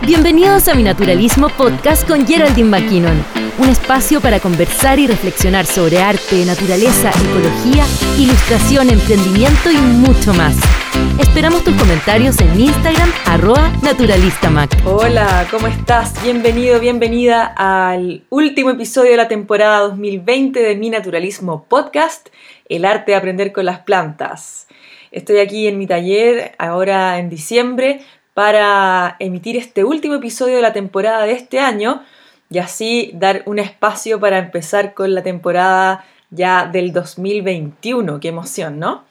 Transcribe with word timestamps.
Bienvenidos 0.00 0.68
a 0.68 0.74
Mi 0.74 0.82
Naturalismo 0.82 1.50
Podcast 1.50 2.08
con 2.08 2.26
Geraldine 2.26 2.70
McKinnon, 2.70 3.22
un 3.58 3.68
espacio 3.68 4.22
para 4.22 4.40
conversar 4.40 4.98
y 4.98 5.06
reflexionar 5.06 5.66
sobre 5.66 6.00
arte, 6.00 6.42
naturaleza, 6.46 7.10
ecología, 7.10 7.84
ilustración, 8.16 8.88
emprendimiento 8.88 9.70
y 9.70 9.76
mucho 9.76 10.32
más. 10.32 10.56
Esperamos 11.18 11.64
tus 11.64 11.74
comentarios 11.74 12.40
en 12.40 12.60
Instagram, 12.60 13.10
arroba 13.26 13.70
naturalistamac. 13.82 14.70
Hola, 14.86 15.48
¿cómo 15.50 15.66
estás? 15.66 16.22
Bienvenido, 16.22 16.78
bienvenida 16.78 17.44
al 17.44 18.22
último 18.30 18.70
episodio 18.70 19.10
de 19.10 19.16
la 19.16 19.26
temporada 19.26 19.80
2020 19.80 20.60
de 20.60 20.76
Mi 20.76 20.90
Naturalismo 20.90 21.64
Podcast, 21.68 22.28
el 22.68 22.84
arte 22.84 23.10
de 23.10 23.16
aprender 23.16 23.52
con 23.52 23.64
las 23.64 23.80
plantas. 23.80 24.68
Estoy 25.10 25.38
aquí 25.38 25.66
en 25.66 25.76
mi 25.76 25.88
taller 25.88 26.52
ahora 26.56 27.18
en 27.18 27.28
diciembre 27.28 28.00
para 28.32 29.16
emitir 29.18 29.56
este 29.56 29.82
último 29.82 30.14
episodio 30.14 30.56
de 30.56 30.62
la 30.62 30.72
temporada 30.72 31.24
de 31.24 31.32
este 31.32 31.58
año 31.58 32.04
y 32.48 32.58
así 32.58 33.10
dar 33.14 33.42
un 33.46 33.58
espacio 33.58 34.20
para 34.20 34.38
empezar 34.38 34.94
con 34.94 35.14
la 35.14 35.24
temporada 35.24 36.04
ya 36.30 36.66
del 36.66 36.92
2021. 36.92 38.20
Qué 38.20 38.28
emoción, 38.28 38.78
¿no? 38.78 39.04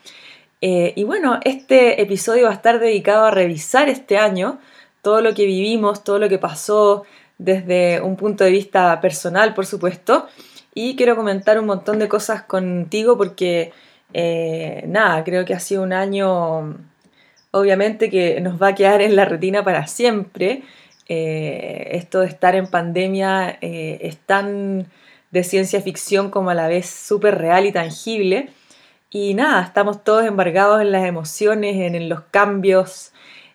Eh, 0.62 0.94
y 0.96 1.04
bueno, 1.04 1.40
este 1.44 2.02
episodio 2.02 2.46
va 2.46 2.52
a 2.52 2.56
estar 2.56 2.80
dedicado 2.80 3.26
a 3.26 3.32
revisar 3.32 3.90
este 3.90 4.18
año, 4.18 4.60
todo 5.02 5.22
lo 5.22 5.34
que 5.34 5.46
vivimos, 5.46 6.04
todo 6.04 6.20
lo 6.20 6.30
que 6.30 6.40
pasó 6.40 7.04
desde 7.38 8.02
un 8.02 8.16
punto 8.16 8.44
de 8.44 8.52
vista 8.52 9.00
personal, 9.02 9.54
por 9.54 9.66
supuesto. 9.66 10.28
Y 10.74 10.96
quiero 10.96 11.16
comentar 11.16 11.60
un 11.60 11.66
montón 11.68 12.00
de 12.00 12.08
cosas 12.08 12.44
contigo 12.44 13.18
porque, 13.18 13.72
eh, 14.14 14.84
nada, 14.88 15.24
creo 15.24 15.46
que 15.46 15.54
ha 15.54 15.60
sido 15.60 15.84
un 15.84 15.94
año 15.94 16.78
obviamente 17.52 18.10
que 18.10 18.42
nos 18.42 18.62
va 18.62 18.70
a 18.70 18.76
quedar 18.76 19.02
en 19.02 19.16
la 19.16 19.26
retina 19.26 19.64
para 19.64 19.88
siempre. 19.88 20.64
Eh, 21.10 21.90
esto 21.94 22.22
de 22.22 22.28
estar 22.28 22.56
en 22.56 22.68
pandemia 22.68 23.58
es 23.62 24.18
tan 24.18 24.88
de 25.32 25.44
ciencia 25.44 25.82
ficción 25.82 26.30
como 26.32 26.50
a 26.50 26.54
la 26.54 26.68
vez 26.68 26.88
súper 26.90 27.38
real 27.38 27.66
y 27.66 27.72
tangible. 27.72 28.50
Y 29.10 29.34
nada, 29.34 29.62
estamos 29.64 30.04
todos 30.04 30.26
embargados 30.26 30.82
en 30.82 30.92
las 30.92 31.06
emociones, 31.06 31.76
en, 31.78 32.10
los 32.10 32.22
cambios, 32.32 33.14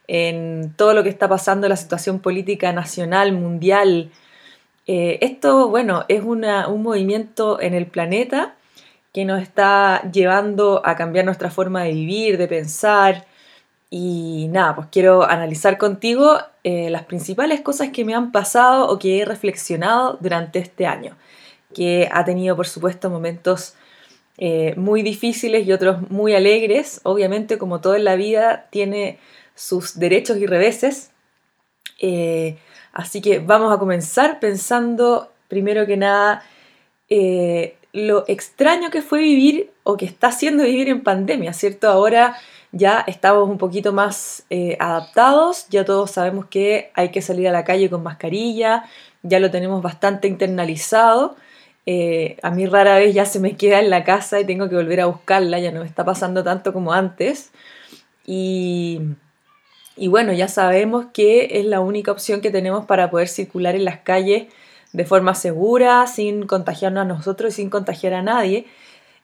en 0.09 0.73
todo 0.77 0.95
lo 0.95 1.03
que 1.03 1.11
está 1.11 1.29
pasando 1.29 1.67
en 1.67 1.71
la 1.71 1.77
situación 1.77 2.21
política 2.21 2.73
nacional, 2.73 3.33
mundial. 3.33 4.11
Eh, 4.87 5.19
esto, 5.21 5.69
bueno, 5.69 6.05
es 6.09 6.23
un 6.23 6.43
movimiento 6.83 7.61
en 7.61 7.75
el 7.75 7.87
planeta 7.87 8.55
que 9.13 9.25
nos 9.27 9.43
está 9.43 10.11
llevando 10.11 10.81
a 10.85 10.97
cambiar 10.97 11.27
nuestra 11.27 11.51
forma 11.51 11.83
de 11.85 11.93
vivir, 11.93 12.39
de 12.39 12.49
pensar, 12.49 13.27
y 13.95 14.49
nada, 14.51 14.75
pues 14.75 14.89
quiero 14.91 15.23
analizar 15.23 15.77
contigo 15.77 16.39
eh, 16.65 16.89
las 16.89 17.05
principales 17.05 17.61
cosas 17.61 17.91
que 17.91 18.07
me 18.07 18.15
han 18.15 18.33
pasado 18.33 18.89
o 18.89 18.99
que 18.99 19.21
he 19.21 19.27
reflexionado 19.27 20.17
durante 20.19 20.61
este 20.61 20.87
año, 20.87 21.15
que 21.75 22.09
ha 22.11 22.25
tenido 22.25 22.57
por 22.57 22.67
supuesto 22.67 23.11
momentos 23.11 23.75
eh, 24.45 24.75
muy 24.77 25.03
difíciles 25.03 25.67
y 25.67 25.73
otros 25.73 26.11
muy 26.11 26.35
alegres. 26.35 27.01
Obviamente 27.05 27.59
como 27.59 27.81
todo 27.81 27.95
en 27.95 28.05
la 28.05 28.17
vida 28.17 28.67
tiene 28.71 29.19
sus 29.55 29.99
derechos 29.99 30.39
y 30.39 30.47
reveses. 30.47 31.11
Eh, 32.01 32.57
así 32.93 33.21
que 33.21 33.39
vamos 33.39 33.73
a 33.73 33.79
comenzar 33.79 34.41
pensando 34.41 35.31
primero 35.49 35.87
que 35.87 35.97
nada 35.97 36.43
lo 37.93 38.25
extraño 38.27 38.91
que 38.91 39.03
fue 39.03 39.21
vivir 39.21 39.71
o 39.83 39.97
que 39.97 40.07
está 40.07 40.29
haciendo 40.29 40.65
vivir 40.65 40.89
en 40.89 41.03
pandemia, 41.03 41.53
¿cierto? 41.53 41.89
Ahora 41.89 42.37
ya 42.73 43.05
estamos 43.07 43.49
un 43.49 43.59
poquito 43.59 43.93
más 43.93 44.45
eh, 44.49 44.77
adaptados, 44.81 45.69
ya 45.69 45.85
todos 45.85 46.11
sabemos 46.11 46.47
que 46.47 46.91
hay 46.95 47.11
que 47.11 47.21
salir 47.21 47.49
a 47.49 47.53
la 47.53 47.65
calle 47.65 47.91
con 47.91 48.03
mascarilla, 48.03 48.85
ya 49.23 49.39
lo 49.39 49.51
tenemos 49.51 49.83
bastante 49.83 50.27
internalizado. 50.27 51.37
Eh, 51.87 52.37
a 52.43 52.51
mí 52.51 52.67
rara 52.67 52.97
vez 52.97 53.15
ya 53.15 53.25
se 53.25 53.41
me 53.41 53.57
queda 53.57 53.81
en 53.81 53.91
la 53.91 54.05
casa 54.05 54.41
y 54.41 54.47
tengo 54.47 54.69
que 54.69 54.77
volver 54.77 55.01
a 55.01 55.07
buscarla, 55.07 55.59
ya 55.59 55.73
no 55.73 55.81
me 55.81 55.87
está 55.87 56.05
pasando 56.05 56.45
tanto 56.45 56.73
como 56.73 56.93
antes. 56.93 57.51
Y, 58.27 59.01
y 59.97 60.09
bueno, 60.09 60.33
ya 60.33 60.49
sabemos 60.49 61.07
que 61.13 61.61
es 61.61 61.67
la 61.67 61.81
única 61.81 62.13
opción 62.13 62.41
que 62.41 62.51
tenemos 62.51 62.87
para 62.87 63.11
poder 63.11 63.29
circular 63.29 63.75
en 63.75 63.85
las 63.85 63.99
calles 64.01 64.47
de 64.93 65.05
forma 65.05 65.35
segura, 65.35 66.07
sin 66.07 66.47
contagiarnos 66.47 67.03
a 67.03 67.05
nosotros 67.07 67.53
y 67.53 67.57
sin 67.57 67.71
contagiar 67.71 68.15
a 68.15 68.23
nadie. 68.23 68.67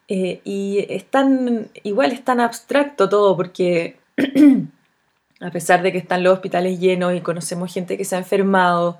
Eh, 0.08 0.40
y 0.44 0.86
es 0.88 1.04
tan, 1.04 1.70
igual 1.82 2.12
es 2.12 2.24
tan 2.24 2.40
abstracto 2.40 3.08
todo 3.08 3.36
porque 3.36 3.96
a 5.40 5.50
pesar 5.50 5.82
de 5.82 5.92
que 5.92 5.98
están 5.98 6.22
los 6.22 6.34
hospitales 6.34 6.80
llenos 6.80 7.14
y 7.14 7.20
conocemos 7.20 7.72
gente 7.72 7.98
que 7.98 8.04
se 8.04 8.16
ha 8.16 8.18
enfermado 8.18 8.98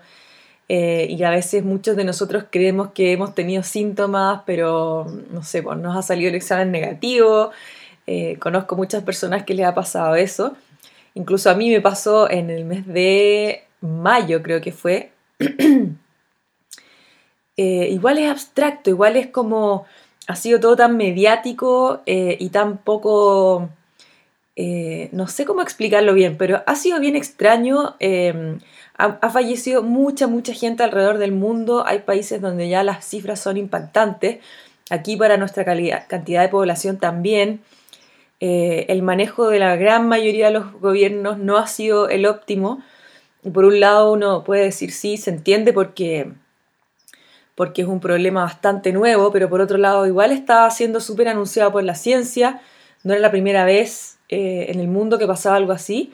eh, 0.69 1.07
y 1.09 1.23
a 1.23 1.31
veces 1.31 1.65
muchos 1.65 1.97
de 1.97 2.05
nosotros 2.05 2.45
creemos 2.51 2.91
que 2.93 3.13
hemos 3.13 3.35
tenido 3.35 3.63
síntomas, 3.63 4.43
pero 4.47 5.07
no 5.31 5.43
sé, 5.43 5.63
pues 5.63 5.79
nos 5.79 5.97
ha 5.97 6.03
salido 6.03 6.29
el 6.29 6.35
examen 6.35 6.71
negativo. 6.71 7.51
Eh, 8.07 8.37
conozco 8.39 8.77
muchas 8.77 9.03
personas 9.03 9.45
que 9.45 9.55
les 9.55 9.67
ha 9.67 9.75
pasado 9.75 10.15
eso. 10.17 10.57
Incluso 11.15 11.51
a 11.51 11.55
mí 11.55 11.71
me 11.71 11.81
pasó 11.81 12.31
en 12.31 12.51
el 12.51 12.65
mes 12.65 12.87
de 12.87 13.65
mayo, 13.81 14.43
creo 14.43 14.61
que 14.61 14.73
fue. 14.73 15.13
igual 17.57 18.19
es 18.19 18.31
abstracto, 18.31 18.91
igual 18.91 19.17
es 19.17 19.29
como 19.29 19.87
ha 20.29 20.37
sido 20.37 20.61
todo 20.61 20.77
tan 20.77 20.97
mediático 20.97 22.03
eh, 22.05 22.37
y 22.39 22.51
tan 22.51 22.77
poco, 22.77 23.71
eh, 24.61 25.09
no 25.13 25.29
sé 25.29 25.45
cómo 25.45 25.63
explicarlo 25.63 26.15
bien, 26.15 26.37
pero 26.37 26.65
ha 26.67 26.75
sido 26.75 26.99
bien 26.99 27.15
extraño. 27.15 27.95
Em, 28.01 28.59
ha, 28.97 29.31
fallecido 29.31 29.85
mucha, 29.85 30.27
mucha 30.27 30.53
gente 30.53 30.83
alrededor 30.83 31.19
del 31.19 31.31
mundo. 31.31 31.85
Hay 31.87 32.01
países 32.01 32.41
donde 32.41 32.69
ya 32.69 32.83
las 32.83 33.05
cifras 33.07 33.39
son 33.41 33.57
impactantes. 33.57 34.39
Aquí 34.91 35.17
para 35.17 35.37
nuestra 35.37 35.65
cantidad 35.65 36.43
de 36.43 36.49
población 36.49 36.99
también. 36.99 37.61
Eh, 38.41 38.87
el 38.89 39.03
manejo 39.03 39.49
de 39.49 39.61
la 39.61 39.77
gran 39.77 40.09
mayoría 40.09 40.47
de 40.47 40.55
los 40.55 40.73
gobiernos 40.81 41.39
no 41.39 41.57
ha 41.57 41.69
sido 41.69 42.09
el 42.09 42.27
óptimo. 42.27 42.83
Por 43.53 43.65
un 43.65 43.79
lado 43.79 44.13
uno 44.13 44.43
puede 44.43 44.65
decir 44.65 44.91
sí, 44.91 45.19
se 45.19 45.31
entiende 45.31 45.73
porque 45.73 46.33
porque 47.55 47.83
es 47.83 47.89
un 47.89 48.01
problema 48.01 48.43
bastante 48.43 48.93
nuevo, 48.93 49.33
pero 49.33 49.49
por 49.49 49.61
otro 49.61 49.79
lado 49.79 50.07
igual 50.07 50.33
está 50.33 50.69
siendo 50.71 51.01
súper 51.01 51.29
anunciado 51.29 51.73
por 51.73 51.83
la 51.85 51.97
ciencia, 51.97 52.61
no 53.05 53.13
era 53.13 53.21
la 53.21 53.33
primera 53.33 53.65
vez 53.65 54.18
eh, 54.29 54.67
en 54.69 54.81
el 54.81 54.89
mundo 54.89 55.19
que 55.19 55.27
pasaba 55.27 55.57
algo 55.57 55.73
así, 55.73 56.13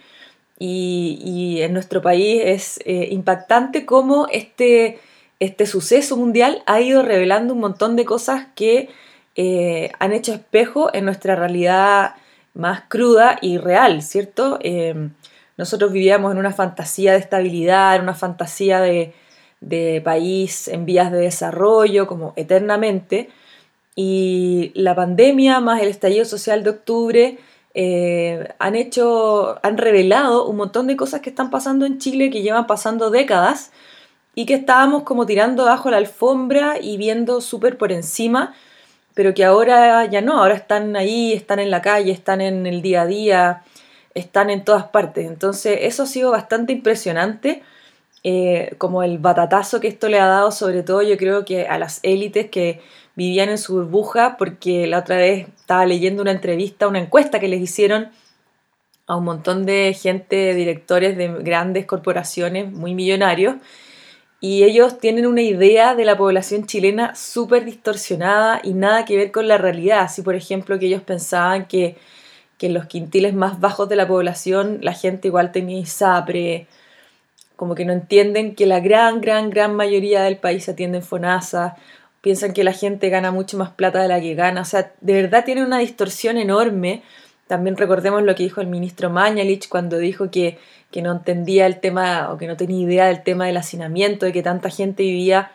y, 0.59 1.59
en 1.63 1.73
nuestro 1.73 2.01
país 2.01 2.43
es 2.45 2.81
eh, 2.85 3.09
impactante 3.11 3.85
cómo 3.85 4.29
este, 4.31 5.01
este 5.41 5.67
suceso 5.67 6.17
mundial 6.17 6.63
ha 6.67 6.81
ido 6.81 7.03
revelando 7.03 7.55
un 7.55 7.61
montón 7.61 7.97
de 7.97 8.05
cosas 8.05 8.47
que 8.55 8.89
eh, 9.35 9.91
han 9.99 10.13
hecho 10.13 10.33
espejo 10.33 10.95
en 10.95 11.07
nuestra 11.07 11.35
realidad 11.35 12.15
más 12.55 12.83
cruda 12.89 13.37
y 13.43 13.59
real, 13.59 14.01
¿cierto? 14.03 14.61
nosotros 15.57 15.93
vivíamos 15.93 16.33
en 16.33 16.39
una 16.39 16.53
fantasía 16.53 17.13
de 17.13 17.19
estabilidad, 17.19 17.97
en 17.97 18.03
una 18.03 18.15
fantasía 18.15 18.81
de, 18.81 19.13
de 19.61 20.01
país 20.05 20.69
en 20.69 20.85
vías 20.85 21.11
de 21.11 21.19
desarrollo, 21.19 22.07
como 22.07 22.33
eternamente, 22.37 23.29
y 23.97 24.73
la 24.75 24.95
pandemia 24.95 25.61
más 25.61 25.81
el 25.81 25.89
estallido 25.89 26.25
social 26.25 26.65
de 26.65 26.71
octubre 26.71 27.39
eh, 27.75 28.49
han 28.59 28.77
hecho, 28.77 29.59
han 29.65 29.77
revelado 29.77 30.47
un 30.47 30.57
montón 30.57 30.87
de 30.87 30.97
cosas 30.97 31.21
que 31.21 31.31
están 31.31 31.51
pasando 31.51 31.87
en 31.87 31.99
Chile 31.99 32.31
que 32.31 32.43
llevan 32.43 32.67
pasando 32.67 33.11
décadas 33.11 33.73
y 34.35 34.47
que 34.47 34.55
estábamos 34.55 35.03
como 35.03 35.27
tirando 35.27 35.65
bajo 35.65 35.91
la 35.91 35.97
alfombra 35.99 36.79
y 36.81 36.97
viendo 36.97 37.41
súper 37.41 37.77
por 37.77 37.93
encima, 37.93 38.55
pero 39.15 39.35
que 39.35 39.45
ahora 39.45 40.07
ya 40.07 40.21
no, 40.21 40.41
ahora 40.41 40.55
están 40.55 40.97
ahí, 40.97 41.33
están 41.33 41.59
en 41.59 41.71
la 41.71 41.83
calle, 41.83 42.13
están 42.13 42.41
en 42.41 42.67
el 42.67 42.83
día 42.83 43.03
a 43.03 43.07
día, 43.07 43.63
están 44.15 44.51
en 44.51 44.65
todas 44.65 44.85
partes. 44.85 45.27
Entonces 45.27 45.79
eso 45.83 46.05
ha 46.05 46.07
sido 46.07 46.31
bastante 46.31 46.73
impresionante 46.73 47.63
eh, 48.25 48.75
como 48.79 49.03
el 49.03 49.19
batatazo 49.19 49.81
que 49.81 49.89
esto 49.89 50.09
le 50.09 50.19
ha 50.21 50.27
dado, 50.27 50.51
sobre 50.51 50.83
todo 50.83 51.03
yo 51.03 51.17
creo 51.17 51.45
que 51.45 51.67
a 51.67 51.79
las 51.79 52.01
élites 52.03 52.51
que 52.51 52.81
vivían 53.17 53.49
en 53.49 53.59
su 53.59 53.75
burbuja, 53.75 54.37
porque 54.37 54.87
la 54.87 54.99
otra 54.99 55.17
vez 55.17 55.49
estaba 55.49 55.87
leyendo 55.87 56.23
una 56.23 56.33
entrevista, 56.33 56.89
una 56.89 57.01
encuesta 57.01 57.41
que 57.41 57.49
les 57.49 57.61
hicieron 57.61 58.09
a 59.07 59.17
un 59.17 59.25
montón 59.25 59.67
de 59.67 59.95
gente, 60.01 60.55
directores 60.55 61.17
de 61.17 61.29
grandes 61.29 61.87
corporaciones 61.87 62.73
muy 62.73 62.95
millonarios, 62.95 63.57
y 64.41 64.65
ellos 64.65 64.99
tienen 64.99 65.27
una 65.27 65.41
idea 65.41 65.95
de 65.95 66.05
la 66.05 66.19
población 66.19 66.67
chilena 66.67 67.15
súper 67.15 67.65
distorsionada 67.65 68.61
y 68.63 68.75
nada 68.75 69.07
que 69.07 69.17
ver 69.17 69.33
con 69.33 69.49
la 69.49 69.57
realidad. 69.57 70.01
Así, 70.01 70.21
por 70.21 70.35
ejemplo, 70.35 70.79
que 70.79 70.87
ellos 70.87 71.01
pensaban 71.01 71.67
que, 71.67 71.97
que 72.59 72.67
en 72.67 72.75
los 72.75 72.85
quintiles 72.85 73.33
más 73.33 73.59
bajos 73.59 73.89
de 73.89 73.97
la 73.97 74.07
población 74.07 74.81
la 74.83 74.93
gente 74.93 75.29
igual 75.29 75.51
tenía 75.51 75.79
ISAPRE, 75.79 76.67
como 77.57 77.75
que 77.75 77.87
no 77.87 77.95
entienden 77.95 78.55
que 78.55 78.67
la 78.67 78.81
gran, 78.81 79.23
gran, 79.23 79.49
gran 79.49 79.75
mayoría 79.75 80.23
del 80.23 80.37
país 80.37 80.69
atiende 80.69 80.99
en 80.99 81.05
FONASA 81.05 81.77
piensan 82.25 82.55
que 82.55 82.65
la 82.65 82.73
gente 82.73 83.11
gana 83.11 83.31
mucho 83.33 83.59
más 83.59 83.69
plata 83.69 84.01
de 84.01 84.09
la 84.09 84.19
que 84.19 84.35
gana, 84.35 84.63
o 84.63 84.65
sea, 84.65 84.95
de 85.03 85.13
verdad 85.13 85.45
tiene 85.45 85.63
una 85.63 85.81
distorsión 85.81 86.39
enorme. 86.39 87.03
También 87.47 87.77
recordemos 87.77 88.23
lo 88.23 88.35
que 88.35 88.45
dijo 88.45 88.63
el 88.63 88.67
ministro 88.67 89.11
Mañalich 89.11 89.69
cuando 89.69 89.99
dijo 89.99 90.31
que, 90.31 90.57
que 90.91 91.03
no 91.03 91.13
entendía 91.13 91.67
el 91.67 91.81
tema 91.81 92.33
o 92.33 92.39
que 92.39 92.47
no 92.47 92.57
tenía 92.57 92.83
idea 92.83 93.07
del 93.09 93.23
tema 93.23 93.45
del 93.45 93.59
hacinamiento, 93.59 94.25
de 94.25 94.33
que 94.33 94.43
tanta 94.43 94.71
gente 94.71 95.03
vivía 95.03 95.53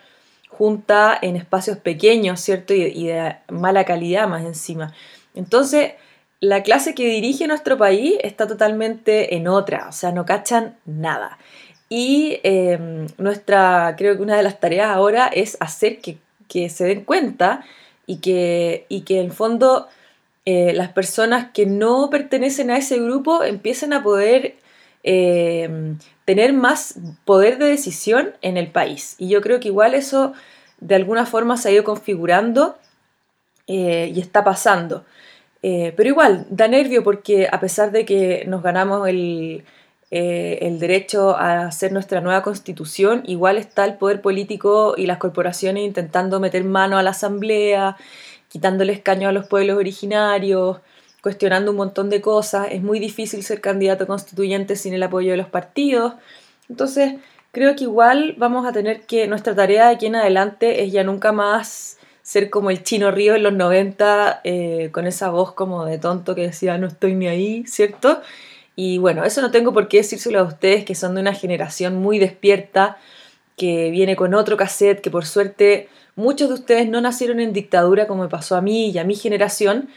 junta 0.48 1.18
en 1.20 1.38
espacios 1.38 1.80
pequeños, 1.80 2.40
¿cierto? 2.40 2.76
Y, 2.76 3.08
de 3.08 3.38
mala 3.50 3.84
calidad 3.84 4.28
más 4.28 4.46
encima. 4.46 4.94
Entonces, 5.34 5.94
la 6.40 6.62
clase 6.62 6.94
que 6.94 7.08
dirige 7.08 7.48
nuestro 7.48 7.80
país 7.80 8.14
está 8.22 8.46
totalmente 8.46 9.36
en 9.36 9.48
otra, 9.48 9.88
o 9.90 9.92
sea, 9.92 10.12
no 10.12 10.24
cachan 10.24 10.78
nada. 10.86 11.40
Y 11.90 12.40
em, 12.44 13.08
nuestra, 13.18 13.96
creo 13.98 14.16
que 14.16 14.22
una 14.22 14.38
de 14.38 14.44
las 14.44 14.60
tareas 14.60 14.90
ahora 14.90 15.32
es 15.34 15.58
hacer 15.60 15.98
que, 15.98 16.20
se 16.50 16.86
den 16.86 17.04
cuenta 17.04 17.64
y 18.06 18.18
que, 18.18 18.86
y 18.90 19.02
que 19.02 19.22
en 19.22 19.32
fondo 19.32 19.88
eh, 20.46 20.74
las 20.74 20.90
personas 20.94 21.52
que 21.54 21.66
no 21.66 22.10
pertenecen 22.10 22.72
a 22.72 22.78
ese 22.78 22.98
grupo 23.00 23.44
empiecen 23.44 23.94
a 23.94 24.02
poder 24.02 24.56
em, 25.04 25.98
tener 26.26 26.54
más 26.54 26.96
poder 27.26 27.58
de 27.58 27.66
decisión 27.66 28.34
en 28.42 28.58
el 28.58 28.72
país. 28.72 29.16
Y 29.20 29.30
yo 29.30 29.42
creo 29.42 29.60
que 29.60 29.68
igual 29.68 29.94
eso 29.94 30.34
de 30.80 30.96
alguna 30.96 31.26
forma 31.26 31.58
se 31.58 31.70
ha 31.70 31.72
ido 31.72 31.84
configurando 31.84 32.78
eh, 33.68 34.12
y 34.14 34.20
está 34.20 34.44
pasando. 34.44 35.06
Eh, 35.62 35.94
pero 35.96 36.10
igual, 36.10 36.48
da 36.50 36.68
nervio 36.68 37.04
porque 37.04 37.48
a 37.52 37.60
pesar 37.60 37.92
de 37.92 38.06
que 38.06 38.46
nos 38.48 38.64
ganamos 38.64 39.08
el, 39.08 39.66
eh, 40.12 40.60
el 40.64 40.80
derecho 40.80 41.38
a 41.38 41.68
hacer 41.68 41.92
nuestra 41.92 42.20
nueva 42.22 42.42
constitución, 42.42 43.24
igual 43.26 43.58
está 43.58 43.86
el 43.86 43.96
poder 43.96 44.22
político 44.22 44.96
y 44.98 45.06
las 45.06 45.20
corporaciones 45.20 45.86
intentando 45.86 46.40
meter 46.40 46.64
mano 46.64 46.98
a 46.98 47.04
la 47.04 47.12
asamblea, 47.12 47.96
quitándole 48.48 48.94
escaño 48.94 49.30
a 49.30 49.32
los 49.32 49.48
pueblos 49.48 49.78
originarios, 49.78 50.80
cuestionando 51.22 51.72
un 51.72 51.78
montón 51.78 52.10
de 52.10 52.22
cosas. 52.22 52.68
Es 52.72 52.82
muy 52.82 53.00
difícil 53.00 53.44
ser 53.44 53.62
candidato 53.62 54.08
constituyente 54.08 54.76
sin 54.76 54.94
el 54.94 55.04
apoyo 55.04 55.32
de 55.32 55.38
los 55.38 55.48
partidos. 55.48 56.14
Entonces, 56.70 57.16
creo 57.52 57.76
que 57.76 57.84
igual 57.84 58.36
vamos 58.38 58.66
a 58.66 58.72
tener 58.72 59.02
que, 59.02 59.28
nuestra 59.28 59.56
tarea 59.56 59.88
de 59.88 59.96
aquí 59.96 60.08
en 60.08 60.16
adelante 60.16 60.84
es 60.84 60.92
ya 60.92 61.04
nunca 61.04 61.32
más 61.32 61.98
ser 62.24 62.50
como 62.50 62.70
el 62.70 62.84
chino 62.84 63.12
río 63.12 63.36
en 63.36 63.44
los 63.44 63.54
90, 63.54 64.42
eh, 64.44 64.90
con 64.92 65.08
esa 65.08 65.30
voz 65.30 65.54
como 65.54 65.86
de 65.86 65.98
tonto 65.98 66.36
que 66.36 66.42
decía 66.42 66.78
no 66.78 66.88
estoy 66.88 67.16
ni 67.16 67.28
ahí, 67.28 67.64
¿cierto? 67.66 68.22
Y 68.82 68.98
bueno, 68.98 69.26
eso 69.26 69.42
no 69.42 69.52
tengo 69.52 69.74
por 69.74 69.90
qué 69.90 69.98
decírselo 69.98 70.40
a 70.40 70.44
ustedes 70.44 70.86
que 70.86 70.96
son 70.96 71.14
de 71.14 71.20
una 71.20 71.34
generación 71.34 71.98
muy 71.98 72.18
despierta, 72.18 72.98
que 73.58 73.92
viene 73.92 74.16
con 74.16 74.34
otro 74.34 74.56
cassette, 74.56 75.02
que 75.02 75.12
por 75.12 75.26
suerte 75.26 75.90
muchos 76.16 76.48
de 76.48 76.54
ustedes 76.54 76.88
no 76.88 77.02
nacieron 77.02 77.42
en 77.42 77.52
dictadura 77.52 78.08
como 78.08 78.24
me 78.24 78.30
pasó 78.30 78.56
a 78.56 78.62
mí 78.62 78.90
y 78.92 78.98
a 78.98 79.04
mi 79.04 79.16
generación, 79.16 79.90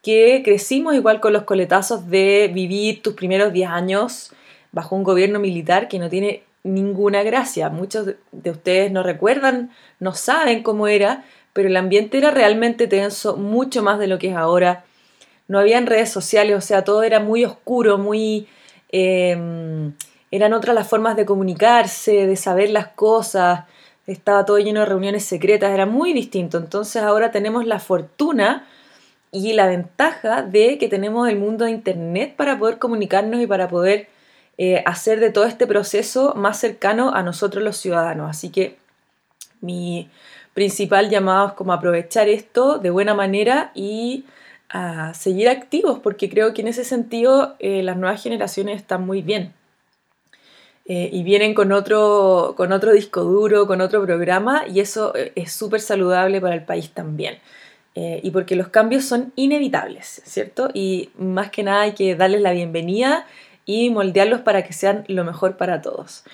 que 0.00 0.42
crecimos 0.44 0.94
igual 0.94 1.18
con 1.18 1.32
los 1.32 1.42
coletazos 1.42 2.08
de 2.08 2.48
vivir 2.54 3.02
tus 3.02 3.14
primeros 3.14 3.52
10 3.52 3.68
años 3.68 4.30
bajo 4.70 4.94
un 4.94 5.02
gobierno 5.02 5.40
militar 5.40 5.88
que 5.88 5.98
no 5.98 6.08
tiene 6.08 6.44
ninguna 6.62 7.24
gracia. 7.24 7.68
Muchos 7.68 8.14
de 8.30 8.50
ustedes 8.52 8.92
no 8.92 9.02
recuerdan, 9.02 9.72
no 9.98 10.14
saben 10.14 10.62
cómo 10.62 10.86
era, 10.86 11.24
pero 11.52 11.66
el 11.66 11.76
ambiente 11.76 12.18
era 12.18 12.30
realmente 12.30 12.86
tenso, 12.86 13.36
mucho 13.36 13.82
más 13.82 13.98
de 13.98 14.06
lo 14.06 14.20
que 14.20 14.28
es 14.28 14.36
ahora. 14.36 14.84
No 15.50 15.58
habían 15.58 15.88
redes 15.88 16.10
sociales, 16.12 16.56
o 16.56 16.60
sea, 16.60 16.84
todo 16.84 17.02
era 17.02 17.18
muy 17.18 17.44
oscuro, 17.44 17.98
muy... 17.98 18.46
Em, 18.92 19.92
eran 20.30 20.52
otras 20.52 20.76
las 20.76 20.86
formas 20.86 21.16
de 21.16 21.26
comunicarse, 21.26 22.28
de 22.28 22.36
saber 22.36 22.70
las 22.70 22.86
cosas, 22.86 23.64
estaba 24.06 24.44
todo 24.44 24.60
lleno 24.60 24.78
de 24.78 24.86
reuniones 24.86 25.24
secretas, 25.24 25.72
era 25.72 25.86
muy 25.86 26.12
distinto. 26.12 26.56
Entonces 26.56 27.02
ahora 27.02 27.32
tenemos 27.32 27.66
la 27.66 27.80
fortuna 27.80 28.68
y 29.32 29.54
la 29.54 29.66
ventaja 29.66 30.42
de 30.44 30.78
que 30.78 30.86
tenemos 30.86 31.28
el 31.28 31.36
mundo 31.36 31.64
de 31.64 31.72
Internet 31.72 32.36
para 32.36 32.56
poder 32.56 32.78
comunicarnos 32.78 33.40
y 33.40 33.48
para 33.48 33.66
poder 33.66 34.08
eh, 34.56 34.84
hacer 34.86 35.18
de 35.18 35.30
todo 35.30 35.46
este 35.46 35.66
proceso 35.66 36.32
más 36.36 36.60
cercano 36.60 37.12
a 37.12 37.24
nosotros 37.24 37.64
los 37.64 37.76
ciudadanos. 37.76 38.30
Así 38.30 38.50
que 38.50 38.76
mi 39.60 40.08
principal 40.54 41.10
llamado 41.10 41.48
es 41.48 41.52
como 41.54 41.72
aprovechar 41.72 42.28
esto 42.28 42.78
de 42.78 42.90
buena 42.90 43.14
manera 43.14 43.72
y 43.74 44.26
a 44.70 45.14
seguir 45.14 45.48
activos, 45.48 45.98
porque 45.98 46.28
creo 46.28 46.54
que 46.54 46.62
en 46.62 46.68
ese 46.68 46.84
sentido 46.84 47.56
eh, 47.58 47.82
las 47.82 47.96
nuevas 47.96 48.22
generaciones 48.22 48.76
están 48.76 49.04
muy 49.06 49.22
bien. 49.22 49.52
Eh, 50.86 51.08
y 51.12 51.22
vienen 51.22 51.54
con 51.54 51.70
otro, 51.70 52.54
con 52.56 52.72
otro 52.72 52.92
disco 52.92 53.22
duro, 53.22 53.66
con 53.66 53.80
otro 53.80 54.02
programa, 54.04 54.64
y 54.66 54.80
eso 54.80 55.12
es 55.14 55.52
súper 55.52 55.80
saludable 55.80 56.40
para 56.40 56.54
el 56.54 56.64
país 56.64 56.90
también. 56.90 57.38
y 57.94 58.30
porque 58.30 58.56
los 58.56 58.68
cambios 58.68 59.04
son 59.04 59.32
inevitables, 59.36 60.22
¿cierto? 60.24 60.70
Y 60.72 61.10
más 61.18 61.50
que 61.50 61.62
nada 61.62 61.82
hay 61.82 61.92
que 61.92 62.14
darles 62.16 62.40
la 62.40 62.52
bienvenida 62.52 63.26
y 63.66 63.90
moldearlos 63.90 64.40
para 64.40 64.62
que 64.64 64.72
sean 64.72 65.04
lo 65.08 65.24
mejor 65.24 65.56
para 65.56 65.82
todos. 65.82 66.24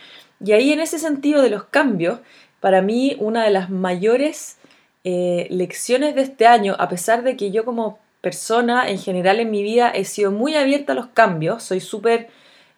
Y 0.44 0.52
ahí 0.52 0.72
en 0.72 0.80
ese 0.80 0.98
sentido 0.98 1.42
de 1.42 1.50
los 1.50 1.64
cambios, 1.64 2.20
para 2.60 2.82
mí 2.82 3.16
una 3.18 3.44
de 3.44 3.50
las 3.50 3.70
mayores 3.70 4.56
eh, 5.04 5.46
lecciones 5.50 6.14
de 6.14 6.22
este 6.22 6.46
año, 6.46 6.74
a 6.78 6.88
pesar 6.88 7.22
de 7.22 7.36
que 7.36 7.50
yo 7.50 7.64
como 7.64 7.98
persona 8.26 8.90
en 8.90 8.98
general 8.98 9.38
en 9.38 9.52
mi 9.52 9.62
vida 9.62 9.88
he 9.88 10.04
sido 10.04 10.32
muy 10.32 10.56
abierta 10.56 10.94
a 10.94 10.96
los 10.96 11.06
cambios, 11.06 11.62
soy 11.62 11.80
súper, 11.80 12.28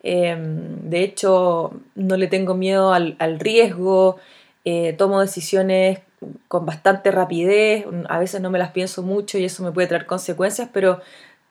em, 0.02 0.90
de 0.90 1.02
hecho 1.02 1.72
no 1.94 2.18
le 2.18 2.26
tengo 2.26 2.54
miedo 2.54 2.92
al, 2.92 3.40
riesgo, 3.40 4.18
eh, 4.66 4.94
tomo 4.98 5.22
decisiones 5.22 6.00
con 6.48 6.66
bastante 6.66 7.10
rapidez, 7.10 7.86
a 8.10 8.18
veces 8.18 8.42
no 8.42 8.50
me 8.50 8.58
las 8.58 8.72
pienso 8.72 9.02
mucho 9.02 9.38
y 9.38 9.44
eso 9.46 9.62
me 9.62 9.72
puede 9.72 9.88
traer 9.88 10.04
consecuencias, 10.04 10.68
pero 10.70 11.00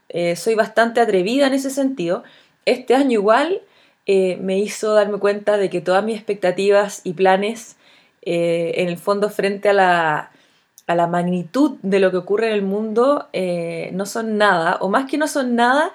eh, 0.10 0.36
soy 0.36 0.54
bastante 0.54 1.02
atrevida 1.02 1.48
en 1.48 1.56
ese 1.56 1.72
sentido. 1.72 2.24
Este 2.66 2.94
año 2.94 3.14
igual 3.14 3.62
eh, 4.06 4.38
me 4.40 4.60
hizo 4.60 4.94
darme 4.94 5.18
cuenta 5.18 5.58
de 5.58 5.72
que 5.72 5.82
todas 5.82 6.04
mis 6.04 6.18
expectativas 6.18 7.02
y 7.04 7.14
planes, 7.14 7.78
en 8.22 8.90
el 8.90 8.98
fondo 8.98 9.30
frente 9.30 9.70
a 9.70 9.74
la, 9.74 10.32
magnitud 10.96 11.78
de 11.82 12.00
lo 12.00 12.12
que 12.12 12.18
ocurre 12.18 12.48
en 12.48 12.54
el 12.54 12.62
mundo, 12.62 13.28
eh, 13.34 13.90
no 13.94 14.06
son 14.06 14.38
nada, 14.38 14.78
o 14.80 14.90
más 14.90 15.10
que 15.10 15.18
no 15.18 15.28
son 15.28 15.56
nada, 15.56 15.92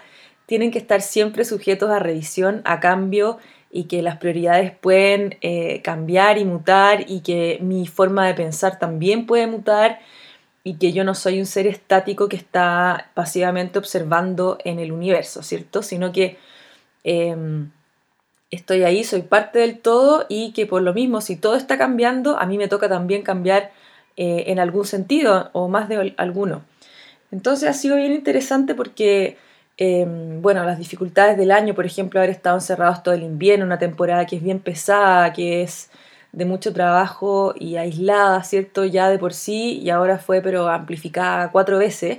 tienen 0.46 0.70
que 0.70 0.78
estar 0.78 1.00
siempre 1.00 1.44
sujetos 1.44 1.90
a 1.90 1.98
revisión, 1.98 2.62
a 2.64 2.80
cambio, 2.80 3.38
y 3.70 3.84
que 3.84 4.02
las 4.02 4.18
prioridades 4.18 4.70
pueden 4.70 5.38
cambiar 5.82 6.36
y 6.36 6.44
mutar, 6.44 7.10
y 7.10 7.20
que 7.20 7.58
mi 7.62 7.86
forma 7.86 8.26
de 8.26 8.34
pensar 8.34 8.78
también 8.78 9.26
puede 9.26 9.46
mutar, 9.46 10.00
y 10.62 10.74
que 10.74 10.92
yo 10.92 11.04
no 11.04 11.14
soy 11.14 11.38
un 11.40 11.46
ser 11.46 11.66
estático 11.66 12.28
que 12.28 12.36
está 12.36 13.10
pasivamente 13.14 13.78
observando 13.78 14.58
en 14.64 14.78
el 14.78 14.92
universo, 14.92 15.42
¿cierto? 15.42 15.82
Sino 15.82 16.12
que 16.12 16.36
Em, 17.04 17.70
estoy 18.50 18.84
ahí, 18.84 19.04
soy 19.04 19.22
parte 19.22 19.58
del 19.60 19.80
todo 19.80 20.26
y 20.28 20.52
que 20.52 20.66
por 20.66 20.82
lo 20.82 20.94
mismo, 20.94 21.20
si 21.20 21.36
todo 21.36 21.56
está 21.56 21.78
cambiando, 21.78 22.38
a 22.38 22.46
mí 22.46 22.58
me 22.58 22.68
toca 22.68 22.88
también 22.88 23.22
cambiar 23.22 23.72
eh, 24.16 24.44
en 24.48 24.58
algún 24.58 24.84
sentido 24.84 25.50
o 25.52 25.68
más 25.68 25.88
de 25.88 26.14
alguno. 26.16 26.62
Entonces 27.30 27.68
ha 27.68 27.72
sido 27.72 27.96
bien 27.96 28.12
interesante 28.12 28.74
porque, 28.74 29.38
em, 29.78 30.42
bueno, 30.42 30.64
las 30.64 30.78
dificultades 30.78 31.36
del 31.38 31.50
año, 31.50 31.74
por 31.74 31.86
ejemplo, 31.86 32.20
haber 32.20 32.30
estado 32.30 32.56
encerrados 32.56 33.02
todo 33.02 33.14
el 33.14 33.22
invierno, 33.22 33.64
una 33.64 33.78
temporada 33.78 34.26
que 34.26 34.36
es 34.36 34.42
bien 34.42 34.60
pesada, 34.60 35.32
que 35.32 35.62
es 35.62 35.90
de 36.32 36.44
mucho 36.44 36.72
trabajo 36.72 37.54
y 37.58 37.76
aislada, 37.76 38.42
¿cierto? 38.44 38.84
Ya 38.84 39.08
de 39.10 39.18
por 39.18 39.34
sí 39.34 39.78
y 39.82 39.90
ahora 39.90 40.18
fue 40.18 40.40
pero 40.42 40.68
amplificada 40.68 41.50
cuatro 41.52 41.78
veces. 41.78 42.18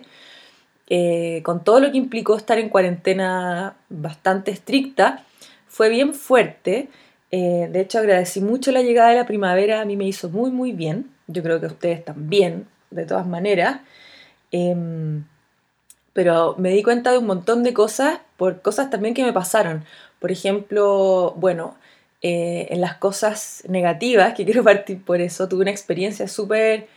Eh, 0.89 1.41
con 1.43 1.63
todo 1.63 1.79
lo 1.79 1.91
que 1.91 1.97
implicó 1.97 2.35
estar 2.35 2.59
en 2.59 2.69
cuarentena 2.69 3.75
bastante 3.89 4.51
estricta, 4.51 5.23
fue 5.67 5.89
bien 5.89 6.13
fuerte. 6.13 6.89
Eh, 7.31 7.69
de 7.71 7.79
hecho, 7.81 7.99
agradecí 7.99 8.41
mucho 8.41 8.71
la 8.71 8.81
llegada 8.83 9.09
de 9.09 9.15
la 9.15 9.25
primavera, 9.25 9.81
a 9.81 9.85
mí 9.85 9.95
me 9.95 10.05
hizo 10.05 10.29
muy, 10.29 10.51
muy 10.51 10.71
bien. 10.71 11.09
Yo 11.27 11.43
creo 11.43 11.59
que 11.59 11.67
ustedes 11.67 12.03
también, 12.05 12.67
de 12.91 13.05
todas 13.05 13.27
maneras. 13.27 13.81
Em, 14.51 15.25
pero 16.13 16.55
me 16.57 16.69
di 16.69 16.83
cuenta 16.83 17.11
de 17.11 17.17
un 17.17 17.25
montón 17.25 17.63
de 17.63 17.73
cosas 17.73 18.19
por 18.37 18.61
cosas 18.61 18.89
también 18.89 19.13
que 19.13 19.23
me 19.23 19.33
pasaron. 19.33 19.85
Por 20.19 20.31
ejemplo, 20.31 21.33
bueno, 21.37 21.75
eh, 22.21 22.67
en 22.69 22.81
las 22.81 22.95
cosas 22.95 23.63
negativas, 23.67 24.33
que 24.33 24.45
quiero 24.45 24.63
partir 24.63 25.03
por 25.03 25.21
eso, 25.21 25.47
tuve 25.49 25.61
una 25.63 25.71
experiencia 25.71 26.27
súper 26.27 26.87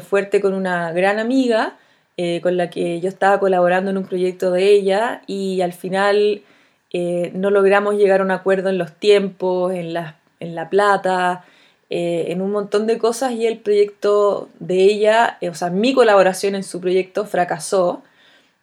fuerte 0.00 0.40
con 0.40 0.54
una 0.54 0.90
gran 0.92 1.18
amiga 1.18 1.76
eh, 2.18 2.40
con 2.40 2.56
la 2.56 2.70
que 2.70 2.98
yo 3.00 3.10
estaba 3.10 3.38
colaborando 3.38 3.90
en 3.90 3.98
un 3.98 4.06
proyecto 4.06 4.50
de 4.50 4.70
ella 4.72 5.20
y 5.26 5.60
al 5.60 5.74
final 5.74 6.42
eh, 6.90 7.30
no 7.34 7.50
logramos 7.50 7.96
llegar 7.96 8.20
a 8.20 8.24
un 8.24 8.30
acuerdo 8.30 8.70
en 8.70 8.78
los 8.78 8.94
tiempos, 8.94 9.74
en 9.74 9.92
la, 9.92 10.16
en 10.40 10.54
la 10.54 10.70
plata, 10.70 11.44
eh, 11.90 12.26
en 12.28 12.42
un 12.42 12.52
montón 12.52 12.86
de 12.86 12.98
cosas 12.98 13.32
y 13.32 13.46
el 13.46 13.58
proyecto 13.58 14.48
de 14.60 14.84
ella, 14.84 15.38
o 15.48 15.54
sea, 15.54 15.70
mi 15.70 15.94
colaboración 15.94 16.54
en 16.54 16.64
su 16.64 16.80
proyecto 16.80 17.26
fracasó. 17.26 18.02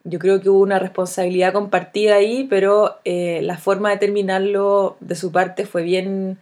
Yo 0.03 0.19
creo 0.19 0.41
que 0.41 0.49
hubo 0.49 0.59
una 0.61 0.79
responsabilidad 0.79 1.53
compartida 1.53 2.15
ahí, 2.15 2.45
pero 2.49 2.97
la 3.05 3.57
forma 3.57 3.89
de 3.91 3.97
terminarlo 3.97 4.97
de 4.99 5.15
su 5.15 5.31
parte 5.31 5.65
fue 5.65 5.83
bien 5.83 6.37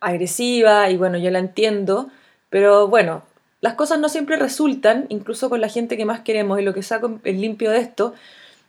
agresiva 0.00 0.90
y 0.90 0.96
bueno, 0.96 1.18
yo 1.18 1.30
la 1.30 1.38
entiendo 1.38 2.10
Pero 2.50 2.88
bueno, 2.88 3.22
las 3.60 3.74
cosas 3.74 4.00
no 4.00 4.08
siempre 4.08 4.36
resultan, 4.36 5.06
incluso 5.10 5.50
con 5.50 5.60
la 5.60 5.68
gente 5.68 5.96
que 5.96 6.04
más 6.04 6.20
queremos, 6.20 6.60
y 6.60 6.64
lo 6.64 6.74
que 6.74 6.82
saco 6.82 7.20
en 7.24 7.40
limpio 7.40 7.70
de 7.70 7.78
esto 7.78 8.14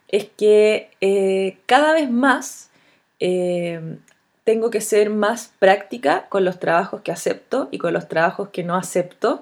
es 0.09 0.25
que 0.37 0.91
eh, 1.01 1.57
cada 1.65 1.93
vez 1.93 2.11
más 2.11 2.69
eh, 3.19 3.79
tengo 4.43 4.69
que 4.69 4.81
ser 4.81 5.09
más 5.09 5.53
práctica 5.59 6.27
con 6.29 6.45
los 6.45 6.59
trabajos 6.59 7.01
que 7.01 7.11
acepto 7.11 7.69
y 7.71 7.77
con 7.77 7.93
los 7.93 8.07
trabajos 8.07 8.49
que 8.49 8.63
no 8.63 8.75
acepto, 8.75 9.41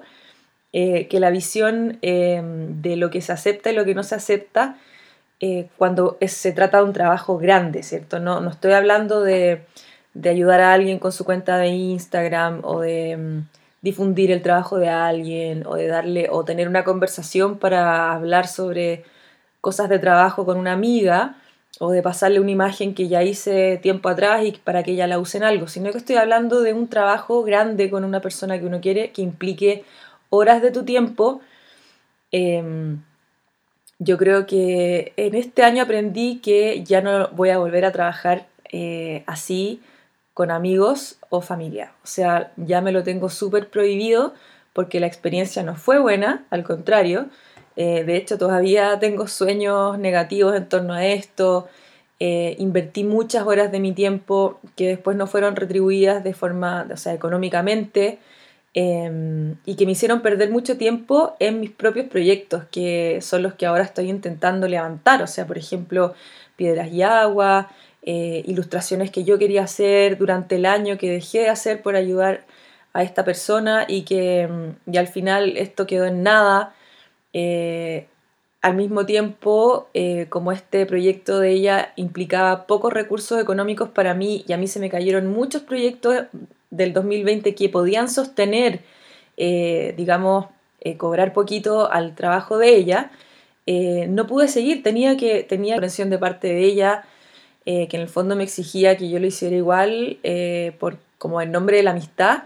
eh, 0.72 1.08
que 1.08 1.20
la 1.20 1.30
visión 1.30 1.98
de 2.00 2.96
lo 2.96 3.10
que 3.10 3.20
se 3.20 3.32
acepta 3.32 3.70
y 3.70 3.74
lo 3.74 3.84
que 3.84 3.94
no 3.94 4.02
se 4.02 4.14
acepta 4.14 4.76
cuando 5.78 6.18
se 6.26 6.52
trata 6.52 6.78
de 6.78 6.84
un 6.84 6.92
trabajo 6.92 7.38
grande, 7.38 7.82
¿cierto? 7.82 8.20
No, 8.20 8.40
no 8.40 8.50
estoy 8.50 8.72
hablando 8.72 9.22
de, 9.22 9.62
ayudar 10.22 10.60
a 10.60 10.74
alguien 10.74 10.98
con 10.98 11.12
su 11.12 11.24
cuenta 11.24 11.56
de 11.56 11.68
Instagram 11.68 12.60
o 12.62 12.80
de 12.80 13.16
mm, 13.16 13.48
difundir 13.80 14.30
el 14.30 14.42
trabajo 14.42 14.78
de 14.78 14.88
alguien 14.88 15.66
o 15.66 15.76
de 15.76 15.86
darle 15.86 16.28
o 16.30 16.44
tener 16.44 16.68
una 16.68 16.84
conversación 16.84 17.58
para 17.58 18.12
hablar 18.12 18.46
sobre 18.48 19.04
cosas 19.60 19.88
de 19.88 19.98
trabajo 19.98 20.44
con 20.44 20.58
una 20.58 20.72
amiga 20.72 21.36
o 21.78 21.92
de 21.92 22.02
pasarle 22.02 22.40
una 22.40 22.50
imagen 22.50 22.94
que 22.94 23.08
ya 23.08 23.22
hice 23.22 23.78
tiempo 23.78 24.08
atrás 24.08 24.44
y 24.44 24.52
para 24.52 24.82
que 24.82 24.92
ella 24.92 25.06
la 25.06 25.18
use 25.18 25.38
en 25.38 25.44
algo, 25.44 25.68
sino 25.68 25.90
que 25.92 25.98
estoy 25.98 26.16
hablando 26.16 26.60
de 26.60 26.74
un 26.74 26.88
trabajo 26.88 27.42
grande 27.42 27.90
con 27.90 28.04
una 28.04 28.20
persona 28.20 28.58
que 28.58 28.66
uno 28.66 28.80
quiere 28.80 29.10
que 29.12 29.22
implique 29.22 29.84
horas 30.30 30.62
de 30.62 30.70
tu 30.70 30.84
tiempo. 30.84 31.40
Em, 32.32 33.02
yo 33.98 34.18
creo 34.18 34.46
que 34.46 35.12
en 35.16 35.34
este 35.34 35.62
año 35.62 35.82
aprendí 35.82 36.40
que 36.42 36.82
ya 36.84 37.00
no 37.02 37.28
voy 37.28 37.50
a 37.50 37.58
volver 37.58 37.84
a 37.84 37.92
trabajar 37.92 38.46
eh, 38.72 39.24
así 39.26 39.80
con 40.34 40.50
amigos 40.50 41.18
o 41.28 41.40
familia. 41.40 41.92
O 42.02 42.06
sea, 42.06 42.52
ya 42.56 42.80
me 42.80 42.92
lo 42.92 43.02
tengo 43.02 43.28
súper 43.28 43.68
prohibido 43.68 44.34
porque 44.72 45.00
la 45.00 45.06
experiencia 45.06 45.62
no 45.62 45.76
fue 45.76 45.98
buena, 45.98 46.46
al 46.50 46.64
contrario. 46.64 47.28
Eh, 47.76 48.04
de 48.04 48.16
hecho, 48.16 48.38
todavía 48.38 48.98
tengo 48.98 49.26
sueños 49.28 49.98
negativos 49.98 50.56
en 50.56 50.68
torno 50.68 50.94
a 50.94 51.06
esto. 51.06 51.68
Eh, 52.20 52.56
invertí 52.58 53.04
muchas 53.04 53.46
horas 53.46 53.72
de 53.72 53.80
mi 53.80 53.92
tiempo 53.92 54.60
que 54.76 54.88
después 54.88 55.16
no 55.16 55.26
fueron 55.26 55.56
retribuidas 55.56 56.22
de 56.22 56.34
forma, 56.34 56.86
o 56.92 56.96
sea, 56.96 57.14
económicamente, 57.14 58.18
em, 58.74 59.56
y 59.64 59.74
que 59.76 59.86
me 59.86 59.92
hicieron 59.92 60.20
perder 60.22 60.50
mucho 60.50 60.76
tiempo 60.78 61.36
en 61.40 61.60
mis 61.60 61.70
propios 61.70 62.06
proyectos, 62.08 62.64
que 62.70 63.20
son 63.22 63.42
los 63.42 63.54
que 63.54 63.66
ahora 63.66 63.84
estoy 63.84 64.10
intentando 64.10 64.68
levantar. 64.68 65.22
O 65.22 65.26
sea, 65.26 65.46
por 65.46 65.58
ejemplo, 65.58 66.14
Piedras 66.56 66.92
y 66.92 67.02
Agua, 67.02 67.70
eh, 68.02 68.42
ilustraciones 68.46 69.10
que 69.10 69.24
yo 69.24 69.38
quería 69.38 69.62
hacer 69.64 70.18
durante 70.18 70.56
el 70.56 70.66
año, 70.66 70.98
que 70.98 71.10
dejé 71.10 71.40
de 71.40 71.48
hacer 71.48 71.82
por 71.82 71.96
ayudar 71.96 72.44
a 72.92 73.02
esta 73.02 73.24
persona 73.24 73.84
y 73.88 74.02
que 74.02 74.48
y 74.90 74.96
al 74.96 75.08
final 75.08 75.56
esto 75.56 75.86
quedó 75.86 76.06
en 76.06 76.22
nada. 76.22 76.74
Eh, 77.32 78.06
al 78.62 78.76
mismo 78.76 79.06
tiempo, 79.06 79.88
eh, 79.94 80.26
como 80.28 80.52
este 80.52 80.84
proyecto 80.84 81.38
de 81.38 81.52
ella 81.52 81.92
implicaba 81.96 82.66
pocos 82.66 82.92
recursos 82.92 83.40
económicos 83.40 83.88
para 83.88 84.14
mí 84.14 84.44
y 84.46 84.52
a 84.52 84.58
mí 84.58 84.66
se 84.66 84.80
me 84.80 84.90
cayeron 84.90 85.28
muchos 85.28 85.62
proyectos 85.62 86.24
del 86.70 86.92
2020 86.92 87.54
que 87.54 87.68
podían 87.70 88.08
sostener, 88.10 88.80
eh, 89.36 89.94
digamos, 89.96 90.46
cobrar 90.96 91.32
poquito 91.34 91.90
al 91.90 92.14
trabajo 92.14 92.56
de 92.56 92.74
ella, 92.74 93.10
no 93.66 94.26
pude 94.26 94.48
seguir, 94.48 94.82
tenía 94.82 95.16
que 95.16 95.42
tenía 95.42 95.76
presión 95.76 96.08
de 96.08 96.18
parte 96.18 96.48
de 96.48 96.64
ella, 96.64 97.04
que 97.66 97.88
en 97.92 98.00
el 98.00 98.08
fondo 98.08 98.34
me 98.34 98.44
exigía 98.44 98.96
que 98.96 99.10
yo 99.10 99.18
lo 99.18 99.26
hiciera 99.26 99.54
igual, 99.54 100.18
por, 100.78 100.96
como 101.18 101.42
en 101.42 101.52
nombre 101.52 101.76
de 101.76 101.82
la 101.82 101.90
amistad, 101.90 102.44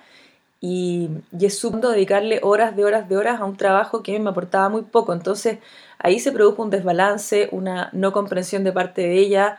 y, 0.64 1.10
es 1.38 1.58
sumo 1.58 1.90
dedicarle 1.90 2.40
horas 2.42 2.74
de 2.74 2.86
horas 2.86 3.06
de 3.06 3.18
horas 3.18 3.38
a 3.38 3.44
un 3.44 3.56
trabajo 3.58 4.02
que 4.02 4.18
me 4.18 4.30
aportaba 4.30 4.70
muy 4.70 4.82
poco. 4.82 5.12
Entonces 5.12 5.58
ahí 5.98 6.18
se 6.18 6.32
produjo 6.32 6.62
un 6.62 6.70
desbalance, 6.70 7.48
una 7.52 7.90
no 7.92 8.12
comprensión 8.12 8.64
de 8.64 8.72
parte 8.72 9.02
de 9.02 9.18
ella, 9.18 9.58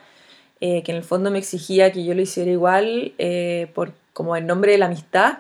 eh, 0.62 0.82
que 0.84 0.92
en 0.92 0.98
el 0.98 1.04
fondo 1.04 1.30
me 1.30 1.38
exigía 1.38 1.92
que 1.92 2.04
yo 2.04 2.16
lo 2.16 2.22
hiciera 2.24 2.50
igual, 2.50 3.14
eh, 3.20 3.70
por, 3.76 3.94
como 4.14 4.36
en 4.36 4.48
nombre 4.48 4.72
de 4.72 4.80
la 4.80 4.88
amistad. 4.88 5.40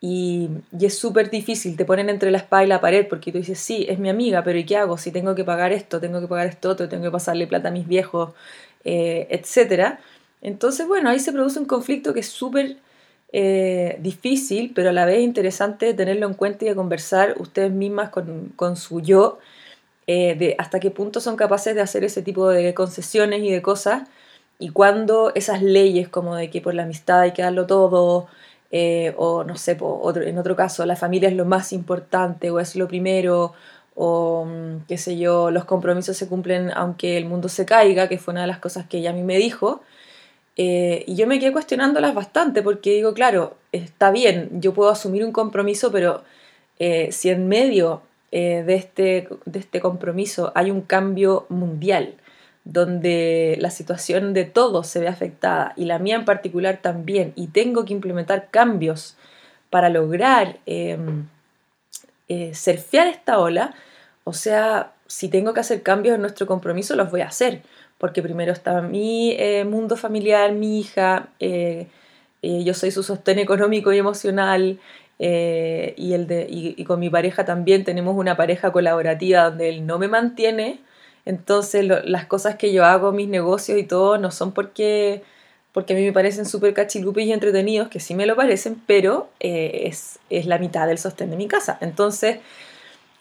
Y, 0.00 0.48
es 0.80 0.98
súper 0.98 1.30
difícil, 1.30 1.76
te 1.76 1.84
ponen 1.84 2.08
entre 2.08 2.30
la 2.30 2.38
espada 2.38 2.64
y 2.64 2.66
la 2.66 2.80
pared 2.80 3.06
porque 3.08 3.30
tú 3.32 3.38
dices, 3.38 3.58
sí, 3.58 3.86
es 3.88 3.98
mi 3.98 4.08
amiga, 4.08 4.42
pero 4.42 4.58
¿y 4.58 4.64
qué 4.64 4.78
hago? 4.78 4.96
Si 4.98 5.10
tengo 5.12 5.34
que 5.34 5.44
pagar 5.44 5.72
esto, 5.72 6.00
tengo 6.00 6.20
que 6.20 6.28
pagar 6.28 6.46
esto 6.46 6.70
otro, 6.70 6.88
tengo 6.88 7.04
que 7.04 7.10
pasarle 7.10 7.46
plata 7.46 7.68
a 7.68 7.72
mis 7.72 7.86
viejos, 7.86 8.32
eh, 8.84 9.26
etc. 9.30 9.98
Entonces, 10.42 10.86
bueno, 10.88 11.10
ahí 11.10 11.18
se 11.20 11.32
produce 11.32 11.58
un 11.58 11.66
conflicto 11.66 12.14
que 12.14 12.20
es 12.20 12.28
súper 12.28 12.78
eh, 13.36 13.98
difícil, 14.00 14.70
pero 14.76 14.90
a 14.90 14.92
la 14.92 15.04
vez 15.06 15.20
interesante 15.20 15.92
tenerlo 15.92 16.28
en 16.28 16.34
cuenta 16.34 16.64
y 16.64 16.68
de 16.68 16.76
conversar 16.76 17.34
ustedes 17.40 17.72
mismas 17.72 18.10
con, 18.10 18.76
su 18.76 19.00
yo, 19.00 19.40
eh, 20.06 20.36
de 20.36 20.54
hasta 20.56 20.78
qué 20.78 20.92
punto 20.92 21.20
son 21.20 21.34
capaces 21.36 21.74
de 21.74 21.80
hacer 21.80 22.04
ese 22.04 22.22
tipo 22.22 22.48
de 22.48 22.74
concesiones 22.74 23.42
y 23.42 23.50
de 23.50 23.60
cosas, 23.60 24.08
y 24.60 24.68
cuando 24.70 25.32
esas 25.34 25.62
leyes 25.62 26.08
como 26.08 26.36
de 26.36 26.48
que 26.48 26.60
por 26.60 26.74
la 26.74 26.84
amistad 26.84 27.22
hay 27.22 27.32
que 27.32 27.42
darlo 27.42 27.66
todo, 27.66 28.28
eh, 28.70 29.14
o 29.16 29.42
no 29.42 29.56
sé, 29.56 29.78
en 29.80 30.38
otro 30.38 30.54
caso, 30.54 30.86
la 30.86 30.94
familia 30.96 31.28
es 31.28 31.34
lo 31.34 31.44
más 31.44 31.72
importante 31.72 32.50
o 32.50 32.60
es 32.60 32.76
lo 32.76 32.86
primero, 32.86 33.52
o 33.96 34.44
mm, 34.46 34.86
qué 34.86 34.96
sé 34.96 35.18
yo, 35.18 35.50
los 35.50 35.64
compromisos 35.64 36.16
se 36.16 36.28
cumplen 36.28 36.70
aunque 36.76 37.16
el 37.18 37.24
mundo 37.26 37.48
se 37.48 37.66
caiga, 37.66 38.08
que 38.08 38.18
fue 38.18 38.32
una 38.32 38.42
de 38.42 38.48
las 38.48 38.58
cosas 38.60 38.86
que 38.86 38.98
ella 38.98 39.10
a 39.10 39.12
mí 39.12 39.24
me 39.24 39.38
dijo, 39.38 39.82
eh, 40.56 41.04
y 41.06 41.16
yo 41.16 41.26
me 41.26 41.38
quedé 41.38 41.52
cuestionándolas 41.52 42.14
bastante 42.14 42.62
porque 42.62 42.92
digo, 42.92 43.14
claro, 43.14 43.56
está 43.72 44.10
bien, 44.10 44.60
yo 44.60 44.72
puedo 44.72 44.90
asumir 44.90 45.24
un 45.24 45.32
compromiso, 45.32 45.90
pero 45.90 46.22
eh, 46.78 47.10
si 47.12 47.30
en 47.30 47.48
medio 47.48 48.02
eh, 48.30 48.62
de, 48.64 48.74
este, 48.74 49.28
de 49.44 49.58
este 49.58 49.80
compromiso 49.80 50.52
hay 50.54 50.70
un 50.70 50.82
cambio 50.82 51.46
mundial, 51.48 52.14
donde 52.64 53.56
la 53.60 53.70
situación 53.70 54.32
de 54.32 54.44
todos 54.44 54.86
se 54.86 55.00
ve 55.00 55.08
afectada 55.08 55.74
y 55.76 55.84
la 55.84 55.98
mía 55.98 56.16
en 56.16 56.24
particular 56.24 56.78
también, 56.80 57.32
y 57.36 57.48
tengo 57.48 57.84
que 57.84 57.92
implementar 57.92 58.48
cambios 58.50 59.16
para 59.70 59.88
lograr 59.90 60.58
em, 60.66 61.26
surfear 62.54 63.08
esta 63.08 63.38
ola, 63.38 63.74
o 64.24 64.32
sea, 64.32 64.92
si 65.06 65.28
tengo 65.28 65.52
que 65.52 65.60
hacer 65.60 65.82
cambios 65.82 66.14
en 66.14 66.22
nuestro 66.22 66.46
compromiso, 66.46 66.96
los 66.96 67.10
voy 67.10 67.20
a 67.20 67.28
hacer 67.28 67.62
porque 67.98 68.22
primero 68.22 68.52
está 68.52 68.82
mi 68.82 69.32
eh, 69.32 69.64
mundo 69.64 69.96
familiar, 69.96 70.52
mi 70.52 70.80
hija, 70.80 71.28
eh, 71.40 71.86
eh, 72.42 72.64
yo 72.64 72.74
soy 72.74 72.90
su 72.90 73.02
sostén 73.02 73.38
económico 73.38 73.92
y 73.92 73.98
emocional, 73.98 74.78
y, 75.18 76.84
con 76.84 77.00
mi 77.00 77.08
pareja 77.08 77.44
también 77.44 77.84
tenemos 77.84 78.16
una 78.16 78.36
pareja 78.36 78.72
colaborativa 78.72 79.44
donde 79.44 79.68
él 79.68 79.86
no 79.86 79.98
me 79.98 80.08
mantiene, 80.08 80.80
entonces 81.24 81.86
las 82.04 82.26
cosas 82.26 82.56
que 82.56 82.72
yo 82.72 82.84
hago, 82.84 83.12
mis 83.12 83.28
negocios 83.28 83.78
y 83.78 83.84
todo, 83.84 84.18
no 84.18 84.30
son 84.30 84.52
porque, 84.52 85.22
porque 85.72 85.94
a 85.94 85.96
mí 85.96 86.02
me 86.02 86.12
parecen 86.12 86.44
súper 86.44 86.74
cachilupis 86.74 87.26
y 87.26 87.32
entretenidos, 87.32 87.88
que 87.88 88.00
sí 88.00 88.14
me 88.14 88.26
lo 88.26 88.36
parecen, 88.36 88.82
pero 88.86 89.30
es, 89.40 90.18
es 90.30 90.46
la 90.46 90.58
mitad 90.58 90.88
del 90.88 90.98
sostén 90.98 91.30
de 91.30 91.36
mi 91.36 91.48
casa. 91.48 91.78
Entonces, 91.80 92.38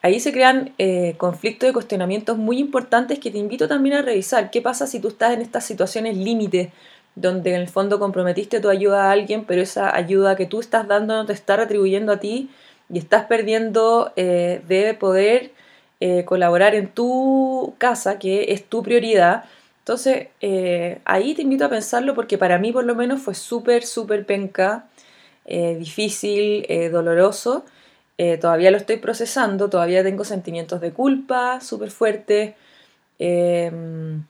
Ahí 0.03 0.19
se 0.19 0.33
crean 0.33 0.73
eh, 0.79 1.15
conflictos 1.17 1.69
y 1.69 1.71
cuestionamientos 1.71 2.37
muy 2.37 2.59
importantes 2.59 3.19
que 3.19 3.31
te 3.31 3.37
invito 3.37 3.69
también 3.69 3.95
a 3.95 4.01
revisar. 4.01 4.51
¿Qué 4.51 4.61
pasa 4.61 4.85
si 4.85 4.99
tú 4.99 5.07
estás 5.07 5.33
en 5.33 5.41
estas 5.41 5.65
situaciones 5.65 6.17
límite, 6.17 6.73
donde 7.15 7.55
en 7.55 7.61
el 7.61 7.69
fondo 7.69 7.99
comprometiste 7.99 8.59
tu 8.59 8.67
ayuda 8.67 9.05
a 9.05 9.11
alguien, 9.13 9.45
pero 9.45 9.61
esa 9.61 9.95
ayuda 9.95 10.35
que 10.35 10.45
tú 10.45 10.59
estás 10.59 10.89
dando 10.89 11.15
no 11.15 11.25
te 11.25 11.31
está 11.31 11.55
retribuyendo 11.55 12.11
a 12.11 12.19
ti 12.19 12.49
y 12.89 12.97
estás 12.97 13.27
perdiendo 13.27 14.11
eh, 14.17 14.61
de 14.67 14.93
poder 14.93 15.51
eh, 16.01 16.25
colaborar 16.25 16.75
en 16.75 16.89
tu 16.89 17.73
casa, 17.77 18.19
que 18.19 18.51
es 18.51 18.65
tu 18.65 18.83
prioridad? 18.83 19.45
Entonces, 19.79 20.27
ahí 21.05 21.33
te 21.33 21.43
invito 21.43 21.63
a 21.63 21.69
pensarlo 21.69 22.13
porque 22.13 22.37
para 22.37 22.57
mí 22.57 22.73
por 22.73 22.83
lo 22.83 22.95
menos 22.95 23.21
fue 23.21 23.35
súper, 23.35 23.85
súper 23.85 24.25
penca, 24.25 24.85
difícil, 25.45 26.65
doloroso 26.91 27.65
eh, 28.17 28.37
todavía 28.37 28.71
lo 28.71 28.77
estoy 28.77 28.97
procesando, 28.97 29.69
todavía 29.69 30.03
tengo 30.03 30.23
sentimientos 30.23 30.81
de 30.81 30.91
culpa 30.91 31.61
súper 31.61 31.91
fuertes. 31.91 32.53
Em, 33.19 34.23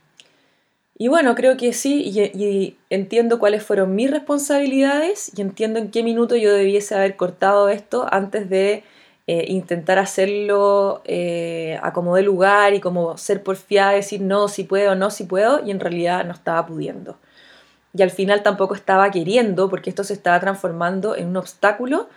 y 0.98 1.08
bueno, 1.08 1.36
creo 1.36 1.58
que 1.58 1.74
sí, 1.74 2.04
y, 2.06 2.78
entiendo 2.90 3.40
cuáles 3.40 3.64
fueron 3.64 3.96
mis 3.96 4.12
responsabilidades 4.12 5.32
y 5.38 5.42
entiendo 5.42 5.80
en 5.80 5.92
qué 5.92 6.04
minuto 6.04 6.36
yo 6.36 6.54
debiese 6.54 6.96
haber 6.96 7.16
cortado 7.18 7.70
esto 7.70 8.06
antes 8.12 8.50
de 8.50 8.84
eh, 9.28 9.46
intentar 9.48 10.00
hacerlo 10.00 11.02
eh, 11.06 11.80
a 11.82 11.94
como 11.94 12.16
de 12.16 12.24
lugar 12.24 12.74
y 12.74 12.80
como 12.80 13.18
ser 13.18 13.44
porfiada, 13.44 13.92
decir 13.92 14.22
no, 14.22 14.48
si 14.48 14.64
puedo, 14.64 14.96
no, 14.96 15.12
si 15.12 15.24
puedo, 15.26 15.66
y 15.66 15.72
en 15.72 15.80
realidad 15.80 16.26
no 16.26 16.34
estaba 16.34 16.66
pudiendo. 16.66 17.18
Y 17.94 18.02
al 18.04 18.12
final 18.12 18.44
tampoco 18.44 18.76
estaba 18.76 19.12
queriendo, 19.12 19.70
porque 19.70 19.90
esto 19.90 20.04
se 20.04 20.14
estaba 20.14 20.40
transformando 20.40 21.16
en 21.16 21.28
un 21.30 21.38
obstáculo 21.38 22.10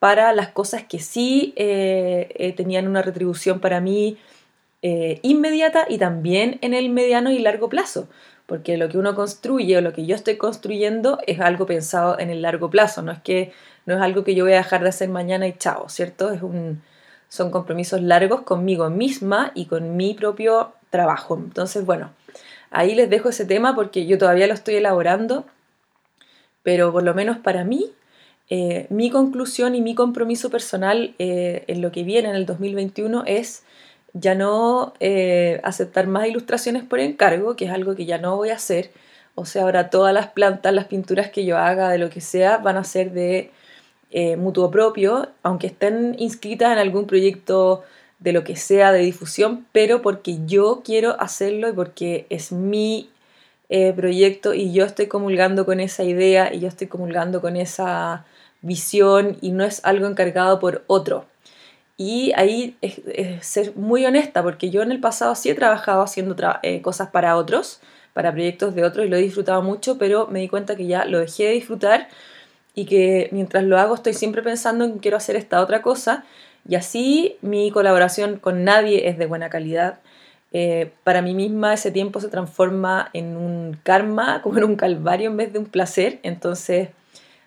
para 0.00 0.32
las 0.32 0.48
cosas 0.48 0.82
que 0.82 0.98
sí 0.98 1.52
eh, 1.56 2.32
eh, 2.34 2.52
tenían 2.54 2.88
una 2.88 3.02
retribución 3.02 3.60
para 3.60 3.80
mí 3.80 4.18
eh, 4.82 5.20
inmediata 5.22 5.84
y 5.88 5.98
también 5.98 6.58
en 6.62 6.72
el 6.72 6.88
mediano 6.88 7.30
y 7.30 7.38
largo 7.38 7.68
plazo, 7.68 8.08
porque 8.46 8.78
lo 8.78 8.88
que 8.88 8.96
uno 8.96 9.14
construye 9.14 9.76
o 9.76 9.82
lo 9.82 9.92
que 9.92 10.06
yo 10.06 10.16
estoy 10.16 10.38
construyendo 10.38 11.18
es 11.26 11.38
algo 11.38 11.66
pensado 11.66 12.18
en 12.18 12.30
el 12.30 12.40
largo 12.40 12.70
plazo, 12.70 13.02
no 13.02 13.12
es 13.12 13.20
que 13.20 13.52
no 13.84 13.94
es 13.94 14.00
algo 14.00 14.24
que 14.24 14.34
yo 14.34 14.44
voy 14.44 14.54
a 14.54 14.56
dejar 14.56 14.82
de 14.82 14.88
hacer 14.88 15.10
mañana 15.10 15.46
y 15.46 15.52
chao, 15.52 15.88
¿cierto? 15.90 16.32
Es 16.32 16.40
un, 16.42 16.82
son 17.28 17.50
compromisos 17.50 18.00
largos 18.00 18.40
conmigo 18.42 18.88
misma 18.88 19.52
y 19.54 19.66
con 19.66 19.96
mi 19.96 20.14
propio 20.14 20.72
trabajo. 20.88 21.36
Entonces, 21.36 21.84
bueno, 21.84 22.10
ahí 22.70 22.94
les 22.94 23.10
dejo 23.10 23.28
ese 23.28 23.44
tema 23.44 23.74
porque 23.74 24.06
yo 24.06 24.16
todavía 24.16 24.46
lo 24.46 24.54
estoy 24.54 24.76
elaborando, 24.76 25.44
pero 26.62 26.90
por 26.90 27.02
lo 27.02 27.12
menos 27.12 27.36
para 27.38 27.64
mí, 27.64 27.92
eh, 28.52 28.88
mi 28.90 29.10
conclusión 29.10 29.76
y 29.76 29.80
mi 29.80 29.94
compromiso 29.94 30.50
personal 30.50 31.14
eh, 31.20 31.62
en 31.68 31.80
lo 31.80 31.92
que 31.92 32.02
viene 32.02 32.30
en 32.30 32.34
el 32.34 32.46
2021 32.46 33.22
es 33.26 33.62
ya 34.12 34.34
no 34.34 34.92
eh, 34.98 35.60
aceptar 35.62 36.08
más 36.08 36.26
ilustraciones 36.26 36.82
por 36.82 36.98
encargo, 36.98 37.54
que 37.54 37.66
es 37.66 37.70
algo 37.70 37.94
que 37.94 38.06
ya 38.06 38.18
no 38.18 38.36
voy 38.36 38.50
a 38.50 38.56
hacer. 38.56 38.90
O 39.36 39.44
sea, 39.46 39.62
ahora 39.62 39.88
todas 39.88 40.12
las 40.12 40.28
plantas, 40.28 40.74
las 40.74 40.86
pinturas 40.86 41.30
que 41.30 41.44
yo 41.44 41.58
haga, 41.58 41.90
de 41.90 41.98
lo 41.98 42.10
que 42.10 42.20
sea, 42.20 42.58
van 42.58 42.76
a 42.76 42.84
ser 42.84 43.12
de 43.12 43.52
mutuo 44.38 44.72
propio, 44.72 45.28
aunque 45.44 45.68
estén 45.68 46.16
inscritas 46.18 46.72
en 46.72 46.78
algún 46.78 47.06
proyecto 47.06 47.84
de 48.18 48.32
lo 48.32 48.42
que 48.42 48.56
sea 48.56 48.90
de 48.90 48.98
difusión, 49.00 49.66
pero 49.70 50.02
porque 50.02 50.38
yo 50.46 50.82
quiero 50.84 51.20
hacerlo 51.20 51.68
y 51.68 51.72
porque 51.72 52.26
es 52.28 52.50
mi 52.50 53.08
proyecto 53.94 54.52
y 54.52 54.72
yo 54.72 54.84
estoy 54.84 55.06
comulgando 55.06 55.64
con 55.64 55.78
esa 55.78 56.02
idea 56.02 56.52
y 56.52 56.58
yo 56.58 56.66
estoy 56.66 56.88
comulgando 56.88 57.40
con 57.40 57.56
esa 57.56 58.24
visión 58.62 59.36
y 59.40 59.50
no 59.52 59.64
es 59.64 59.84
algo 59.84 60.06
encargado 60.06 60.58
por 60.58 60.84
otro. 60.86 61.26
Y 61.96 62.32
ahí 62.36 62.76
es, 62.80 63.00
ser 63.46 63.76
muy 63.76 64.06
honesta, 64.06 64.42
porque 64.42 64.70
yo 64.70 64.82
en 64.82 64.90
el 64.90 65.00
pasado 65.00 65.34
sí 65.34 65.50
he 65.50 65.54
trabajado 65.54 66.02
haciendo 66.02 66.34
eh, 66.62 66.80
cosas 66.80 67.10
para 67.10 67.36
otros, 67.36 67.80
para 68.14 68.32
proyectos 68.32 68.74
de 68.74 68.84
otros, 68.84 69.06
y 69.06 69.08
lo 69.10 69.16
he 69.16 69.20
disfrutado 69.20 69.62
mucho, 69.62 69.98
pero 69.98 70.26
me 70.28 70.40
di 70.40 70.48
cuenta 70.48 70.76
que 70.76 70.86
ya 70.86 71.04
lo 71.04 71.18
dejé 71.18 71.44
de 71.44 71.52
disfrutar 71.52 72.08
y 72.74 72.86
que 72.86 73.28
mientras 73.32 73.64
lo 73.64 73.78
hago 73.78 73.94
estoy 73.94 74.14
siempre 74.14 74.42
pensando 74.42 74.84
en 74.84 74.94
que 74.94 75.00
quiero 75.00 75.18
hacer 75.18 75.36
esta 75.36 75.60
otra 75.60 75.82
cosa, 75.82 76.24
y 76.68 76.74
así 76.76 77.36
mi 77.42 77.70
colaboración 77.70 78.38
con 78.38 78.64
nadie 78.64 79.08
es 79.08 79.18
de 79.18 79.26
buena 79.26 79.50
calidad. 79.50 80.00
Eh, 80.52 80.90
para 81.04 81.22
mí 81.22 81.34
misma 81.34 81.74
ese 81.74 81.90
tiempo 81.90 82.20
se 82.20 82.28
transforma 82.28 83.10
en 83.12 83.36
un 83.36 83.78
karma, 83.82 84.40
como 84.42 84.58
en 84.58 84.64
un 84.64 84.76
calvario 84.76 85.30
en 85.30 85.36
vez 85.36 85.52
de 85.52 85.58
un 85.58 85.66
placer, 85.66 86.18
entonces 86.22 86.88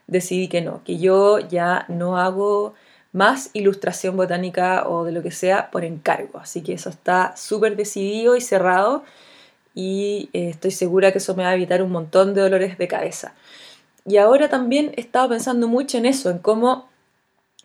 decidí 0.08 0.48
que 0.48 0.62
no, 0.62 0.84
que 0.84 0.98
yo 0.98 1.40
ya 1.40 1.86
no 1.88 2.18
hago 2.18 2.74
más 3.14 3.52
ilustración 3.54 4.18
botánica 4.18 4.88
o 4.90 5.06
de 5.06 5.12
lo 5.12 5.22
que 5.22 5.32
sea 5.32 5.72
por 5.72 5.86
encargo. 5.86 6.40
Así 6.40 6.62
que 6.62 6.74
eso 6.74 6.90
está 6.90 7.38
súper 7.38 7.76
decidido 7.76 8.36
y 8.36 8.42
cerrado 8.42 9.04
y 9.76 10.30
eh, 10.34 10.50
estoy 10.50 10.72
segura 10.72 11.12
que 11.12 11.18
eso 11.18 11.36
me 11.36 11.44
va 11.44 11.50
a 11.50 11.56
evitar 11.56 11.82
un 11.82 11.92
montón 11.92 12.34
de 12.34 12.42
dolores 12.42 12.78
de 12.78 12.88
cabeza. 12.88 13.34
Y 14.06 14.18
ahora 14.18 14.50
también 14.50 14.92
he 14.98 15.02
estado 15.02 15.30
pensando 15.30 15.68
mucho 15.68 15.98
en 15.98 16.06
eso, 16.06 16.30
en 16.30 16.40
cómo 16.40 16.90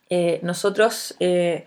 eh, 0.09 0.39
nosotros 0.43 1.17
eh, 1.21 1.67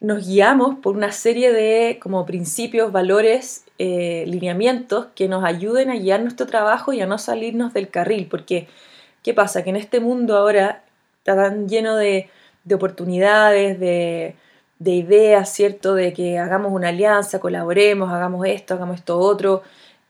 nos 0.00 0.26
guiamos 0.26 0.78
por 0.78 0.96
una 0.96 1.12
serie 1.12 1.52
de 1.52 1.98
como 2.02 2.26
principios, 2.26 2.92
valores, 2.92 3.62
lineamientos 3.78 5.08
que 5.14 5.28
nos 5.28 5.44
ayuden 5.44 5.90
a 5.90 5.96
guiar 5.96 6.22
nuestro 6.22 6.46
trabajo 6.46 6.94
y 6.94 7.02
a 7.02 7.06
no 7.06 7.18
salirnos 7.18 7.74
del 7.74 7.90
carril. 7.90 8.26
Porque, 8.26 8.68
¿qué 9.26 9.34
pasa? 9.34 9.62
Que 9.62 9.70
en 9.70 9.76
este 9.76 10.00
mundo 10.00 10.38
ahora 10.38 10.84
está 11.18 11.36
tan 11.36 11.68
lleno 11.68 11.96
de 11.96 12.30
de 12.66 12.74
oportunidades, 12.74 13.80
de, 13.80 14.36
ideas, 14.80 15.50
¿cierto? 15.50 15.94
De 15.94 16.12
que 16.12 16.38
hagamos 16.38 16.72
una 16.72 16.88
alianza, 16.88 17.40
colaboremos, 17.40 18.12
hagamos 18.12 18.46
esto, 18.46 18.74
hagamos 18.74 18.96
esto 18.96 19.18
otro, 19.18 19.62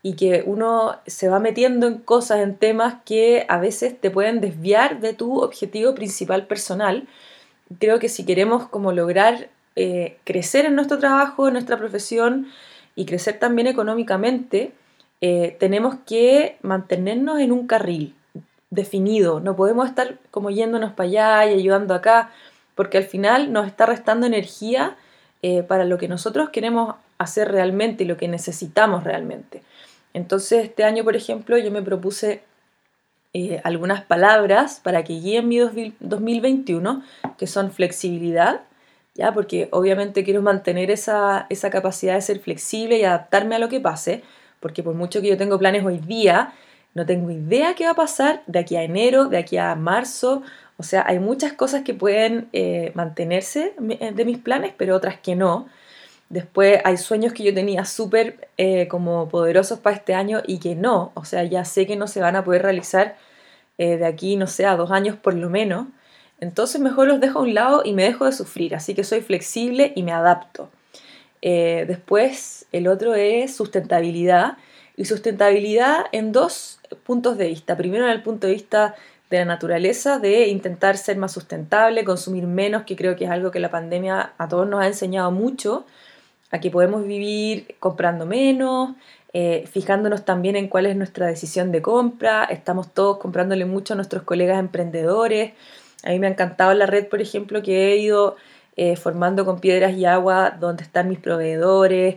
y 0.02 0.14
que 0.16 0.42
uno 0.46 0.96
se 1.06 1.28
va 1.28 1.38
metiendo 1.38 1.87
en 1.87 1.99
cosas, 1.99 2.40
en 2.40 2.56
temas 2.56 2.96
que 3.04 3.46
a 3.49 3.58
veces 3.58 4.00
te 4.00 4.11
pueden 4.11 4.40
desviar 4.40 5.00
de 5.00 5.12
tu 5.12 5.40
objetivo 5.42 5.94
principal 5.94 6.46
personal. 6.46 7.06
Creo 7.78 7.99
que 7.99 8.08
si 8.08 8.25
queremos 8.25 8.68
como 8.68 8.92
lograr 8.92 9.49
eh, 9.76 10.18
crecer 10.25 10.64
en 10.66 10.76
nuestro 10.76 10.99
trabajo, 10.99 11.48
en 11.48 11.55
nuestra 11.55 11.76
profesión 11.76 12.48
y 12.94 13.05
crecer 13.07 13.38
también 13.38 13.66
económicamente, 13.68 14.72
eh, 15.20 15.57
tenemos 15.61 15.96
que 16.07 16.57
mantenernos 16.62 17.40
en 17.40 17.52
un 17.52 17.66
carril 17.66 18.14
definido. 18.76 19.40
No 19.40 19.56
podemos 19.56 19.88
estar 19.88 20.18
como 20.30 20.50
yéndonos 20.50 20.92
para 20.92 21.08
allá 21.08 21.46
y 21.46 21.54
ayudando 21.58 21.94
acá 21.94 22.30
porque 22.76 22.98
al 22.98 23.04
final 23.04 23.52
nos 23.52 23.66
está 23.66 23.86
restando 23.86 24.26
energía 24.26 24.96
eh, 25.42 25.64
para 25.64 25.84
lo 25.84 25.98
que 25.98 26.06
nosotros 26.06 26.50
queremos 26.50 26.94
hacer 27.18 27.50
realmente 27.50 28.04
y 28.04 28.06
lo 28.06 28.16
que 28.16 28.28
necesitamos 28.28 29.02
realmente. 29.02 29.62
Entonces 30.14 30.64
este 30.64 30.84
año, 30.84 31.02
por 31.02 31.16
ejemplo, 31.16 31.58
yo 31.58 31.70
me 31.72 31.82
propuse 31.82 32.42
eh, 33.32 33.60
algunas 33.64 34.02
palabras 34.02 34.80
para 34.82 35.04
que 35.04 35.14
guíen 35.14 35.48
mi 35.48 35.58
2021, 36.00 37.02
que 37.36 37.46
son 37.46 37.70
flexibilidad, 37.70 38.62
¿ya? 39.14 39.32
porque 39.32 39.68
obviamente 39.72 40.24
quiero 40.24 40.42
mantener 40.42 40.90
esa, 40.90 41.46
esa 41.50 41.70
capacidad 41.70 42.14
de 42.14 42.22
ser 42.22 42.38
flexible 42.40 42.98
y 42.98 43.04
adaptarme 43.04 43.56
a 43.56 43.58
lo 43.58 43.68
que 43.68 43.80
pase, 43.80 44.22
porque 44.60 44.82
por 44.82 44.94
mucho 44.94 45.20
que 45.20 45.28
yo 45.28 45.36
tengo 45.36 45.58
planes 45.58 45.84
hoy 45.84 45.98
día, 45.98 46.54
no 46.96 47.06
tengo 47.06 47.30
idea 47.30 47.74
qué 47.74 47.85
va 47.85 47.92
a 47.92 47.94
pasar 47.94 48.42
de 48.48 48.59
aquí 48.59 48.74
a 48.74 48.82
enero, 48.82 49.26
de 49.26 49.38
aquí 49.38 49.56
a 49.56 49.76
marzo 49.76 50.42
o 50.78 50.82
sea, 50.82 51.04
hay 51.06 51.18
muchas 51.18 51.54
cosas 51.54 51.82
que 51.82 51.94
pueden 51.94 52.48
eh, 52.52 52.92
mantenerse 52.94 53.74
eh, 54.00 54.12
de 54.12 54.24
mis 54.24 54.38
planes, 54.38 54.72
pero 54.76 54.94
otras 54.94 55.18
que 55.18 55.35
no. 55.35 55.68
Después 56.28 56.80
hay 56.85 56.96
sueños 56.98 57.32
que 57.32 57.44
yo 57.44 57.54
tenía 57.54 57.85
súper 57.85 58.48
eh, 58.59 58.88
como 58.88 59.28
poderosos 59.28 59.78
para 59.78 59.96
este 59.96 60.14
año 60.14 60.42
y 60.46 60.59
que 60.59 60.74
no. 60.74 61.12
O 61.14 61.24
sea, 61.24 61.44
ya 61.44 61.64
sé 61.64 61.87
que 61.87 61.96
no 61.96 62.09
se 62.09 62.20
van 62.20 62.37
a 62.37 62.44
poder 62.44 62.62
realizar 62.62 63.16
de 63.78 64.06
aquí, 64.06 64.37
no 64.37 64.46
sé, 64.46 64.64
a 64.64 64.74
dos 64.74 64.90
años 64.90 65.16
por 65.16 65.35
lo 65.35 65.50
menos. 65.50 65.88
Entonces 66.40 66.80
mejor 66.80 67.09
los 67.09 67.20
dejo 67.20 67.40
a 67.40 67.42
un 67.42 67.54
lado 67.54 67.82
y 67.85 67.92
me 67.92 68.04
dejo 68.04 68.24
de 68.24 68.32
sufrir. 68.32 68.74
Así 68.74 68.94
que 68.94 69.04
soy 69.04 69.20
flexible 69.20 69.92
y 69.94 70.02
me 70.02 70.12
adapto. 70.12 70.70
después 71.42 72.66
el 72.72 72.88
otro 72.88 73.14
es 73.14 73.54
sustentabilidad. 73.54 74.56
Y 74.96 75.04
sustentabilidad 75.04 76.06
en 76.12 76.32
dos 76.32 76.80
puntos 77.04 77.37
de 77.37 77.48
vista. 77.48 77.76
Primero 77.76 78.04
en 78.06 78.12
el 78.12 78.22
punto 78.22 78.46
de 78.46 78.54
vista 78.54 78.94
de 79.30 79.38
la 79.38 79.44
naturaleza, 79.44 80.18
de 80.18 80.48
intentar 80.48 80.96
ser 80.96 81.16
más 81.16 81.32
sustentable, 81.32 82.04
consumir 82.04 82.46
menos, 82.46 82.85
que 82.85 82.96
creo 82.96 83.16
que 83.16 83.24
es 83.24 83.30
algo 83.30 83.50
que 83.50 83.61
la 83.61 83.70
pandemia 83.70 84.32
a 84.38 84.48
todos 84.48 84.68
nos 84.68 84.80
ha 84.80 84.87
enseñado 84.87 85.30
mucho, 85.30 85.85
a 86.50 86.61
que 86.61 86.70
podemos 86.70 87.04
vivir 87.04 87.74
comprando 87.80 88.24
menos, 88.24 88.94
eh, 89.32 89.64
fijándonos 89.70 90.24
también 90.24 90.56
en 90.56 90.68
cuál 90.68 90.87
es 90.87 90.96
nuestra 90.96 91.26
decisión 91.26 91.72
de 91.72 91.82
compra, 91.82 92.44
estamos 92.44 92.94
todos 92.94 93.18
comprándole 93.18 93.64
mucho 93.64 93.94
a 93.94 93.96
nuestros 93.96 94.22
colegas 94.22 94.59
emprendedores. 94.59 95.52
A 96.04 96.11
mí 96.11 96.18
me 96.20 96.28
ha 96.28 96.30
encantado 96.30 96.72
la 96.74 96.87
red, 96.87 97.09
por 97.09 97.20
ejemplo, 97.20 97.62
que 97.62 97.92
he 97.92 97.96
ido 97.96 98.37
eh, 98.76 98.96
formando 98.96 99.44
con 99.44 99.59
piedras 99.61 99.94
y 99.94 100.04
agua, 100.04 100.56
donde 100.59 100.85
están 100.85 101.09
mis 101.09 101.18
proveedores, 101.18 102.16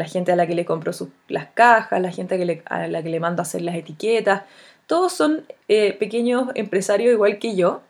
la 0.00 0.06
gente 0.06 0.32
a 0.32 0.36
la 0.36 0.46
que 0.46 0.54
le 0.54 0.64
compro 0.64 0.92
sus, 0.92 1.08
las 1.28 1.46
cajas, 1.48 2.00
la 2.00 2.10
gente 2.10 2.34
a, 2.34 2.38
que 2.38 2.62
a 2.64 2.88
la 2.88 3.02
que 3.02 3.08
le 3.08 3.20
mando 3.20 3.42
a 3.42 3.44
hacer 3.44 3.62
las 3.62 3.76
etiquetas 3.76 4.42
todos 4.90 5.12
son 5.12 5.46
eh, 5.68 5.92
pequeños 5.92 6.48
empresarios 6.56 7.12
igual 7.12 7.38
que 7.38 7.54
yo, 7.54 7.80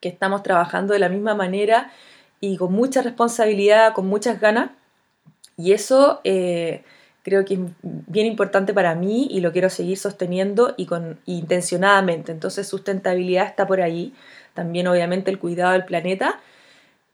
que 0.00 0.08
estamos 0.08 0.42
trabajando 0.42 0.92
de 0.92 0.98
la 0.98 1.08
misma 1.08 1.36
manera 1.36 1.92
y 2.40 2.56
con 2.56 2.72
mucha 2.72 3.02
responsabilidad, 3.02 3.92
con 3.92 4.08
muchas 4.08 4.40
ganas. 4.40 4.72
Y 5.56 5.70
eso 5.70 6.20
eh, 6.24 6.82
creo 7.22 7.44
que 7.44 7.54
es 7.54 7.60
bien 7.82 8.26
importante 8.26 8.74
para 8.74 8.96
mí 8.96 9.28
y 9.30 9.38
lo 9.38 9.52
quiero 9.52 9.70
seguir 9.70 9.96
sosteniendo 9.96 10.74
y 10.76 10.86
con 10.86 11.20
intencionadamente. 11.24 12.32
Entonces 12.32 12.66
sustentabilidad 12.66 13.46
está 13.46 13.68
por 13.68 13.80
ahí. 13.80 14.12
También 14.54 14.88
obviamente 14.88 15.30
el 15.30 15.38
cuidado 15.38 15.74
del 15.74 15.84
planeta, 15.84 16.40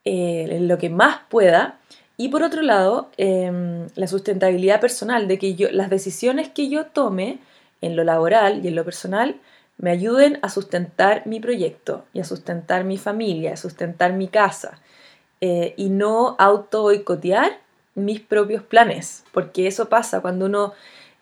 eh, 0.06 0.60
lo 0.62 0.78
que 0.78 0.88
más 0.88 1.20
pueda. 1.28 1.78
Y 2.16 2.28
por 2.28 2.42
otro 2.42 2.62
lado, 2.62 3.10
em, 3.16 3.88
la 3.96 4.06
sustentabilidad 4.06 4.80
personal, 4.80 5.26
de 5.26 5.38
que 5.38 5.68
las 5.72 5.90
decisiones 5.90 6.48
que 6.48 6.68
yo 6.68 6.86
tome, 6.86 7.38
en 7.80 7.96
lo 7.96 8.04
laboral 8.04 8.64
y 8.64 8.68
en 8.68 8.76
lo 8.76 8.84
personal 8.84 9.36
me 9.76 9.90
ayuden 9.90 10.38
a 10.42 10.48
sustentar 10.48 11.26
mi 11.26 11.40
proyecto 11.40 12.04
y 12.12 12.20
a 12.20 12.24
sustentar 12.24 12.84
mi 12.84 12.96
familia, 12.96 13.52
a 13.52 13.56
sustentar 13.56 14.12
mi 14.12 14.28
casa 14.28 14.78
eh, 15.40 15.74
y 15.76 15.90
no 15.90 16.36
auto 16.38 16.82
boicotear 16.82 17.58
mis 17.94 18.20
propios 18.20 18.62
planes, 18.62 19.24
porque 19.32 19.66
eso 19.66 19.88
pasa 19.88 20.20
cuando 20.20 20.46
uno 20.46 20.72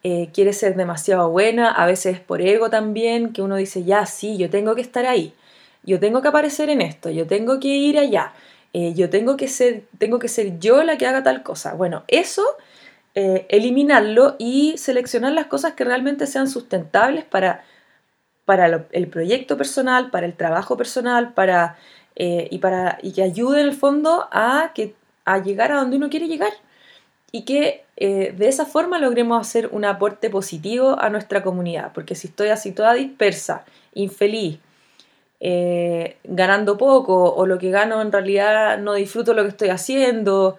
eh, 0.04 0.30
quiere 0.32 0.52
ser 0.52 0.76
demasiado 0.76 1.28
buena, 1.30 1.70
a 1.70 1.86
veces 1.86 2.20
por 2.20 2.40
ego 2.40 2.70
también, 2.70 3.32
que 3.32 3.42
uno 3.42 3.56
dice, 3.56 3.84
ya, 3.84 4.06
sí, 4.06 4.36
yo 4.38 4.48
tengo 4.48 4.74
que 4.74 4.80
estar 4.80 5.04
ahí, 5.06 5.34
yo 5.82 5.98
tengo 6.00 6.22
que 6.22 6.28
aparecer 6.28 6.70
en 6.70 6.80
esto, 6.80 7.10
yo 7.10 7.26
tengo 7.26 7.60
que 7.60 7.68
ir 7.68 7.98
allá, 7.98 8.32
eh, 8.72 8.94
yo 8.94 9.10
tengo 9.10 9.36
que, 9.36 9.48
ser, 9.48 9.84
tengo 9.98 10.18
que 10.18 10.28
ser 10.28 10.58
yo 10.58 10.82
la 10.82 10.96
que 10.96 11.06
haga 11.06 11.22
tal 11.22 11.42
cosa. 11.42 11.74
Bueno, 11.74 12.04
eso 12.08 12.42
eh, 13.14 13.46
eliminarlo 13.50 14.36
y 14.38 14.76
seleccionar 14.78 15.32
las 15.32 15.46
cosas 15.46 15.74
que 15.74 15.84
realmente 15.84 16.26
sean 16.26 16.48
sustentables 16.48 17.24
para, 17.24 17.64
para 18.46 18.86
el 18.90 19.08
proyecto 19.08 19.58
personal, 19.58 20.10
para 20.10 20.26
el 20.26 20.34
trabajo 20.34 20.76
personal, 20.76 21.34
para, 21.34 21.76
eh, 22.16 22.48
y, 22.50 22.58
para, 22.58 22.98
y 23.02 23.12
que 23.12 23.22
ayuden 23.22 23.60
en 23.60 23.66
el 23.68 23.74
fondo 23.74 24.28
a, 24.32 24.72
que, 24.74 24.94
a 25.26 25.38
llegar 25.38 25.72
a 25.72 25.76
donde 25.76 25.96
uno 25.96 26.08
quiere 26.08 26.28
llegar 26.28 26.52
y 27.30 27.44
que 27.44 27.84
de 27.96 28.48
esa 28.48 28.66
forma 28.66 28.98
logremos 28.98 29.40
hacer 29.40 29.68
un 29.68 29.84
aporte 29.84 30.28
positivo 30.28 31.00
a 31.00 31.08
nuestra 31.08 31.44
comunidad, 31.44 31.92
porque 31.92 32.16
si 32.16 32.26
estoy 32.26 32.48
así 32.48 32.72
toda 32.72 32.94
dispersa, 32.94 33.64
infeliz, 33.94 34.58
eh, 35.44 36.18
ganando 36.22 36.78
poco 36.78 37.34
o 37.34 37.46
lo 37.46 37.58
que 37.58 37.70
gano 37.70 38.00
en 38.00 38.12
realidad 38.12 38.78
no 38.78 38.94
disfruto 38.94 39.34
lo 39.34 39.42
que 39.42 39.48
estoy 39.48 39.70
haciendo 39.70 40.56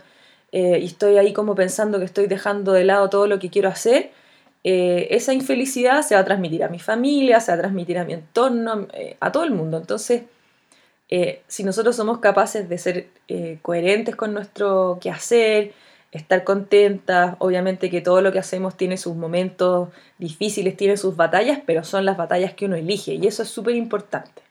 eh, 0.52 0.80
y 0.82 0.86
estoy 0.88 1.18
ahí 1.18 1.32
como 1.32 1.56
pensando 1.56 2.00
que 2.00 2.06
estoy 2.06 2.28
dejando 2.28 2.74
de 2.74 2.84
lado 2.84 3.10
todo 3.10 3.26
lo 3.28 3.40
que 3.40 3.50
quiero 3.50 3.70
hacer, 3.70 4.12
eh, 4.66 5.08
esa 5.12 5.34
infelicidad 5.34 6.02
se 6.02 6.16
va 6.16 6.22
a 6.22 6.26
transmitir 6.26 6.66
a 6.66 6.70
mi 6.70 6.80
familia, 6.80 7.40
se 7.40 7.52
va 7.52 7.56
a 7.56 7.60
transmitir 7.60 7.98
a 7.98 8.04
mi 8.04 8.12
entorno, 8.14 8.88
a 9.22 9.32
todo 9.32 9.46
el 9.46 9.52
mundo. 9.52 9.78
Entonces, 9.78 10.24
si 11.48 11.64
nosotros 11.64 11.96
somos 11.96 12.20
capaces 12.20 12.68
de 12.68 12.78
ser 12.78 13.08
coherentes 13.62 14.16
con 14.16 14.34
nuestro 14.34 15.00
quehacer, 15.02 15.74
estar 16.12 16.44
contentas, 16.44 17.36
obviamente 17.40 17.90
que 17.90 18.02
todo 18.02 18.22
lo 18.22 18.32
que 18.32 18.40
hacemos 18.40 18.76
tiene 18.78 18.98
sus 18.98 19.16
momentos 19.16 19.90
difíciles, 20.18 20.76
tiene 20.78 20.98
sus 20.98 21.16
batallas, 21.16 21.60
pero 21.66 21.84
son 21.84 22.06
las 22.06 22.18
batallas 22.18 22.54
que 22.54 22.66
uno 22.66 22.76
elige 22.76 23.14
y 23.14 23.28
eso 23.28 23.44
es 23.44 23.50
súper 23.50 23.76
importante. 23.76 24.43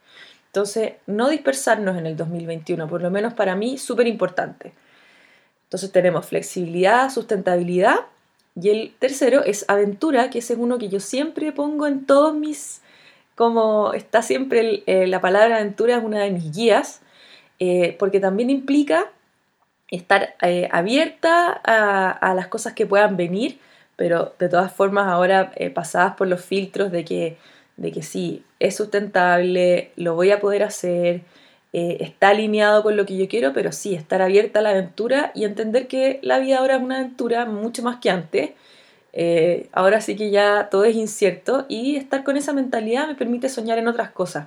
Entonces, 0.53 0.93
no 1.07 1.31
dispersarnos 1.31 1.97
en 1.97 2.05
el 2.05 2.15
2021, 2.15 2.87
por 2.87 3.01
lo 3.01 3.11
menos 3.11 3.33
para 3.33 3.57
mí, 3.57 3.79
súper 3.79 4.07
importante. 4.07 4.75
Entonces 5.65 5.91
tenemos 5.91 6.27
flexibilidad, 6.27 7.09
sustentabilidad 7.09 8.01
y 8.55 8.69
el 8.69 8.95
tercero 8.99 9.43
es 9.43 9.65
aventura, 9.69 10.29
que 10.29 10.41
es 10.41 10.51
uno 10.51 10.77
que 10.77 10.91
yo 10.91 11.01
siempre 11.01 11.53
pongo 11.53 11.87
en 11.87 12.05
todos 12.05 12.35
mis, 12.35 12.83
como 13.35 13.95
está 13.95 14.21
siempre 14.21 14.83
eh, 14.85 15.07
la 15.07 15.23
palabra 15.23 15.57
aventura 15.57 15.97
es 15.97 16.05
una 16.05 16.21
de 16.21 16.33
mis 16.33 16.55
guías, 16.55 17.01
eh, 17.59 17.97
porque 17.99 18.21
también 18.21 18.51
implica 18.51 19.11
estar 19.89 20.35
eh, 20.43 20.69
abierta 20.71 21.51
a, 21.65 22.35
las 22.35 22.49
cosas 22.49 22.75
que 22.75 22.85
puedan 22.85 23.17
venir, 23.17 23.59
pero 23.97 24.35
de 24.39 24.51
todas 24.51 24.71
formas 24.71 25.09
ahora 25.09 25.53
pasadas 25.75 26.17
por 26.17 26.29
los 26.29 26.45
filtros 26.45 26.93
de 26.93 27.07
que 27.07 27.39
de 27.83 27.91
que 27.91 28.03
sí, 28.03 28.45
es 28.61 28.77
sustentable, 28.77 29.91
lo 29.97 30.15
voy 30.15 30.31
a 30.31 30.39
poder 30.39 30.63
hacer, 30.63 31.23
eh, 31.73 31.97
está 32.01 32.29
alineado 32.29 32.85
con 32.85 32.97
lo 32.97 33.05
que 33.05 33.17
yo 33.17 33.27
quiero, 33.29 33.53
pero 33.53 33.73
sí, 33.73 33.97
estar 33.97 34.23
abierta 34.23 34.61
a 34.61 34.63
la 34.63 34.71
aventura 34.71 35.33
y 35.35 35.45
entender 35.45 35.89
que 35.89 36.21
la 36.23 36.39
vida 36.39 36.59
ahora 36.59 36.77
es 36.77 36.83
una 36.83 36.99
aventura 36.99 37.45
mucho 37.45 37.83
más 37.83 37.97
que 37.99 38.09
antes. 38.09 38.51
Eh, 39.13 39.69
ahora 39.73 40.01
sí 40.01 40.15
que 40.15 40.31
ya 40.31 40.69
todo 40.71 40.85
es 40.85 40.95
incierto 40.95 41.67
y 41.69 41.97
estar 41.97 42.23
con 42.23 42.37
esa 42.37 42.53
mentalidad 42.53 43.09
me 43.09 43.17
permite 43.17 43.49
soñar 43.49 43.79
en 43.79 43.89
otras 43.89 44.13
cosas. 44.13 44.47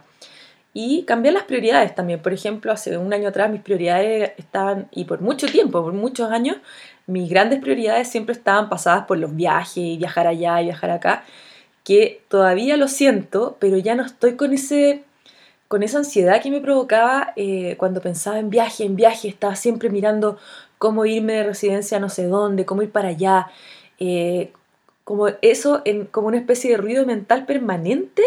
Y 0.74 1.04
cambiar 1.04 1.34
las 1.34 1.43
prioridades 1.43 1.93
también. 1.93 2.21
Por 2.21 2.32
ejemplo, 2.32 2.71
hace 2.71 2.98
un 2.98 3.13
año 3.13 3.30
atrás 3.30 3.52
mis 3.52 3.62
prioridades 3.62 4.32
estaban, 4.38 4.88
y 4.91 5.04
por 5.04 5.19
mucho 5.19 5.48
tiempo, 5.48 5.84
por 5.84 5.93
muchos 5.93 6.32
años, 6.32 6.58
mis 7.06 7.30
grandes 7.30 7.60
prioridades 7.60 8.08
siempre 8.08 8.34
estaban 8.34 8.69
pasadas 8.69 9.06
por 9.06 9.17
los 9.17 9.36
viajes 9.36 9.78
y 9.78 9.98
viajar 9.98 10.26
allá 10.28 10.62
y 10.62 10.65
viajar 10.65 10.91
acá 10.91 11.26
que 11.86 12.24
todavía 12.30 12.76
lo 12.78 12.89
siento, 12.89 13.58
pero 13.60 13.78
ya 13.78 13.95
no 13.95 14.04
estoy 14.04 14.36
con, 14.36 14.54
ese, 14.54 15.04
con 15.67 15.84
esa 15.84 16.00
ansiedad 16.00 16.41
que 16.41 16.50
me 16.50 16.60
provocaba 16.60 17.32
eh, 17.38 17.76
cuando 17.78 18.02
pensaba 18.02 18.39
en 18.39 18.50
viaje, 18.50 18.84
en 18.84 18.95
viaje, 18.95 19.30
estaba 19.30 19.56
siempre 19.56 19.89
mirando 19.89 20.38
cómo 20.80 21.06
irme 21.06 21.34
de 21.34 21.43
residencia 21.43 22.00
no 22.00 22.10
sé 22.10 22.26
dónde, 22.26 22.65
cómo 22.65 22.82
ir 22.82 22.91
para 22.91 23.10
allá, 23.10 23.48
eh, 24.00 24.52
como 25.04 25.28
eso, 25.43 25.84
como 26.12 26.28
una 26.28 26.38
especie 26.38 26.71
de 26.71 26.78
ruido 26.78 27.06
mental 27.06 27.45
permanente 27.45 28.24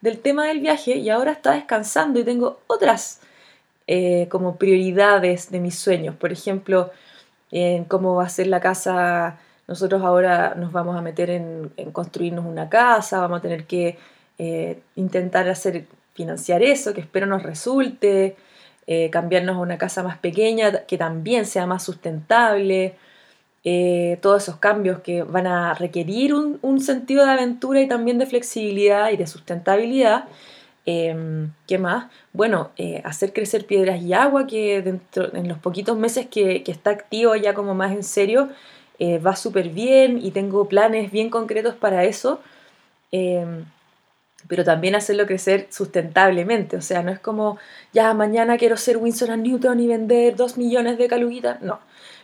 del 0.00 0.18
tema 0.18 0.46
del 0.46 0.60
viaje 0.60 0.96
y 0.96 1.10
ahora 1.10 1.32
está 1.32 1.52
descansando 1.52 2.18
y 2.18 2.24
tengo 2.24 2.60
otras 2.66 3.20
eh, 3.86 4.26
como 4.30 4.56
prioridades 4.56 5.50
de 5.50 5.60
mis 5.60 5.78
sueños, 5.78 6.16
por 6.16 6.32
ejemplo, 6.32 6.90
en 7.50 7.84
cómo 7.84 8.14
va 8.14 8.24
a 8.24 8.28
ser 8.30 8.46
la 8.46 8.60
casa 8.60 9.38
nosotros 9.72 10.02
ahora 10.02 10.54
nos 10.54 10.70
vamos 10.70 10.98
a 10.98 11.00
meter 11.00 11.30
en, 11.30 11.72
construirnos 11.92 12.44
una 12.44 12.68
casa, 12.68 13.20
vamos 13.20 13.38
a 13.38 13.40
tener 13.40 13.64
que 13.64 13.96
eh, 14.36 14.82
intentar 14.96 15.48
hacer, 15.48 15.86
financiar 16.12 16.62
eso, 16.62 16.92
que 16.92 17.00
espero 17.00 17.24
nos 17.24 17.42
resulte, 17.42 18.36
eh, 18.86 19.08
cambiarnos 19.08 19.56
a 19.56 19.60
una 19.60 19.78
casa 19.78 20.02
más 20.02 20.18
pequeña, 20.18 20.84
que 20.84 20.98
también 20.98 21.46
sea 21.46 21.64
más 21.64 21.82
sustentable, 21.84 22.96
eh, 23.64 24.18
todos 24.20 24.42
esos 24.42 24.56
cambios 24.56 25.00
que 25.00 25.22
van 25.22 25.46
a 25.46 25.72
requerir 25.72 26.34
un, 26.34 26.80
sentido 26.80 27.24
de 27.24 27.32
aventura 27.32 27.80
y 27.80 27.88
también 27.88 28.18
de 28.18 28.26
flexibilidad 28.26 29.10
y 29.10 29.16
de 29.16 29.26
sustentabilidad. 29.26 30.26
Em, 30.84 31.52
¿Qué 31.66 31.78
más? 31.78 32.10
Bueno, 32.34 32.72
hacer 33.04 33.32
crecer 33.32 33.64
piedras 33.66 34.02
y 34.02 34.12
agua, 34.12 34.46
que 34.46 34.82
dentro, 34.82 35.34
en 35.34 35.48
los 35.48 35.58
poquitos 35.58 35.96
meses 35.96 36.26
que, 36.26 36.62
que, 36.62 36.72
está 36.72 36.90
activo 36.90 37.36
ya 37.36 37.54
como 37.54 37.74
más 37.74 37.92
en 37.92 38.02
serio, 38.02 38.50
eh, 38.98 39.18
va 39.18 39.36
súper 39.36 39.70
bien 39.70 40.18
y 40.22 40.30
tengo 40.30 40.68
planes 40.68 41.10
bien 41.10 41.30
concretos 41.30 41.74
para 41.74 42.04
eso, 42.04 42.40
em, 43.12 43.64
pero 44.48 44.64
también 44.64 44.94
hacerlo 44.94 45.26
crecer 45.26 45.68
sustentablemente, 45.70 46.76
o 46.76 46.82
sea, 46.82 47.02
no 47.02 47.10
es 47.10 47.20
como, 47.20 47.58
ya 47.92 48.12
mañana 48.14 48.58
quiero 48.58 48.76
ser 48.76 48.96
Winsor 48.98 49.36
Newton 49.38 49.80
y 49.80 49.86
vender 49.88 50.36
dos 50.36 50.56
millones 50.58 50.98
de 50.98 51.08
caluguitas, 51.08 51.62
no, 51.62 51.80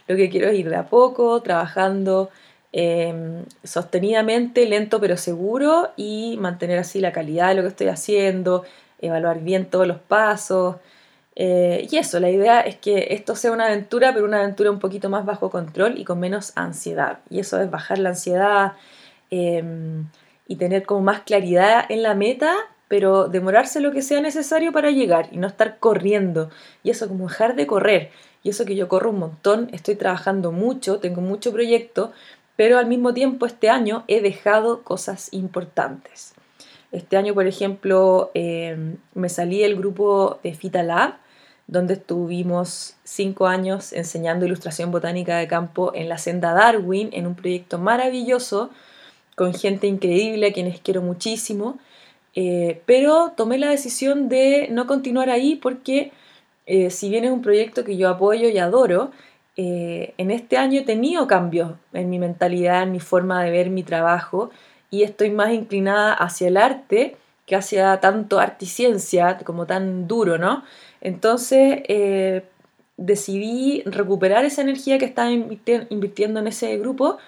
lo 0.08 0.16
que 0.16 0.30
quiero 0.30 0.48
es 0.48 0.58
ir 0.58 0.68
de 0.70 0.76
a 0.76 0.88
poco, 0.88 1.40
trabajando 1.42 2.30
em, 2.72 3.44
sostenidamente, 3.64 4.66
lento 4.66 5.00
pero 5.00 5.16
seguro 5.16 5.90
y 5.96 6.36
mantener 6.40 6.78
así 6.78 7.00
la 7.00 7.12
calidad 7.12 7.48
de 7.48 7.54
lo 7.56 7.62
que 7.62 7.68
estoy 7.68 7.88
haciendo, 7.88 8.64
evaluar 9.00 9.40
bien 9.40 9.66
todos 9.66 9.86
los 9.86 9.98
pasos. 9.98 10.76
Eh, 11.40 11.86
y 11.88 11.96
eso, 11.98 12.18
la 12.18 12.30
idea 12.30 12.60
es 12.62 12.76
que 12.76 13.08
esto 13.10 13.36
sea 13.36 13.52
una 13.52 13.66
aventura, 13.66 14.12
pero 14.12 14.26
una 14.26 14.40
aventura 14.40 14.72
un 14.72 14.80
poquito 14.80 15.08
más 15.08 15.24
bajo 15.24 15.50
control 15.50 15.96
y 15.96 16.04
con 16.04 16.18
menos 16.18 16.52
ansiedad. 16.56 17.20
Y 17.30 17.38
eso 17.38 17.60
es 17.60 17.70
bajar 17.70 17.98
la 17.98 18.10
ansiedad 18.10 18.72
em, 19.30 20.08
y 20.48 20.56
tener 20.56 20.84
como 20.84 21.02
más 21.02 21.20
claridad 21.20 21.84
en 21.90 22.02
la 22.02 22.14
meta, 22.14 22.56
pero 22.88 23.28
demorarse 23.28 23.80
lo 23.80 23.92
que 23.92 24.02
sea 24.02 24.20
necesario 24.20 24.72
para 24.72 24.90
llegar 24.90 25.28
y 25.30 25.36
no 25.36 25.46
estar 25.46 25.78
corriendo. 25.78 26.50
Y 26.82 26.90
eso 26.90 27.06
como 27.06 27.28
dejar 27.28 27.54
de 27.54 27.68
correr. 27.68 28.10
Y 28.42 28.50
eso 28.50 28.64
que 28.64 28.74
yo 28.74 28.88
corro 28.88 29.10
un 29.10 29.20
montón, 29.20 29.68
estoy 29.72 29.94
trabajando 29.94 30.50
mucho, 30.50 30.98
tengo 30.98 31.20
mucho 31.20 31.52
proyecto, 31.52 32.12
pero 32.56 32.78
al 32.78 32.86
mismo 32.86 33.14
tiempo 33.14 33.46
este 33.46 33.70
año 33.70 34.02
he 34.08 34.20
dejado 34.20 34.82
cosas 34.82 35.32
importantes. 35.32 36.34
Este 36.90 37.16
año, 37.16 37.34
por 37.34 37.46
ejemplo, 37.46 38.32
em, 38.34 38.96
me 39.14 39.28
salí 39.28 39.60
del 39.60 39.76
grupo 39.76 40.40
de 40.42 40.54
Fita 40.54 40.82
Lab, 40.82 41.18
donde 41.68 41.94
estuvimos 41.94 42.96
cinco 43.04 43.46
años 43.46 43.92
enseñando 43.92 44.46
ilustración 44.46 44.90
botánica 44.90 45.36
de 45.36 45.46
campo 45.46 45.92
en 45.94 46.08
la 46.08 46.18
senda 46.18 46.54
Darwin, 46.54 47.10
en 47.12 47.26
un 47.26 47.34
proyecto 47.36 47.78
maravilloso, 47.78 48.70
con 49.36 49.54
gente 49.54 49.86
increíble 49.86 50.48
a 50.48 50.52
quienes 50.52 50.80
quiero 50.80 51.02
muchísimo, 51.02 51.78
eh, 52.34 52.82
pero 52.86 53.32
tomé 53.36 53.58
la 53.58 53.68
decisión 53.68 54.28
de 54.28 54.68
no 54.70 54.86
continuar 54.86 55.28
ahí 55.30 55.56
porque 55.56 56.10
eh, 56.66 56.90
si 56.90 57.10
bien 57.10 57.24
es 57.24 57.30
un 57.30 57.42
proyecto 57.42 57.84
que 57.84 57.96
yo 57.96 58.08
apoyo 58.08 58.48
y 58.48 58.58
adoro, 58.58 59.12
eh, 59.56 60.14
en 60.18 60.30
este 60.30 60.56
año 60.56 60.80
he 60.80 60.84
tenido 60.84 61.26
cambios 61.26 61.72
en 61.92 62.08
mi 62.08 62.18
mentalidad, 62.18 62.82
en 62.82 62.92
mi 62.92 63.00
forma 63.00 63.42
de 63.42 63.50
ver 63.50 63.70
mi 63.70 63.82
trabajo 63.82 64.50
y 64.90 65.02
estoy 65.02 65.30
más 65.30 65.52
inclinada 65.52 66.14
hacia 66.14 66.48
el 66.48 66.56
arte 66.56 67.16
que 67.48 67.56
hacia 67.56 67.98
tanto 67.98 68.38
arte 68.38 68.66
y 68.66 68.68
ciencia 68.68 69.38
como 69.38 69.66
tan 69.66 70.06
duro, 70.06 70.36
¿no? 70.38 70.64
Entonces 71.00 71.80
eh, 71.88 72.44
decidí 72.98 73.82
recuperar 73.86 74.44
esa 74.44 74.60
energía 74.60 74.98
que 74.98 75.06
estaba 75.06 75.30
invirtiendo 75.30 76.40
en 76.40 76.46
ese 76.46 76.76
grupo 76.76 77.18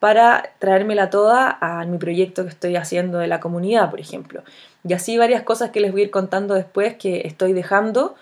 para 0.00 0.54
traérmela 0.58 1.10
toda 1.10 1.58
a 1.60 1.84
mi 1.84 1.98
proyecto 1.98 2.44
que 2.44 2.50
estoy 2.50 2.76
haciendo 2.76 3.18
de 3.18 3.26
la 3.26 3.38
comunidad, 3.38 3.90
por 3.90 4.00
ejemplo. 4.00 4.42
Y 4.82 4.94
así 4.94 5.18
varias 5.18 5.42
cosas 5.42 5.70
que 5.70 5.80
les 5.80 5.92
voy 5.92 6.02
a 6.02 6.04
ir 6.04 6.10
contando 6.10 6.54
después 6.54 6.96
que 6.96 7.26
estoy 7.26 7.52
dejando 7.52 8.14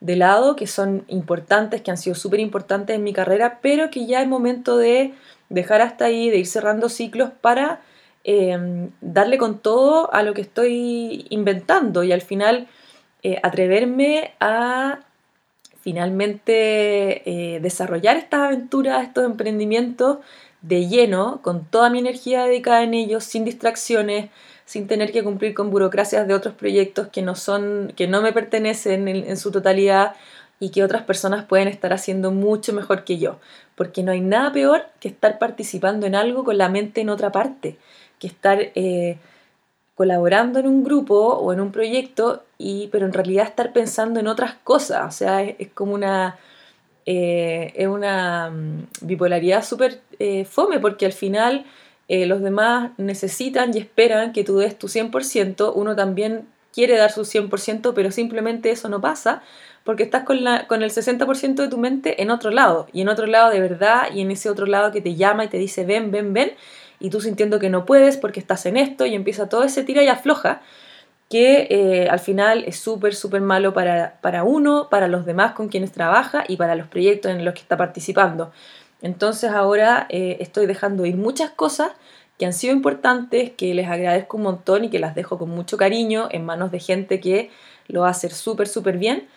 de 0.00 0.16
lado, 0.16 0.56
que 0.56 0.66
son 0.66 1.04
importantes, 1.08 1.80
que 1.80 1.90
han 1.90 1.96
sido 1.96 2.16
súper 2.16 2.40
importantes 2.40 2.96
en 2.96 3.02
mi 3.02 3.14
carrera, 3.14 3.60
pero 3.62 3.90
que 3.90 4.06
ya 4.06 4.20
es 4.20 4.28
momento 4.28 4.76
de 4.76 5.14
dejar 5.48 5.80
hasta 5.80 6.04
ahí, 6.04 6.28
de 6.28 6.38
ir 6.38 6.46
cerrando 6.46 6.88
ciclos 6.90 7.30
para 7.40 7.80
em, 8.24 8.90
darle 9.00 9.38
con 9.38 9.58
todo 9.58 10.12
a 10.12 10.22
lo 10.22 10.34
que 10.34 10.42
estoy 10.42 11.26
inventando 11.30 12.02
y 12.02 12.12
al 12.12 12.22
final 12.22 12.68
eh, 13.22 13.38
atreverme 13.42 14.32
a 14.40 15.00
finalmente 15.80 17.22
eh, 17.28 17.60
desarrollar 17.60 18.16
estas 18.16 18.40
aventuras, 18.40 19.06
estos 19.06 19.24
emprendimientos 19.24 20.18
de 20.62 20.86
lleno, 20.88 21.40
con 21.42 21.64
toda 21.64 21.88
mi 21.88 21.98
energía 22.00 22.44
dedicada 22.44 22.82
en 22.82 22.94
ellos, 22.94 23.24
sin 23.24 23.44
distracciones, 23.44 24.30
sin 24.64 24.86
tener 24.86 25.12
que 25.12 25.24
cumplir 25.24 25.54
con 25.54 25.70
burocracias 25.70 26.28
de 26.28 26.34
otros 26.34 26.54
proyectos 26.54 27.08
que 27.08 27.22
no 27.22 27.34
son, 27.34 27.92
que 27.96 28.06
no 28.06 28.20
me 28.20 28.32
pertenecen 28.32 29.08
en, 29.08 29.24
en 29.28 29.36
su 29.36 29.50
totalidad 29.50 30.14
y 30.60 30.70
que 30.70 30.82
otras 30.82 31.02
personas 31.04 31.44
pueden 31.44 31.68
estar 31.68 31.92
haciendo 31.92 32.32
mucho 32.32 32.72
mejor 32.72 33.04
que 33.04 33.18
yo. 33.18 33.38
Porque 33.74 34.02
no 34.02 34.12
hay 34.12 34.20
nada 34.20 34.52
peor 34.52 34.86
que 35.00 35.08
estar 35.08 35.38
participando 35.38 36.06
en 36.06 36.14
algo 36.14 36.44
con 36.44 36.58
la 36.58 36.68
mente 36.68 37.00
en 37.00 37.10
otra 37.10 37.32
parte, 37.32 37.78
que 38.18 38.26
estar 38.26 38.58
eh, 38.74 39.18
colaborando 39.94 40.58
en 40.58 40.66
un 40.66 40.84
grupo 40.84 41.14
o 41.14 41.52
en 41.52 41.60
un 41.60 41.72
proyecto, 41.72 42.44
y, 42.58 42.88
pero 42.88 43.06
en 43.06 43.12
realidad 43.12 43.46
estar 43.46 43.72
pensando 43.72 44.20
en 44.20 44.28
otras 44.28 44.54
cosas. 44.64 45.14
O 45.14 45.16
sea, 45.16 45.42
es, 45.42 45.68
como 45.74 45.94
una, 45.94 46.38
eh, 47.06 47.72
es 47.76 47.88
una 47.88 48.50
mm, 48.50 48.88
bipolaridad 49.02 49.64
súper 49.64 50.00
eh, 50.18 50.44
fome, 50.44 50.78
porque 50.80 51.06
al 51.06 51.12
final 51.12 51.64
los 52.10 52.40
demás 52.40 52.92
necesitan 52.96 53.76
y 53.76 53.80
esperan 53.80 54.32
que 54.32 54.42
tú 54.42 54.56
des 54.56 54.78
tu 54.78 54.88
100%, 54.88 55.72
uno 55.74 55.94
también 55.94 56.48
quiere 56.72 56.96
dar 56.96 57.12
su 57.12 57.26
100%, 57.26 57.92
pero 57.94 58.10
simplemente 58.10 58.70
eso 58.70 58.88
no 58.88 59.02
pasa 59.02 59.42
porque 59.88 60.02
estás 60.02 60.24
con, 60.24 60.44
la, 60.44 60.66
con 60.66 60.82
el 60.82 60.90
60% 60.90 61.54
de 61.54 61.68
tu 61.68 61.78
mente 61.78 62.20
en 62.20 62.30
otro 62.30 62.50
lado, 62.50 62.88
y 62.92 63.00
en 63.00 63.08
otro 63.08 63.26
lado 63.26 63.50
de 63.50 63.58
verdad, 63.58 64.08
y 64.14 64.20
en 64.20 64.30
ese 64.30 64.50
otro 64.50 64.66
lado 64.66 64.92
que 64.92 65.00
te 65.00 65.14
llama 65.14 65.46
y 65.46 65.48
te 65.48 65.56
dice 65.56 65.86
ven, 65.86 66.10
ven, 66.10 66.34
ven, 66.34 66.52
y 67.00 67.10
tú 67.10 67.20
sintiendo 67.20 67.58
que 67.58 67.70
no 67.70 67.84
puedes 67.84 68.16
porque 68.16 68.40
estás 68.40 68.66
en 68.66 68.76
esto, 68.76 69.06
y 69.06 69.14
empieza 69.14 69.48
todo 69.48 69.64
ese 69.64 69.84
tira 69.84 70.02
y 70.02 70.08
afloja, 70.08 70.62
que 71.28 71.66
eh, 71.70 72.08
al 72.08 72.20
final 72.20 72.64
es 72.66 72.78
súper, 72.78 73.14
súper 73.14 73.42
malo 73.42 73.74
para, 73.74 74.18
para 74.22 74.44
uno, 74.44 74.88
para 74.90 75.08
los 75.08 75.26
demás 75.26 75.52
con 75.52 75.68
quienes 75.68 75.92
trabaja 75.92 76.44
y 76.48 76.56
para 76.56 76.74
los 76.74 76.86
proyectos 76.88 77.32
en 77.32 77.44
los 77.44 77.54
que 77.54 77.60
está 77.60 77.76
participando. 77.76 78.50
Entonces 79.02 79.50
ahora 79.50 80.06
eh, 80.08 80.38
estoy 80.40 80.66
dejando 80.66 81.04
ir 81.04 81.16
muchas 81.16 81.50
cosas 81.50 81.92
que 82.38 82.46
han 82.46 82.52
sido 82.52 82.72
importantes, 82.72 83.50
que 83.50 83.74
les 83.74 83.88
agradezco 83.88 84.36
un 84.36 84.44
montón 84.44 84.84
y 84.84 84.90
que 84.90 84.98
las 84.98 85.14
dejo 85.14 85.38
con 85.38 85.50
mucho 85.50 85.76
cariño 85.76 86.28
en 86.30 86.46
manos 86.46 86.70
de 86.70 86.80
gente 86.80 87.20
que 87.20 87.50
lo 87.88 88.02
va 88.02 88.08
a 88.08 88.12
hacer 88.12 88.32
súper, 88.32 88.68
súper 88.68 88.96
bien 88.96 89.28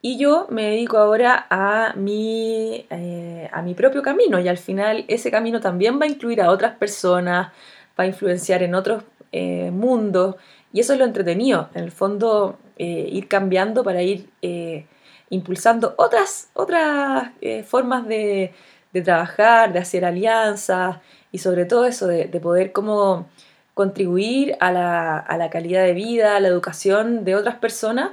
y 0.00 0.16
yo 0.18 0.46
me 0.50 0.70
dedico 0.70 0.98
ahora 0.98 1.46
a 1.50 1.92
mi, 1.96 2.86
eh, 2.90 3.48
a 3.52 3.62
mi 3.62 3.74
propio 3.74 4.02
camino 4.02 4.38
y 4.38 4.48
al 4.48 4.58
final 4.58 5.04
ese 5.08 5.30
camino 5.30 5.60
también 5.60 6.00
va 6.00 6.04
a 6.04 6.08
incluir 6.08 6.40
a 6.40 6.50
otras 6.50 6.76
personas, 6.76 7.48
va 7.98 8.04
a 8.04 8.06
influenciar 8.06 8.62
en 8.62 8.74
otros 8.74 9.02
eh, 9.32 9.70
mundos 9.72 10.36
y 10.72 10.80
eso 10.80 10.92
es 10.92 10.98
lo 10.98 11.04
entretenido, 11.04 11.68
en 11.74 11.84
el 11.84 11.90
fondo 11.90 12.58
eh, 12.76 13.08
ir 13.10 13.26
cambiando 13.28 13.82
para 13.82 14.02
ir 14.02 14.28
impulsando 15.30 15.94
otras, 15.98 16.48
otras 16.54 17.30
formas 17.66 18.06
de, 18.06 18.52
de, 18.92 19.02
trabajar, 19.02 19.72
de 19.72 19.80
hacer 19.80 20.04
alianzas 20.04 20.98
y 21.32 21.38
sobre 21.38 21.64
todo 21.64 21.86
eso 21.86 22.06
de, 22.06 22.26
de 22.26 22.40
poder 22.40 22.72
como 22.72 23.26
contribuir 23.74 24.56
a 24.60 24.72
la, 24.72 25.18
a 25.18 25.36
la 25.36 25.50
calidad 25.50 25.84
de 25.84 25.92
vida, 25.94 26.36
a 26.36 26.40
la 26.40 26.48
educación 26.48 27.24
de 27.24 27.34
otras 27.36 27.56
personas 27.56 28.12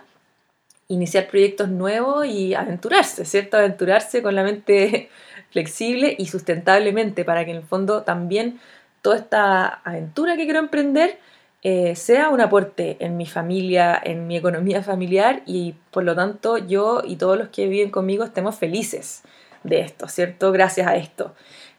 iniciar 0.87 1.27
proyectos 1.27 1.69
nuevos 1.69 2.25
y 2.27 2.53
aventurarse, 2.53 3.25
¿cierto? 3.25 3.57
Aventurarse 3.57 4.21
con 4.21 4.35
la 4.35 4.43
mente 4.43 5.09
flexible 5.51 6.15
y 6.17 6.27
sustentablemente 6.27 7.25
para 7.25 7.45
que 7.45 7.51
en 7.51 7.57
el 7.57 7.63
fondo 7.63 8.03
también 8.03 8.59
toda 9.01 9.17
esta 9.17 9.65
aventura 9.83 10.35
que 10.35 10.45
quiero 10.45 10.59
emprender 10.59 11.19
eh, 11.63 11.95
sea 11.95 12.29
un 12.29 12.41
aporte 12.41 12.97
en 12.99 13.17
mi 13.17 13.25
familia, 13.25 13.99
en 14.03 14.27
mi 14.27 14.37
economía 14.37 14.83
familiar 14.83 15.41
y 15.47 15.73
por 15.89 16.03
lo 16.03 16.15
tanto 16.15 16.59
yo 16.59 17.01
y 17.03 17.15
todos 17.15 17.37
los 17.37 17.49
que 17.49 17.67
viven 17.67 17.89
conmigo 17.89 18.23
estemos 18.23 18.55
felices 18.55 19.23
de 19.63 19.79
esto, 19.81 20.07
¿cierto? 20.07 20.51
Gracias 20.51 20.87
a 20.87 20.95
esto. 20.95 21.33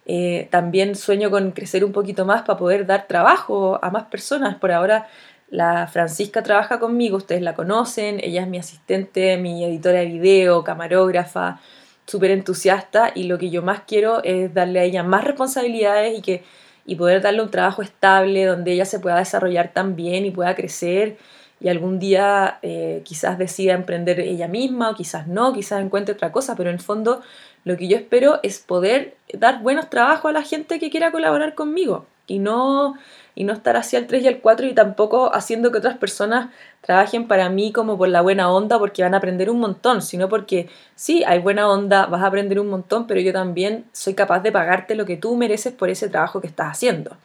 Eh, 0.04 0.48
también 0.50 0.94
sueño 0.94 1.30
con 1.30 1.52
crecer 1.52 1.84
un 1.84 1.92
poquito 1.92 2.24
más 2.24 2.42
para 2.42 2.58
poder 2.58 2.86
dar 2.86 3.06
trabajo 3.06 3.78
a 3.82 3.90
más 3.90 4.04
personas. 4.04 4.56
Por 4.56 4.72
ahora 4.72 5.08
la 5.48 5.86
Francisca 5.86 6.42
trabaja 6.42 6.80
conmigo, 6.80 7.16
ustedes 7.16 7.42
la 7.42 7.54
conocen, 7.54 8.20
ella 8.22 8.42
es 8.42 8.48
mi 8.48 8.58
asistente, 8.58 9.36
mi 9.36 9.64
editora 9.64 10.00
de 10.00 10.06
video, 10.06 10.64
camarógrafa, 10.64 11.60
súper 12.06 12.32
entusiasta 12.32 13.12
y 13.14 13.24
lo 13.24 13.38
que 13.38 13.50
yo 13.50 13.62
más 13.62 13.82
quiero 13.86 14.22
es 14.24 14.52
darle 14.54 14.80
a 14.80 14.84
ella 14.84 15.02
más 15.02 15.24
responsabilidades 15.24 16.18
y, 16.18 16.22
que, 16.22 16.44
y 16.84 16.96
poder 16.96 17.22
darle 17.22 17.42
un 17.42 17.50
trabajo 17.50 17.82
estable 17.82 18.44
donde 18.44 18.72
ella 18.72 18.84
se 18.84 19.00
pueda 19.00 19.18
desarrollar 19.18 19.72
también 19.72 20.24
y 20.24 20.30
pueda 20.30 20.54
crecer 20.54 21.16
y 21.60 21.68
algún 21.68 21.98
día 21.98 22.58
eh, 22.62 23.02
quizás 23.04 23.38
decida 23.38 23.74
emprender 23.74 24.20
ella 24.20 24.48
misma 24.48 24.90
o 24.90 24.94
quizás 24.94 25.26
no, 25.26 25.52
quizás 25.52 25.82
encuentre 25.82 26.14
otra 26.14 26.30
cosa, 26.32 26.54
pero 26.54 26.70
en 26.70 26.80
fondo 26.80 27.22
lo 27.64 27.76
que 27.76 27.88
yo 27.88 27.96
espero 27.96 28.40
es 28.42 28.58
poder 28.58 29.16
dar 29.32 29.62
buenos 29.62 29.88
trabajos 29.90 30.28
a 30.28 30.32
la 30.32 30.42
gente 30.42 30.78
que 30.78 30.90
quiera 30.90 31.12
colaborar 31.12 31.54
conmigo 31.54 32.06
y 32.26 32.38
no 32.38 32.96
y 33.36 33.44
no 33.44 33.52
estar 33.52 33.76
hacia 33.76 33.98
el 33.98 34.06
3 34.06 34.24
y 34.24 34.28
el 34.28 34.40
4 34.40 34.66
y 34.66 34.74
tampoco 34.74 35.32
haciendo 35.34 35.70
que 35.70 35.78
otras 35.78 35.98
personas 35.98 36.48
trabajen 36.80 37.28
para 37.28 37.50
mí 37.50 37.70
como 37.70 37.98
por 37.98 38.08
la 38.08 38.22
buena 38.22 38.50
onda 38.50 38.78
porque 38.78 39.02
van 39.02 39.12
a 39.12 39.18
aprender 39.18 39.50
un 39.50 39.60
montón, 39.60 40.00
sino 40.00 40.28
porque 40.30 40.70
sí, 40.94 41.22
hay 41.22 41.38
buena 41.40 41.68
onda, 41.68 42.06
vas 42.06 42.22
a 42.22 42.26
aprender 42.28 42.58
un 42.58 42.68
montón, 42.68 43.06
pero 43.06 43.20
yo 43.20 43.34
también 43.34 43.84
soy 43.92 44.14
capaz 44.14 44.40
de 44.40 44.52
pagarte 44.52 44.94
lo 44.94 45.04
que 45.04 45.18
tú 45.18 45.36
mereces 45.36 45.74
por 45.74 45.90
ese 45.90 46.08
trabajo 46.08 46.40
que 46.40 46.46
estás 46.46 46.68
haciendo. 46.72 47.18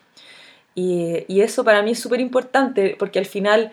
Y, 0.75 1.23
y 1.29 1.41
eso 1.41 1.63
para 1.63 1.81
mí 1.81 1.91
es 1.91 1.99
súper 1.99 2.19
importante 2.19 2.95
porque 2.99 3.19
al 3.19 3.25
final... 3.25 3.71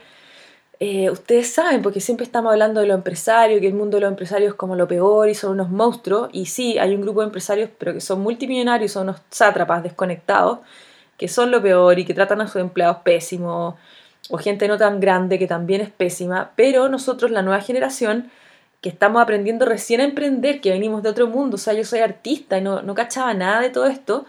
Eh, 0.80 1.10
ustedes 1.10 1.52
saben, 1.52 1.82
porque 1.82 2.00
siempre 2.00 2.24
estamos 2.24 2.52
hablando 2.52 2.80
de 2.80 2.86
lo 2.86 2.94
empresario, 2.94 3.58
que 3.60 3.66
el 3.66 3.74
mundo 3.74 3.96
de 3.96 4.02
los 4.02 4.10
empresarios 4.10 4.50
es 4.50 4.54
como 4.54 4.76
lo 4.76 4.86
peor 4.86 5.28
y 5.28 5.34
son 5.34 5.50
unos 5.54 5.70
monstruos, 5.70 6.30
y 6.32 6.46
sí, 6.46 6.78
hay 6.78 6.94
un 6.94 7.00
grupo 7.00 7.18
de 7.20 7.26
empresarios, 7.26 7.68
pero 7.76 7.94
que 7.94 8.00
son 8.00 8.20
multimillonarios, 8.20 8.92
son 8.92 9.08
unos 9.08 9.20
sátrapas 9.28 9.82
desconectados, 9.82 10.60
que 11.18 11.28
son 11.28 11.50
lo 11.50 11.60
peor 11.60 11.98
y 11.98 12.04
que 12.04 12.14
tratan 12.14 12.40
a 12.40 12.48
sus 12.48 12.62
empleados 12.62 12.98
pésimo, 13.04 13.76
o 14.30 14.38
gente 14.38 14.68
no 14.68 14.78
tan 14.78 15.00
grande 15.00 15.38
que 15.38 15.46
también 15.46 15.80
es 15.80 15.90
pésima, 15.90 16.52
pero 16.56 16.88
nosotros, 16.88 17.30
la 17.30 17.42
nueva 17.42 17.60
generación, 17.60 18.30
que 18.80 18.88
estamos 18.88 19.20
aprendiendo 19.20 19.66
recién 19.66 20.00
a 20.00 20.04
emprender, 20.04 20.60
que 20.60 20.70
venimos 20.70 21.02
de 21.02 21.10
otro 21.10 21.26
mundo, 21.26 21.56
o 21.56 21.58
sea, 21.58 21.74
yo 21.74 21.84
soy 21.84 22.00
artista 22.00 22.58
y 22.58 22.62
no, 22.62 22.82
no 22.82 22.94
cachaba 22.94 23.34
nada 23.34 23.60
de 23.60 23.70
todo 23.70 23.86
esto, 23.86 24.26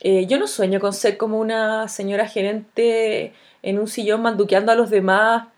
eh, 0.00 0.26
yo 0.26 0.38
no 0.38 0.46
sueño 0.46 0.80
con 0.80 0.92
ser 0.92 1.16
como 1.16 1.38
una 1.38 1.88
señora 1.88 2.26
gerente 2.28 3.32
en 3.62 3.78
un 3.78 3.88
sillón 3.88 4.22
manduqueando 4.22 4.72
a 4.72 4.74
los 4.74 4.90
demás 4.90 5.48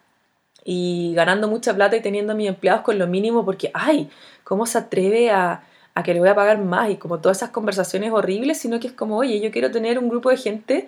y 0.65 1.15
ganando 1.15 1.49
mucha 1.49 1.75
plata 1.75 1.97
y 1.97 2.03
teniendo 2.03 2.33
a 2.33 2.37
mis 2.37 2.49
empleados 2.49 2.83
con 2.83 2.99
lo 2.99 3.07
mínimo 3.07 3.45
porque, 3.45 3.71
ay, 3.75 4.11
¿cómo 4.45 4.67
se 4.67 4.79
atreve 4.79 5.31
a, 5.31 5.63
a 5.99 6.05
que 6.05 6.15
le 6.15 6.21
voy 6.21 6.29
a 6.29 6.35
pagar 6.37 6.59
más 6.59 6.91
y 6.91 6.97
como 6.97 7.19
todas 7.19 7.39
esas 7.39 7.51
conversaciones 7.51 8.13
horribles, 8.13 8.59
sino 8.59 8.79
que 8.79 8.87
es 8.87 8.93
como, 8.93 9.17
oye, 9.17 9.41
yo 9.41 9.51
quiero 9.51 9.73
tener 9.73 9.99
un 9.99 10.09
grupo 10.09 10.31
de 10.31 10.37
gente, 10.37 10.87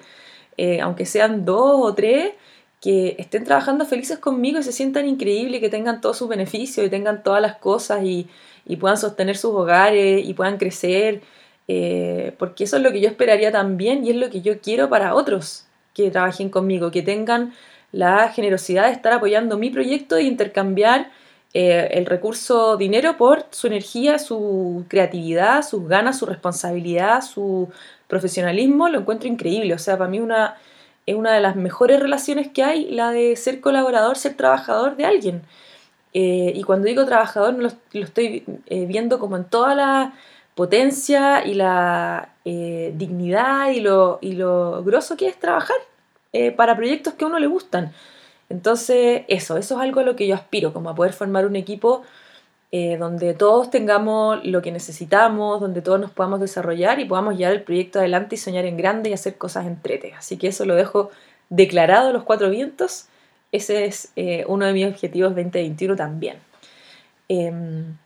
eh, 0.56 0.80
aunque 0.80 1.04
sean 1.04 1.44
dos 1.44 1.80
o 1.82 1.92
tres, 1.94 2.34
que 2.80 3.16
estén 3.18 3.42
trabajando 3.42 3.84
felices 3.86 4.20
conmigo 4.20 4.60
y 4.60 4.62
se 4.62 4.70
sientan 4.70 5.08
increíbles, 5.08 5.60
que 5.60 5.68
tengan 5.68 6.00
todos 6.00 6.16
sus 6.16 6.28
beneficios 6.28 6.86
y 6.86 6.90
tengan 6.90 7.24
todas 7.24 7.42
las 7.42 7.56
cosas 7.56 8.04
y, 8.04 8.28
puedan 8.78 8.96
sostener 8.98 9.36
sus 9.36 9.50
hogares 9.50 10.24
y 10.24 10.32
puedan 10.32 10.56
crecer, 10.56 11.22
eh, 11.66 12.32
porque 12.38 12.62
eso 12.62 12.76
es 12.76 12.82
lo 12.84 12.92
que 12.92 13.00
yo 13.00 13.08
esperaría 13.08 13.50
también 13.50 14.06
y 14.06 14.10
es 14.10 14.16
lo 14.16 14.30
que 14.30 14.42
yo 14.42 14.60
quiero 14.60 14.88
para 14.88 15.16
otros 15.16 15.66
que 15.92 16.08
trabajen 16.12 16.50
conmigo, 16.50 16.92
que 16.92 17.02
tengan 17.02 17.52
la 17.90 18.28
generosidad 18.28 18.86
de 18.86 18.92
estar 18.92 19.12
apoyando 19.12 19.58
mi 19.58 19.70
proyecto 19.70 20.16
e 20.16 20.22
intercambiar 20.22 21.10
eh, 21.52 21.88
el 21.92 22.06
recurso 22.06 22.76
dinero 22.76 23.16
por 23.16 23.46
su 23.50 23.66
energía, 23.66 24.18
su 24.20 24.84
creatividad, 24.88 25.62
sus 25.62 25.88
ganas, 25.88 26.18
su 26.18 26.26
responsabilidad, 26.26 27.22
su 27.22 27.68
profesionalismo, 28.06 28.88
lo 28.88 29.00
encuentro 29.00 29.28
increíble. 29.28 29.74
O 29.74 29.78
sea, 29.78 29.98
para 29.98 30.08
mí 30.10 30.20
una, 30.20 30.56
es 31.06 31.16
una 31.16 31.32
de 31.32 31.40
las 31.40 31.56
mejores 31.56 32.00
relaciones 32.00 32.48
que 32.48 32.62
hay, 32.62 32.90
la 32.90 33.10
de 33.10 33.34
ser 33.34 33.60
colaborador, 33.60 34.16
ser 34.16 34.36
trabajador 34.36 34.96
de 34.96 35.06
alguien. 35.06 35.42
Eh, 36.14 36.52
y 36.54 36.62
cuando 36.62 36.86
digo 36.86 37.04
trabajador, 37.04 37.54
lo, 37.54 37.70
lo 37.92 38.04
estoy 38.04 38.44
eh, 38.66 38.86
viendo 38.86 39.18
como 39.18 39.36
en 39.36 39.44
toda 39.44 39.74
la 39.74 40.14
potencia 40.54 41.44
y 41.46 41.54
la 41.54 42.34
dignidad 42.44 43.70
y 43.70 43.80
lo, 43.80 44.18
y 44.20 44.32
lo 44.32 44.82
grosso 44.82 45.16
que 45.16 45.28
es 45.28 45.38
trabajar 45.38 45.76
para 46.56 46.76
proyectos 46.76 47.14
que 47.14 47.24
a 47.24 47.28
uno 47.28 47.38
le 47.38 47.46
gustan. 47.46 47.92
Entonces, 48.50 49.22
eso, 49.28 49.56
eso 49.56 49.76
es 49.76 49.80
algo 49.80 50.00
a 50.00 50.02
lo 50.02 50.16
que 50.16 50.26
yo 50.26 50.34
aspiro, 50.34 50.72
como 50.72 50.90
a 50.90 50.94
poder 50.94 51.14
formar 51.14 51.46
un 51.46 51.56
equipo 51.56 52.02
eh, 52.72 52.98
donde 52.98 53.34
todos 53.34 53.70
tengamos 53.70 54.44
lo 54.44 54.62
que 54.62 54.70
necesitamos, 54.70 55.60
donde 55.60 55.82
todos 55.82 56.00
nos 56.00 56.10
podamos 56.12 56.40
desarrollar 56.40 57.00
y 57.00 57.04
podamos 57.04 57.36
llevar 57.36 57.54
el 57.54 57.62
proyecto 57.62 57.98
adelante 57.98 58.36
y 58.36 58.38
soñar 58.38 58.64
en 58.64 58.76
grande 58.76 59.10
y 59.10 59.12
hacer 59.12 59.36
cosas 59.36 59.66
entrete. 59.66 60.14
Así 60.14 60.36
que 60.36 60.48
eso 60.48 60.64
lo 60.64 60.74
dejo 60.76 61.10
declarado 61.48 62.12
los 62.12 62.24
cuatro 62.24 62.50
vientos. 62.50 63.06
Ese 63.52 63.86
es 63.86 64.12
eh, 64.16 64.44
uno 64.46 64.66
de 64.66 64.72
mis 64.72 64.86
objetivos 64.86 65.30
2021 65.34 65.96
también. 65.96 66.36
Em, 67.28 67.96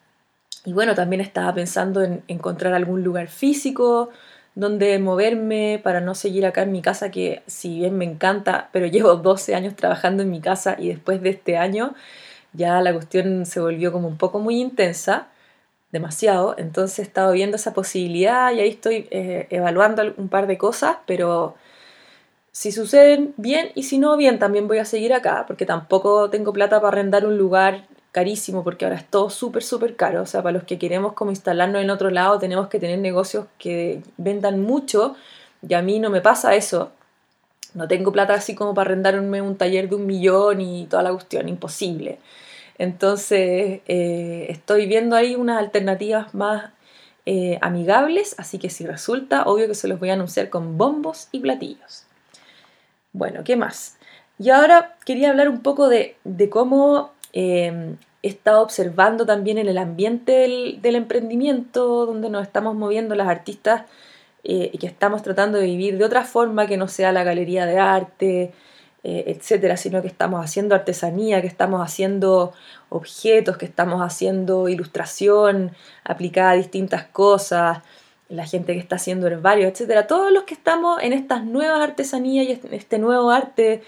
y 0.64 0.72
bueno, 0.72 0.94
también 0.94 1.20
estaba 1.20 1.54
pensando 1.54 2.02
en 2.02 2.22
encontrar 2.28 2.72
algún 2.74 3.02
lugar 3.04 3.28
físico, 3.28 4.10
donde 4.54 4.98
moverme 4.98 5.80
para 5.82 6.00
no 6.00 6.14
seguir 6.14 6.46
acá 6.46 6.62
en 6.62 6.72
mi 6.72 6.82
casa, 6.82 7.10
que 7.10 7.42
si 7.46 7.78
bien 7.80 7.96
me 7.98 8.04
encanta, 8.04 8.68
pero 8.72 8.86
llevo 8.86 9.16
12 9.16 9.54
años 9.54 9.74
trabajando 9.76 10.22
en 10.22 10.30
mi 10.30 10.40
casa 10.40 10.76
y 10.78 10.88
después 10.88 11.22
de 11.22 11.30
este 11.30 11.56
año 11.56 11.94
ya 12.52 12.80
la 12.80 12.92
cuestión 12.92 13.46
se 13.46 13.60
volvió 13.60 13.92
como 13.92 14.08
un 14.08 14.16
poco 14.18 14.38
muy 14.38 14.60
intensa, 14.60 15.28
demasiado, 15.92 16.54
entonces 16.58 16.98
he 17.00 17.02
estado 17.02 17.32
viendo 17.32 17.56
esa 17.56 17.74
posibilidad 17.74 18.52
y 18.52 18.60
ahí 18.60 18.70
estoy 18.70 19.08
eh, 19.10 19.46
evaluando 19.50 20.02
un 20.16 20.28
par 20.28 20.46
de 20.46 20.58
cosas, 20.58 20.96
pero 21.06 21.56
si 22.52 22.72
suceden 22.72 23.34
bien 23.36 23.70
y 23.74 23.84
si 23.84 23.98
no 23.98 24.16
bien 24.16 24.38
también 24.38 24.68
voy 24.68 24.78
a 24.78 24.84
seguir 24.84 25.12
acá, 25.12 25.44
porque 25.46 25.66
tampoco 25.66 26.30
tengo 26.30 26.52
plata 26.52 26.80
para 26.80 26.88
arrendar 26.88 27.26
un 27.26 27.36
lugar 27.38 27.86
carísimo 28.14 28.62
porque 28.62 28.84
ahora 28.84 28.96
es 28.96 29.06
todo 29.10 29.28
súper, 29.28 29.64
súper 29.64 29.96
caro. 29.96 30.22
O 30.22 30.26
sea, 30.26 30.40
para 30.40 30.52
los 30.52 30.62
que 30.62 30.78
queremos 30.78 31.14
como 31.14 31.32
instalarnos 31.32 31.82
en 31.82 31.90
otro 31.90 32.10
lado 32.10 32.38
tenemos 32.38 32.68
que 32.68 32.78
tener 32.78 33.00
negocios 33.00 33.46
que 33.58 34.02
vendan 34.16 34.62
mucho 34.62 35.16
y 35.68 35.74
a 35.74 35.82
mí 35.82 35.98
no 35.98 36.10
me 36.10 36.20
pasa 36.20 36.54
eso. 36.54 36.92
No 37.74 37.88
tengo 37.88 38.12
plata 38.12 38.34
así 38.34 38.54
como 38.54 38.72
para 38.72 38.90
arrendarme 38.92 39.42
un 39.42 39.56
taller 39.56 39.88
de 39.88 39.96
un 39.96 40.06
millón 40.06 40.60
y 40.60 40.86
toda 40.86 41.02
la 41.02 41.10
cuestión, 41.10 41.48
imposible. 41.48 42.20
Entonces, 42.78 43.80
eh, 43.88 44.46
estoy 44.48 44.86
viendo 44.86 45.16
ahí 45.16 45.34
unas 45.34 45.58
alternativas 45.58 46.34
más 46.34 46.70
eh, 47.26 47.58
amigables, 47.62 48.36
así 48.38 48.58
que 48.58 48.70
si 48.70 48.86
resulta, 48.86 49.42
obvio 49.44 49.66
que 49.66 49.74
se 49.74 49.88
los 49.88 49.98
voy 49.98 50.10
a 50.10 50.14
anunciar 50.14 50.50
con 50.50 50.78
bombos 50.78 51.28
y 51.32 51.40
platillos. 51.40 52.04
Bueno, 53.12 53.42
¿qué 53.44 53.56
más? 53.56 53.96
Y 54.38 54.50
ahora 54.50 54.96
quería 55.04 55.30
hablar 55.30 55.48
un 55.48 55.60
poco 55.60 55.88
de, 55.88 56.16
cómo 56.50 57.12
eh, 57.34 57.96
he 58.22 58.28
estado 58.28 58.62
observando 58.62 59.26
también 59.26 59.58
en 59.58 59.68
el 59.68 59.76
ambiente 59.76 60.32
del, 60.80 60.94
emprendimiento, 60.94 62.06
donde 62.06 62.30
nos 62.30 62.42
estamos 62.42 62.74
moviendo 62.74 63.14
las 63.16 63.28
artistas 63.28 63.82
eh, 64.44 64.70
y 64.72 64.78
que 64.78 64.86
estamos 64.86 65.22
tratando 65.22 65.58
de 65.58 65.66
vivir 65.66 65.98
de 65.98 66.04
otra 66.04 66.24
forma 66.24 66.66
que 66.66 66.78
no 66.78 66.88
sea 66.88 67.12
la 67.12 67.24
galería 67.24 67.66
de 67.66 67.78
arte, 67.78 68.54
eh, 69.02 69.24
etcétera, 69.26 69.76
sino 69.76 70.00
que 70.00 70.08
estamos 70.08 70.42
haciendo 70.42 70.74
artesanía, 70.74 71.42
que 71.42 71.48
estamos 71.48 71.82
haciendo 71.82 72.54
objetos, 72.88 73.58
que 73.58 73.66
estamos 73.66 74.00
haciendo 74.00 74.68
ilustración 74.70 75.72
aplicada 76.04 76.52
a 76.52 76.54
distintas 76.54 77.04
cosas, 77.04 77.82
la 78.28 78.46
gente 78.46 78.72
que 78.72 78.78
está 78.78 78.96
haciendo 78.96 79.26
herbarios, 79.26 79.70
etcétera. 79.70 80.06
Todos 80.06 80.32
los 80.32 80.44
que 80.44 80.54
estamos 80.54 81.02
en 81.02 81.12
estas 81.12 81.44
nuevas 81.44 81.80
artesanías 81.80 82.46
y 82.46 82.52
este, 82.52 82.74
este 82.74 82.98
nuevo 82.98 83.30
arte 83.30 83.82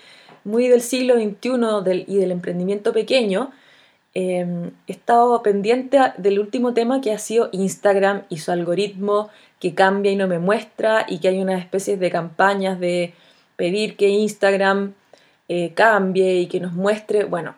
muy 0.47 0.69
del 0.69 0.81
siglo 0.81 1.17
XXI 1.17 2.05
y 2.07 2.17
del 2.17 2.31
emprendimiento 2.31 2.93
pequeño, 2.93 3.51
em, 4.15 4.71
he 4.87 4.93
estado 4.93 5.43
pendiente 5.43 5.99
del 6.19 6.39
último 6.39 6.73
tema 6.73 7.01
que 7.01 7.13
ha 7.13 7.19
sido 7.19 7.49
Instagram 7.53 8.23
y 8.29 8.39
su 8.39 8.53
algoritmo 8.53 9.29
que 9.61 9.75
cambia 9.75 10.13
y 10.13 10.17
no 10.17 10.29
me 10.29 10.39
muestra 10.39 11.05
y 11.09 11.19
que 11.19 11.29
hay 11.29 11.41
unas 11.41 11.61
especies 11.61 11.99
de 11.99 12.11
campañas 12.11 12.79
de 12.79 13.13
pedir 13.57 13.97
que 13.97 14.09
Instagram 14.09 14.95
eh, 15.49 15.73
cambie 15.75 16.41
y 16.41 16.47
que 16.47 16.61
nos 16.61 16.73
muestre, 16.73 17.25
bueno, 17.25 17.57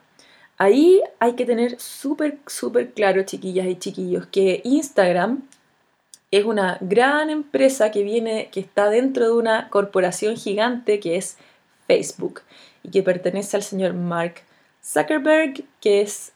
ahí 0.57 1.03
hay 1.21 1.35
que 1.35 1.45
tener 1.45 1.79
súper, 1.81 2.39
súper 2.47 2.93
claro, 2.93 3.23
chiquillas 3.25 3.67
y 3.67 3.77
chiquillos, 3.77 4.27
que 4.27 4.63
Instagram 4.65 5.43
es 6.31 6.45
una 6.45 6.79
gran 6.81 7.31
empresa 7.31 7.91
que 7.91 8.03
viene, 8.03 8.49
que 8.53 8.61
está 8.61 8.91
dentro 8.91 9.27
de 9.27 9.33
una 9.33 9.69
corporación 9.71 10.37
gigante 10.37 11.01
que 11.01 11.17
es 11.17 11.37
Facebook 11.87 12.43
y 12.83 12.91
que 12.91 13.03
pertenece 13.03 13.57
al 13.57 13.63
señor 13.63 13.95
Mark 13.95 14.43
Zuckerberg, 14.85 15.65
que 15.81 16.01
es 16.01 16.33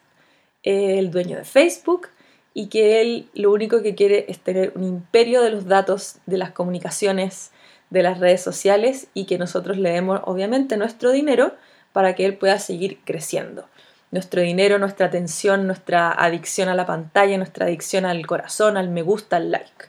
eh, 0.62 0.98
el 0.98 1.10
dueño 1.10 1.36
de 1.36 1.44
Facebook 1.44 2.08
y 2.54 2.68
que 2.68 3.00
él 3.00 3.28
lo 3.34 3.50
único 3.52 3.82
que 3.82 3.94
quiere 3.94 4.26
es 4.28 4.38
tener 4.38 4.72
un 4.74 4.84
imperio 4.84 5.42
de 5.42 5.50
los 5.50 5.66
datos, 5.66 6.18
de 6.26 6.38
las 6.38 6.50
comunicaciones, 6.50 7.50
de 7.90 8.02
las 8.02 8.18
redes 8.18 8.42
sociales 8.42 9.08
y 9.14 9.26
que 9.26 9.38
nosotros 9.38 9.78
le 9.78 9.90
demos 9.90 10.20
obviamente 10.24 10.76
nuestro 10.76 11.10
dinero 11.10 11.54
para 11.92 12.14
que 12.14 12.24
él 12.24 12.36
pueda 12.36 12.58
seguir 12.58 13.00
creciendo. 13.04 13.68
Nuestro 14.10 14.42
dinero, 14.42 14.78
nuestra 14.78 15.06
atención, 15.06 15.66
nuestra 15.66 16.12
adicción 16.12 16.68
a 16.68 16.74
la 16.74 16.86
pantalla, 16.86 17.36
nuestra 17.38 17.66
adicción 17.66 18.04
al 18.04 18.26
corazón, 18.26 18.76
al 18.76 18.90
me 18.90 19.02
gusta, 19.02 19.36
al 19.36 19.50
like. 19.50 19.86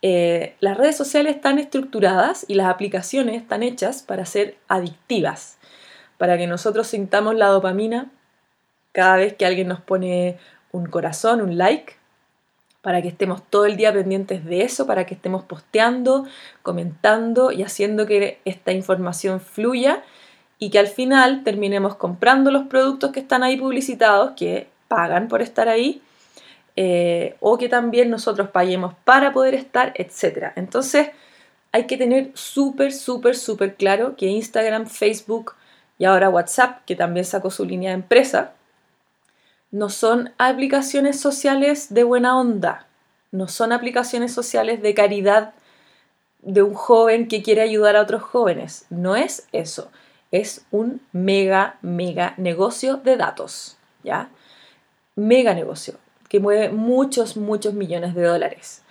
Eh, 0.00 0.54
las 0.60 0.76
redes 0.76 0.96
sociales 0.96 1.34
están 1.34 1.58
estructuradas 1.58 2.44
y 2.46 2.54
las 2.54 2.68
aplicaciones 2.68 3.36
están 3.36 3.64
hechas 3.64 4.02
para 4.02 4.24
ser 4.26 4.56
adictivas, 4.68 5.57
para 6.18 6.36
que 6.36 6.46
nosotros 6.46 6.86
sintamos 6.88 7.34
la 7.34 7.46
dopamina 7.46 8.10
cada 8.92 9.16
vez 9.16 9.34
que 9.34 9.46
alguien 9.46 9.68
nos 9.68 9.80
pone 9.80 10.38
un 10.72 10.86
corazón, 10.86 11.40
un 11.40 11.56
like, 11.56 11.94
para 12.82 13.02
que 13.02 13.08
estemos 13.08 13.42
todo 13.48 13.66
el 13.66 13.76
día 13.76 13.92
pendientes 13.92 14.44
de 14.44 14.62
eso, 14.62 14.86
para 14.86 15.06
que 15.06 15.14
estemos 15.14 15.44
posteando, 15.44 16.26
comentando 16.62 17.52
y 17.52 17.62
haciendo 17.62 18.06
que 18.06 18.40
esta 18.44 18.72
información 18.72 19.40
fluya 19.40 20.02
y 20.58 20.70
que 20.70 20.78
al 20.78 20.88
final 20.88 21.44
terminemos 21.44 21.96
comprando 21.96 22.50
los 22.50 22.66
productos 22.66 23.12
que 23.12 23.20
están 23.20 23.42
ahí 23.42 23.56
publicitados, 23.56 24.32
que 24.36 24.68
pagan 24.88 25.28
por 25.28 25.42
estar 25.42 25.68
ahí, 25.68 26.02
eh, 26.76 27.36
o 27.40 27.58
que 27.58 27.68
también 27.68 28.10
nosotros 28.10 28.50
paguemos 28.50 28.94
para 29.04 29.32
poder 29.32 29.54
estar, 29.54 29.92
etc. 29.96 30.52
Entonces 30.56 31.10
hay 31.72 31.86
que 31.86 31.96
tener 31.96 32.30
súper, 32.34 32.92
súper, 32.92 33.36
súper 33.36 33.74
claro 33.74 34.16
que 34.16 34.26
Instagram, 34.26 34.86
Facebook 34.86 35.54
y 35.98 36.04
ahora 36.04 36.30
WhatsApp, 36.30 36.84
que 36.86 36.96
también 36.96 37.24
sacó 37.24 37.50
su 37.50 37.64
línea 37.64 37.90
de 37.90 37.96
empresa, 37.96 38.52
no 39.70 39.90
son 39.90 40.32
aplicaciones 40.38 41.20
sociales 41.20 41.92
de 41.92 42.04
buena 42.04 42.38
onda, 42.38 42.86
no 43.32 43.48
son 43.48 43.72
aplicaciones 43.72 44.32
sociales 44.32 44.80
de 44.80 44.94
caridad 44.94 45.52
de 46.40 46.62
un 46.62 46.74
joven 46.74 47.28
que 47.28 47.42
quiere 47.42 47.60
ayudar 47.60 47.96
a 47.96 48.02
otros 48.02 48.22
jóvenes. 48.22 48.86
No 48.88 49.16
es 49.16 49.46
eso. 49.52 49.90
Es 50.30 50.64
un 50.70 51.02
mega, 51.12 51.78
mega 51.82 52.34
negocio 52.38 52.96
de 52.96 53.16
datos. 53.16 53.76
¿Ya? 54.02 54.30
Mega 55.16 55.52
negocio 55.52 55.98
que 56.28 56.40
mueve 56.40 56.68
muchos, 56.68 57.36
muchos 57.36 57.74
millones 57.74 58.14
de 58.14 58.22
dólares. 58.22 58.82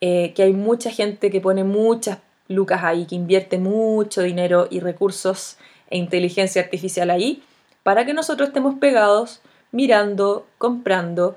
Eh, 0.00 0.32
que 0.34 0.42
hay 0.42 0.52
mucha 0.52 0.90
gente 0.90 1.30
que 1.30 1.40
pone 1.40 1.64
muchas 1.64 2.18
lucas 2.48 2.82
ahí, 2.84 3.06
que 3.06 3.14
invierte 3.14 3.58
mucho 3.58 4.22
dinero 4.22 4.68
y 4.70 4.80
recursos 4.80 5.56
e 5.92 5.98
inteligencia 5.98 6.62
artificial 6.62 7.10
ahí, 7.10 7.42
para 7.82 8.04
que 8.04 8.14
nosotros 8.14 8.48
estemos 8.48 8.78
pegados 8.78 9.42
mirando, 9.72 10.46
comprando, 10.58 11.36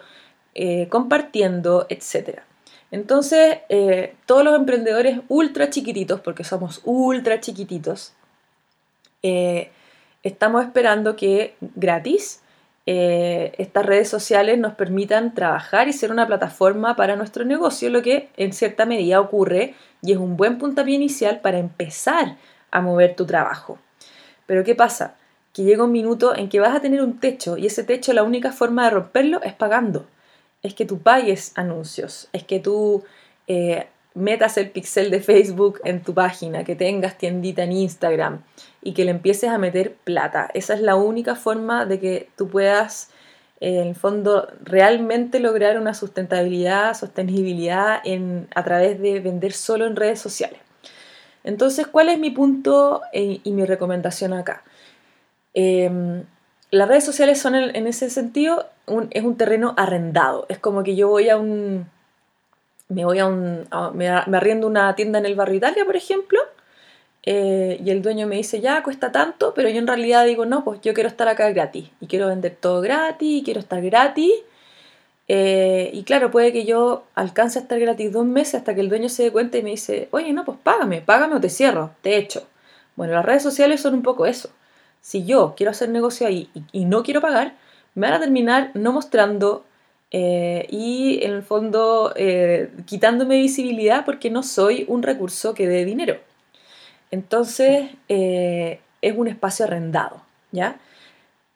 eh, 0.54 0.88
compartiendo, 0.90 1.86
etc. 1.90 2.40
Entonces, 2.92 3.60
eh, 3.70 4.16
todos 4.26 4.44
los 4.44 4.56
emprendedores 4.56 5.20
ultra 5.28 5.70
chiquititos, 5.70 6.22
porque 6.22 6.44
somos 6.44 6.82
ultra 6.86 7.42
chiquititos, 7.42 8.14
eh, 9.24 9.72
estamos 10.24 10.64
esperando 10.64 11.16
que 11.16 11.56
gratis 11.76 12.42
estas 12.88 13.84
redes 13.84 14.10
sociales 14.10 14.60
nos 14.60 14.76
permitan 14.76 15.34
trabajar 15.34 15.88
y 15.88 15.94
ser 15.94 16.12
una 16.12 16.28
plataforma 16.28 16.96
para 16.96 17.16
nuestro 17.16 17.44
negocio, 17.44 17.90
lo 17.90 18.04
que 18.04 18.30
en 18.38 18.54
cierta 18.54 18.86
medida 18.86 19.20
ocurre 19.20 19.74
y 20.04 20.12
es 20.12 20.20
un 20.20 20.38
buen 20.38 20.60
puntapié 20.60 20.94
inicial 20.94 21.40
para 21.42 21.58
empezar 21.58 22.38
a 22.70 22.82
mover 22.82 23.16
tu 23.16 23.26
trabajo. 23.26 23.80
Pero 24.46 24.64
¿qué 24.64 24.76
pasa? 24.76 25.16
que 25.56 25.64
llega 25.64 25.86
un 25.86 25.94
minuto 25.94 26.36
en 26.36 26.50
que 26.50 26.60
vas 26.60 26.76
a 26.76 26.82
tener 26.82 27.02
un 27.02 27.18
techo 27.18 27.56
y 27.56 27.66
ese 27.66 27.86
techo 27.86 28.12
la 28.12 28.24
única 28.24 28.52
forma 28.52 28.84
de 28.84 28.90
romperlo 28.90 29.42
es 29.42 29.54
pagando. 29.54 30.06
Es 30.62 30.74
que 30.74 30.84
tú 30.84 31.00
pagues 31.00 31.54
anuncios, 31.56 32.28
es 32.34 32.44
que 32.44 32.60
tú 32.60 33.06
eh, 33.48 33.88
metas 34.16 34.58
el 34.58 34.70
pixel 34.70 35.12
de 35.12 35.22
Facebook 35.22 35.80
en 35.86 36.04
tu 36.04 36.14
página, 36.14 36.66
que 36.66 36.76
tengas 36.76 37.18
tiendita 37.18 37.64
en 37.64 37.72
Instagram 37.72 38.42
y 38.82 38.94
que 38.94 39.06
le 39.06 39.12
empieces 39.12 39.50
a 39.50 39.58
meter 39.58 39.94
plata. 39.94 40.50
Esa 40.54 40.74
es 40.74 40.82
la 40.82 40.98
única 40.98 41.36
forma 41.36 41.86
de 41.86 42.02
que 42.02 42.30
tú 42.36 42.50
puedas, 42.50 43.12
eh, 43.62 43.80
en 43.80 43.88
el 43.88 43.96
fondo, 43.96 44.50
realmente 44.62 45.40
lograr 45.40 45.80
una 45.80 45.94
sustentabilidad, 45.94 46.96
sostenibilidad 46.96 48.02
en, 48.04 48.50
a 48.54 48.64
través 48.66 49.00
de 49.00 49.22
vender 49.22 49.54
solo 49.54 49.86
en 49.86 49.96
redes 49.96 50.20
sociales. 50.20 50.65
Entonces, 51.46 51.88
¿cuál 51.88 52.10
es 52.10 52.20
mi 52.20 52.32
punto 52.32 53.02
eh, 53.14 53.40
y 53.44 53.52
mi 53.52 53.66
recomendación 53.66 54.34
acá? 54.34 54.64
Em, 55.54 56.24
las 56.72 56.88
redes 56.88 57.06
sociales 57.06 57.40
son 57.40 57.56
en, 57.56 57.88
ese 57.88 58.10
sentido 58.10 58.66
es 59.12 59.24
un 59.24 59.38
terreno 59.38 59.74
arrendado. 59.78 60.46
Es 60.50 60.60
como 60.60 60.84
que 60.84 60.96
yo 60.96 61.08
voy 61.10 61.30
a 61.30 61.38
un. 61.38 61.88
Me 62.90 63.06
voy 63.06 63.20
a 63.20 63.28
un. 63.28 63.68
me, 63.94 64.10
arriendo 64.10 64.68
una 64.68 64.96
tienda 64.96 65.20
en 65.20 65.26
el 65.26 65.36
barrio 65.36 65.58
Italia, 65.58 65.86
por 65.86 65.96
ejemplo, 65.96 66.40
eh, 67.24 67.80
y 67.84 67.90
el 67.92 68.02
dueño 68.02 68.28
me 68.28 68.36
dice, 68.36 68.60
ya 68.60 68.84
cuesta 68.84 69.12
tanto, 69.12 69.54
pero 69.54 69.70
yo 69.70 69.80
en 69.80 69.88
realidad 69.88 70.26
digo, 70.26 70.46
no, 70.46 70.64
pues 70.64 70.82
yo 70.82 70.94
quiero 70.94 71.10
estar 71.10 71.28
acá 71.28 71.50
gratis. 71.52 71.90
Y 72.02 72.08
quiero 72.08 72.28
vender 72.28 72.56
todo 72.60 72.82
gratis, 72.82 73.42
y 73.42 73.44
quiero 73.44 73.60
estar 73.60 73.82
gratis. 73.82 74.32
Eh, 75.28 75.90
y 75.94 76.04
claro, 76.04 76.32
puede 76.32 76.54
que 76.54 76.66
yo 76.66 77.06
alcance 77.16 77.60
a 77.60 77.64
estar 77.64 77.80
gratis 77.80 78.12
dos 78.12 78.26
meses 78.26 78.56
hasta 78.56 78.76
que 78.76 78.82
el 78.82 78.90
dueño 78.90 79.10
se 79.10 79.24
dé 79.24 79.32
cuenta 79.32 79.58
y 79.58 79.64
me 79.64 79.72
dice, 79.72 80.08
oye, 80.12 80.34
no, 80.34 80.46
pues 80.46 80.58
págame, 80.64 81.02
págame 81.02 81.36
o 81.36 81.42
te 81.42 81.50
cierro, 81.50 81.92
te 82.02 82.18
echo. 82.18 82.48
Bueno, 82.96 83.14
las 83.14 83.26
redes 83.26 83.44
sociales 83.44 83.82
son 83.82 83.96
un 83.96 84.04
poco 84.04 84.26
eso 84.26 84.50
si 85.06 85.24
yo 85.24 85.54
quiero 85.56 85.70
hacer 85.70 85.90
negocio 85.90 86.26
ahí 86.26 86.50
y, 86.72 86.86
no 86.86 87.04
quiero 87.04 87.22
pagar, 87.22 87.54
me 87.94 88.08
van 88.08 88.16
a 88.16 88.20
terminar 88.20 88.72
no 88.74 88.92
mostrando 88.92 89.64
eh, 90.10 90.66
y 90.72 91.24
en 91.24 91.32
el 91.32 91.44
fondo 91.44 92.12
eh, 92.16 92.72
quitándome 92.88 93.38
visibilidad 93.38 94.04
porque 94.04 94.32
no 94.32 94.42
soy 94.42 94.84
un 94.88 95.04
recurso 95.04 95.54
que 95.54 95.68
dé 95.68 95.86
dinero. 95.86 96.18
Entonces 97.12 97.92
es 98.08 99.16
un 99.16 99.28
espacio 99.28 99.66
arrendado, 99.66 100.24
¿ya? 100.52 100.80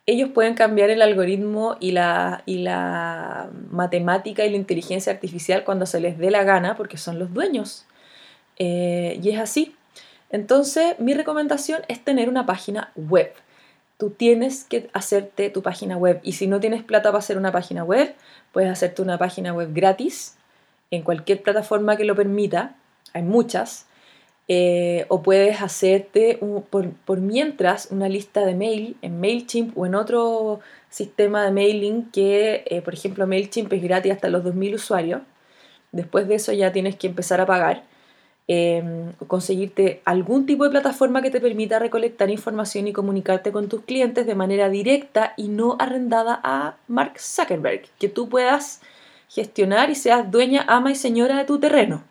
Ellos 0.09 0.29
pueden 0.33 0.55
cambiar 0.55 0.89
el 0.89 1.03
algoritmo 1.03 1.77
y 1.79 1.91
la, 1.91 2.41
y 2.47 2.63
la 2.63 3.51
matemática 3.69 4.43
y 4.43 4.49
la 4.49 4.55
inteligencia 4.55 5.13
artificial 5.13 5.63
cuando 5.63 5.85
se 5.85 5.99
les 5.99 6.17
dé 6.17 6.31
la 6.31 6.43
gana 6.43 6.75
porque 6.75 6.97
son 6.97 7.19
los 7.19 7.31
dueños. 7.31 7.85
y 8.57 9.29
es 9.29 9.39
así. 9.39 9.75
Entonces, 10.31 10.99
mi 10.99 11.13
recomendación 11.13 11.83
es 11.87 12.03
tener 12.03 12.27
una 12.27 12.47
página 12.47 12.91
web. 12.95 13.31
Tú 13.97 14.09
tienes 14.09 14.63
que 14.63 14.89
hacerte 14.93 15.51
tu 15.51 15.61
página 15.61 15.95
web 15.95 16.19
y 16.23 16.31
si 16.31 16.47
no 16.47 16.59
tienes 16.59 16.81
plata 16.81 17.09
para 17.09 17.19
hacer 17.19 17.37
una 17.37 17.51
página 17.51 17.83
web, 17.83 18.15
puedes 18.51 18.71
hacerte 18.71 19.03
una 19.03 19.19
página 19.19 19.53
web 19.53 19.69
gratis 19.73 20.37
en 20.89 21.03
cualquier 21.03 21.43
plataforma 21.43 21.97
que 21.97 22.05
lo 22.05 22.15
permita. 22.15 22.75
Hay 23.13 23.21
muchas. 23.21 23.85
Eh, 24.51 25.05
o 25.09 25.21
puedes 25.21 25.61
hacerte 25.61 26.39
por, 26.71 27.19
mientras 27.21 27.89
una 27.91 28.09
lista 28.09 28.43
de 28.45 28.55
mail 28.55 28.97
en 29.03 29.19
MailChimp 29.21 29.77
o 29.77 29.85
en 29.85 29.93
otro 29.93 30.59
sistema 30.89 31.43
de 31.45 31.51
mailing 31.51 32.09
que, 32.11 32.63
eh, 32.65 32.81
por 32.81 32.95
ejemplo, 32.95 33.27
MailChimp 33.27 33.71
es 33.73 33.83
gratis 33.83 34.11
hasta 34.13 34.29
los 34.29 34.43
2.000 34.43 34.73
usuarios. 34.75 35.21
Después 35.91 36.27
de 36.27 36.35
eso 36.35 36.51
ya 36.53 36.71
tienes 36.71 36.95
que 36.95 37.07
empezar 37.07 37.41
a 37.41 37.45
pagar. 37.45 37.83
em, 38.51 39.13
conseguirte 39.27 40.01
algún 40.05 40.45
tipo 40.47 40.63
de 40.63 40.71
plataforma 40.71 41.21
que 41.21 41.29
te 41.31 41.39
permita 41.41 41.77
recolectar 41.79 42.29
información 42.31 42.87
y 42.87 42.93
comunicarte 42.93 43.51
con 43.51 43.69
tus 43.69 43.83
clientes 43.83 44.25
de 44.25 44.35
manera 44.35 44.69
directa 44.69 45.33
y 45.37 45.49
no 45.49 45.75
arrendada 45.79 46.39
a 46.43 46.77
Mark 46.87 47.19
Zuckerberg, 47.19 47.83
que 47.99 48.09
tú 48.09 48.27
puedas 48.29 48.81
gestionar 49.29 49.91
y 49.91 49.95
seas 49.95 50.31
dueña, 50.31 50.65
ama 50.67 50.91
y 50.91 50.95
señora 50.95 51.37
de 51.37 51.45
tu 51.45 51.59
terreno. 51.59 52.03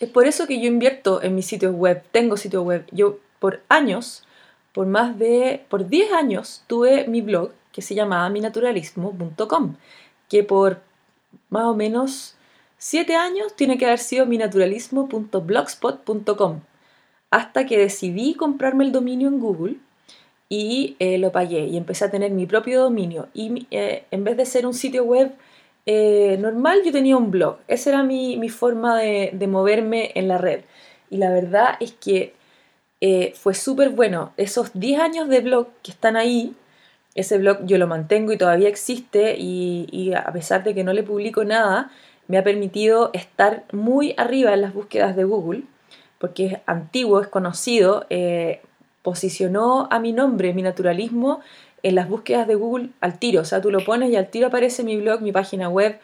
Es 0.00 0.08
por 0.08 0.26
eso 0.26 0.46
que 0.46 0.60
yo 0.60 0.66
invierto 0.66 1.22
en 1.22 1.34
mis 1.34 1.46
sitios 1.46 1.74
web, 1.74 2.02
tengo 2.12 2.36
sitio 2.36 2.62
web. 2.62 2.86
Yo 2.92 3.18
por 3.40 3.62
años, 3.68 4.24
por 4.72 4.86
más 4.86 5.18
de, 5.18 5.64
por 5.68 5.88
10 5.88 6.12
años, 6.12 6.62
tuve 6.66 7.06
mi 7.08 7.20
blog 7.20 7.50
que 7.72 7.82
se 7.82 7.94
llamaba 7.94 8.28
minaturalismo.com, 8.28 9.74
que 10.28 10.44
por 10.44 10.80
más 11.50 11.64
o 11.64 11.74
menos 11.74 12.36
7 12.78 13.16
años 13.16 13.54
tiene 13.56 13.76
que 13.76 13.86
haber 13.86 13.98
sido 13.98 14.24
minaturalismo.blogspot.com, 14.26 16.60
hasta 17.30 17.66
que 17.66 17.78
decidí 17.78 18.34
comprarme 18.34 18.84
el 18.84 18.92
dominio 18.92 19.26
en 19.28 19.40
Google 19.40 19.76
y 20.48 20.96
eh, 20.98 21.18
lo 21.18 21.32
pagué 21.32 21.66
y 21.66 21.76
empecé 21.76 22.04
a 22.04 22.10
tener 22.10 22.30
mi 22.30 22.46
propio 22.46 22.82
dominio. 22.82 23.28
Y 23.34 23.66
eh, 23.70 24.04
en 24.10 24.24
vez 24.24 24.36
de 24.36 24.46
ser 24.46 24.66
un 24.66 24.74
sitio 24.74 25.04
web 25.04 25.32
eh, 25.90 26.36
normal 26.38 26.82
yo 26.84 26.92
tenía 26.92 27.16
un 27.16 27.30
blog. 27.30 27.60
Esa 27.66 27.88
era 27.88 28.02
mi, 28.02 28.46
forma 28.50 28.98
de, 28.98 29.46
moverme 29.48 30.12
en 30.16 30.28
la 30.28 30.36
red. 30.36 30.60
Y 31.08 31.16
la 31.16 31.30
verdad 31.30 31.76
es 31.80 31.92
que 31.92 32.34
eh, 33.00 33.32
fue 33.34 33.54
súper 33.54 33.88
bueno. 33.88 34.34
Esos 34.36 34.78
10 34.78 35.00
años 35.00 35.28
de 35.30 35.40
blog 35.40 35.68
que 35.82 35.90
están 35.90 36.16
ahí, 36.16 36.54
ese 37.14 37.38
blog 37.38 37.64
yo 37.64 37.78
lo 37.78 37.86
mantengo 37.86 38.32
y 38.32 38.36
todavía 38.36 38.68
existe 38.68 39.36
y, 39.38 40.12
a 40.14 40.30
pesar 40.30 40.62
de 40.62 40.74
que 40.74 40.84
no 40.84 40.92
le 40.92 41.04
publico 41.04 41.42
nada, 41.44 41.90
me 42.26 42.36
ha 42.36 42.44
permitido 42.44 43.08
estar 43.14 43.64
muy 43.72 44.12
arriba 44.18 44.52
en 44.52 44.60
las 44.60 44.74
búsquedas 44.74 45.16
de 45.16 45.24
Google, 45.24 45.62
porque 46.18 46.46
es 46.46 46.58
antiguo, 46.66 47.22
es 47.22 47.28
conocido, 47.28 48.04
eh, 48.10 48.60
posicionó 49.00 49.88
a 49.90 50.00
mi 50.00 50.12
nombre, 50.12 50.52
mi 50.52 50.60
naturalismo, 50.60 51.40
en 51.82 51.94
las 51.94 52.08
búsquedas 52.08 52.46
de 52.46 52.54
Google 52.54 52.90
al 53.00 53.18
tiro. 53.18 53.42
O 53.42 53.44
sea, 53.44 53.60
tú 53.60 53.70
lo 53.70 53.84
pones 53.84 54.10
y 54.10 54.16
al 54.16 54.28
tiro 54.30 54.48
aparece 54.48 54.84
mi 54.84 54.96
blog, 54.96 55.20
mi 55.20 55.32
página 55.32 55.68
web, 55.68 55.98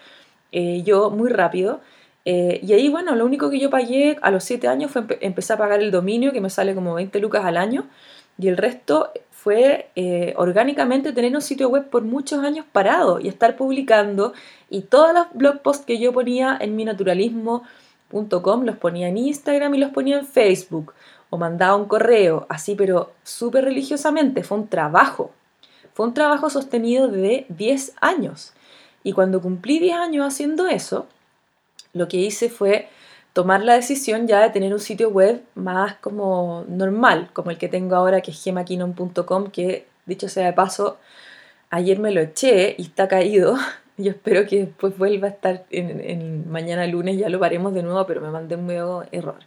eh, 0.53 0.83
yo 0.85 1.11
muy 1.11 1.31
rápido. 1.31 1.81
Eh, 2.25 2.61
y 2.62 2.72
ahí, 2.72 2.89
bueno, 2.89 3.14
lo 3.14 3.25
único 3.27 3.51
que 3.51 3.59
yo 3.59 3.70
pagué 3.70 4.16
a 4.22 4.31
los 4.31 4.45
7 4.45 4.68
años 4.68 4.91
fue 4.91 5.05
empezar 5.20 5.57
a 5.57 5.59
pagar 5.59 5.81
el 5.81 5.91
dominio, 5.91 6.33
que 6.33 6.41
me 6.41 6.51
sale 6.51 6.75
como 6.75 6.95
20 6.95 7.18
lucas 7.20 7.45
al 7.45 7.57
año. 7.57 7.87
Y 8.39 8.49
el 8.49 8.57
resto 8.57 9.12
fue 9.31 9.91
eh, 9.95 10.35
orgánicamente 10.37 11.12
tener 11.12 11.35
un 11.35 11.43
sitio 11.43 11.68
web 11.68 11.89
por 11.91 12.03
muchos 12.03 12.43
años 12.43 12.64
parado 12.72 13.20
y 13.20 13.29
estar 13.29 13.57
publicando. 13.57 14.33
Y 14.70 14.83
todos 14.83 15.12
los 15.14 15.27
blog 15.35 15.61
posts 15.61 15.85
que 15.85 15.99
yo 15.99 16.12
ponía 16.12 16.57
en 16.61 16.77
minaturalismo.com 16.77 18.64
los 18.64 18.77
ponía 18.77 19.09
en 19.09 19.18
Instagram 19.18 19.75
y 19.75 19.79
los 19.79 19.91
ponía 19.91 20.18
en 20.18 20.27
Facebook. 20.27 20.95
O 21.31 21.37
mandaba 21.37 21.77
un 21.77 21.87
correo, 21.87 22.47
así, 22.49 22.75
pero 22.75 23.12
súper 23.22 23.64
religiosamente. 23.64 24.45
Fue 24.45 24.59
un 24.59 24.68
trabajo. 24.68 25.33
Fue 25.95 26.07
un 26.07 26.12
trabajo 26.12 26.51
sostenido 26.51 27.09
de 27.09 27.47
10 27.49 27.95
años. 28.01 28.53
Y 29.05 29.12
cuando 29.12 29.40
cumplí 29.40 29.78
10 29.78 29.97
años 29.97 30.26
haciendo 30.26 30.66
eso, 30.66 31.07
lo 31.92 32.09
que 32.09 32.16
hice 32.16 32.51
fue 32.51 32.88
tomar 33.32 33.62
la 33.62 33.74
decisión 33.74 34.26
ya 34.26 34.40
de 34.40 34.51
tener 34.51 34.72
un 34.72 34.80
sitio 34.80 35.11
web 35.11 35.42
más 35.55 35.95
como 35.97 36.64
normal, 36.68 37.30
como 37.32 37.53
el 37.53 37.59
que 37.59 37.68
tengo 37.68 37.95
ahora, 37.95 38.20
que 38.22 38.32
es 38.32 38.42
gemakinon.com, 38.42 39.51
que 39.51 39.86
dicho 40.05 40.28
sea 40.28 40.47
de 40.47 40.53
paso, 40.53 40.99
ayer 41.70 42.01
me 42.01 42.11
lo 42.11 42.20
eché 42.20 42.74
y 42.76 42.82
está 42.82 43.07
caído. 43.07 43.57
Yo 43.97 44.11
espero 44.11 44.47
que 44.49 44.66
después 44.66 44.99
vuelva 44.99 45.28
a 45.28 45.30
estar 45.30 45.64
mañana 46.49 46.84
lunes, 46.88 47.16
ya 47.16 47.28
lo 47.28 47.38
paremos 47.38 47.72
de 47.72 47.84
nuevo, 47.84 48.05
pero 48.07 48.20
me 48.20 48.30
mandé 48.30 48.57
un 48.57 48.66
nuevo 48.66 49.05
error. 49.12 49.38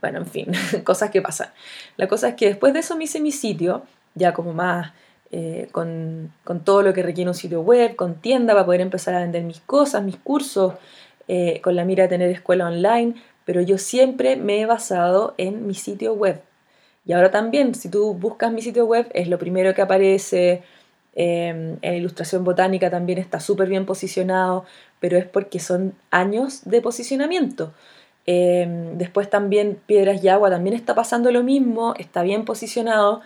Bueno, 0.00 0.18
en 0.18 0.26
fin, 0.26 0.52
cosas 0.84 1.10
que 1.10 1.22
pasan. 1.22 1.50
La 1.96 2.08
cosa 2.08 2.30
es 2.30 2.34
que 2.34 2.46
después 2.46 2.72
de 2.72 2.80
eso 2.80 2.96
me 2.96 3.04
hice 3.04 3.20
mi 3.20 3.30
sitio, 3.30 3.84
ya 4.16 4.32
como 4.32 4.52
más 4.52 4.92
eh, 5.32 5.68
con, 5.72 6.32
todo 6.64 6.82
lo 6.82 6.92
que 6.94 7.02
requiere 7.02 7.28
un 7.28 7.34
sitio 7.34 7.60
web, 7.60 7.96
con 7.96 8.16
tienda 8.16 8.54
para 8.54 8.64
poder 8.64 8.80
empezar 8.80 9.14
a 9.14 9.20
vender 9.20 9.42
mis 9.44 9.60
cosas, 9.60 10.02
mis 10.02 10.16
cursos, 10.16 10.74
eh, 11.28 11.60
con 11.62 11.74
la 11.74 11.84
mira 11.84 12.04
de 12.04 12.08
tener 12.08 12.30
escuela 12.30 12.66
online, 12.66 13.14
pero 13.44 13.60
yo 13.60 13.78
siempre 13.78 14.36
me 14.36 14.60
he 14.60 14.66
basado 14.66 15.34
en 15.38 15.66
mi 15.66 15.74
sitio 15.74 16.14
web. 16.14 16.40
Y 17.04 17.12
ahora 17.12 17.30
también, 17.30 17.74
si 17.74 17.88
tú 17.88 18.14
buscas 18.14 18.52
mi 18.52 18.62
sitio 18.62 18.86
web, 18.86 19.08
es 19.14 19.28
lo 19.28 19.38
primero 19.38 19.74
que 19.74 19.82
aparece. 19.82 20.62
Em, 21.18 21.78
en 21.80 21.94
ilustración 21.94 22.44
botánica 22.44 22.90
también 22.90 23.18
está 23.18 23.40
súper 23.40 23.68
bien 23.68 23.86
posicionado, 23.86 24.66
pero 25.00 25.16
es 25.16 25.24
porque 25.24 25.60
son 25.60 25.94
años 26.10 26.62
de 26.66 26.82
posicionamiento. 26.82 27.72
Em, 28.26 28.98
después 28.98 29.30
también 29.30 29.80
Piedras 29.86 30.22
y 30.22 30.28
Agua 30.28 30.50
también 30.50 30.74
está 30.74 30.94
pasando 30.94 31.30
lo 31.30 31.42
mismo, 31.42 31.94
está 31.98 32.22
bien 32.22 32.44
posicionado. 32.44 33.22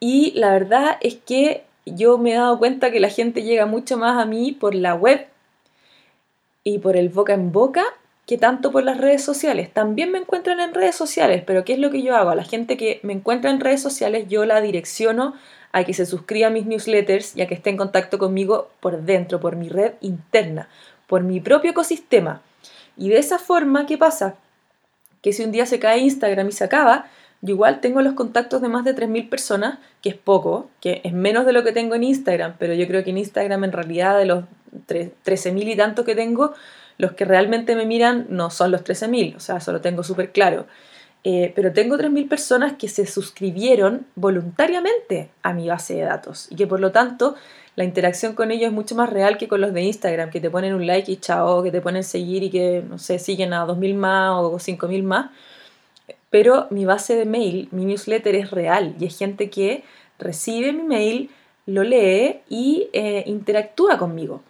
Y 0.00 0.32
la 0.32 0.50
verdad 0.50 0.98
es 1.00 1.16
que 1.16 1.64
yo 1.86 2.18
me 2.18 2.32
he 2.32 2.36
dado 2.36 2.58
cuenta 2.58 2.90
que 2.90 3.00
la 3.00 3.08
gente 3.08 3.42
llega 3.42 3.66
mucho 3.66 3.96
más 3.96 4.22
a 4.22 4.26
mí 4.26 4.52
por 4.52 4.74
la 4.74 4.94
web 4.94 5.26
y 6.62 6.78
por 6.78 6.96
el 6.96 7.08
boca 7.10 7.34
en 7.34 7.52
boca 7.52 7.84
que 8.26 8.38
tanto 8.38 8.72
por 8.72 8.82
las 8.82 8.98
redes 8.98 9.22
sociales. 9.22 9.70
También 9.72 10.10
me 10.10 10.18
encuentran 10.18 10.60
en 10.60 10.72
redes 10.72 10.96
sociales, 10.96 11.42
pero 11.46 11.64
¿qué 11.64 11.74
es 11.74 11.78
lo 11.78 11.90
que 11.90 12.02
yo 12.02 12.16
hago? 12.16 12.30
A 12.30 12.34
la 12.34 12.44
gente 12.44 12.76
que 12.76 13.00
me 13.02 13.12
encuentra 13.12 13.50
en 13.50 13.60
redes 13.60 13.82
sociales 13.82 14.26
yo 14.28 14.46
la 14.46 14.60
direcciono 14.60 15.34
a 15.72 15.84
que 15.84 15.92
se 15.92 16.06
suscriba 16.06 16.46
a 16.46 16.50
mis 16.50 16.66
newsletters 16.66 17.36
y 17.36 17.42
a 17.42 17.48
que 17.48 17.54
esté 17.54 17.70
en 17.70 17.76
contacto 17.76 18.18
conmigo 18.18 18.70
por 18.80 19.02
dentro, 19.02 19.40
por 19.40 19.56
mi 19.56 19.68
red 19.68 19.94
interna, 20.00 20.68
por 21.06 21.22
mi 21.22 21.40
propio 21.40 21.72
ecosistema. 21.72 22.40
Y 22.96 23.08
de 23.08 23.18
esa 23.18 23.38
forma, 23.38 23.84
¿qué 23.84 23.98
pasa? 23.98 24.36
Que 25.20 25.32
si 25.32 25.42
un 25.42 25.52
día 25.52 25.66
se 25.66 25.78
cae 25.78 25.98
Instagram 25.98 26.48
y 26.48 26.52
se 26.52 26.64
acaba, 26.64 27.10
yo 27.44 27.52
igual 27.52 27.80
tengo 27.82 28.00
los 28.00 28.14
contactos 28.14 28.62
de 28.62 28.68
más 28.70 28.86
de 28.86 28.96
3.000 28.96 29.28
personas, 29.28 29.78
que 30.00 30.08
es 30.08 30.14
poco, 30.14 30.70
que 30.80 31.02
es 31.04 31.12
menos 31.12 31.44
de 31.44 31.52
lo 31.52 31.62
que 31.62 31.72
tengo 31.72 31.94
en 31.94 32.02
Instagram, 32.02 32.54
pero 32.58 32.72
yo 32.72 32.86
creo 32.88 33.04
que 33.04 33.10
en 33.10 33.18
Instagram 33.18 33.64
en 33.64 33.72
realidad 33.72 34.18
de 34.18 34.24
los 34.24 34.44
13.000 34.88 35.72
y 35.72 35.76
tanto 35.76 36.06
que 36.06 36.14
tengo, 36.14 36.54
los 36.96 37.12
que 37.12 37.26
realmente 37.26 37.76
me 37.76 37.84
miran 37.84 38.28
no 38.30 38.48
son 38.48 38.70
los 38.70 38.82
13.000, 38.82 39.36
o 39.36 39.40
sea, 39.40 39.58
eso 39.58 39.72
lo 39.72 39.82
tengo 39.82 40.02
súper 40.02 40.32
claro. 40.32 40.66
Eh, 41.22 41.52
pero 41.54 41.70
tengo 41.74 41.98
3.000 41.98 42.28
personas 42.30 42.72
que 42.78 42.88
se 42.88 43.04
suscribieron 43.04 44.06
voluntariamente 44.14 45.28
a 45.42 45.52
mi 45.52 45.68
base 45.68 45.96
de 45.96 46.02
datos 46.02 46.48
y 46.50 46.56
que 46.56 46.66
por 46.66 46.80
lo 46.80 46.92
tanto 46.92 47.34
la 47.76 47.84
interacción 47.84 48.34
con 48.34 48.52
ellos 48.52 48.68
es 48.68 48.72
mucho 48.72 48.94
más 48.94 49.10
real 49.10 49.36
que 49.36 49.48
con 49.48 49.60
los 49.60 49.74
de 49.74 49.82
Instagram, 49.82 50.30
que 50.30 50.40
te 50.40 50.48
ponen 50.48 50.72
un 50.72 50.86
like 50.86 51.12
y 51.12 51.18
chao, 51.18 51.62
que 51.62 51.70
te 51.70 51.82
ponen 51.82 52.04
seguir 52.04 52.42
y 52.42 52.50
que, 52.50 52.82
no 52.88 52.98
sé, 52.98 53.18
siguen 53.18 53.52
a 53.52 53.66
2.000 53.66 53.94
más 53.96 54.32
o 54.32 54.58
5.000 54.58 55.02
más 55.02 55.30
pero 56.34 56.66
mi 56.70 56.84
base 56.84 57.14
de 57.14 57.26
mail, 57.26 57.68
mi 57.70 57.84
newsletter 57.84 58.34
es 58.34 58.50
real 58.50 58.96
y 58.98 59.06
es 59.06 59.16
gente 59.16 59.50
que 59.50 59.84
recibe 60.18 60.72
mi 60.72 60.82
mail, 60.82 61.30
lo 61.64 61.84
lee 61.84 62.40
y 62.48 62.88
eh, 62.92 63.22
interactúa 63.28 63.98
conmigo. 63.98 64.42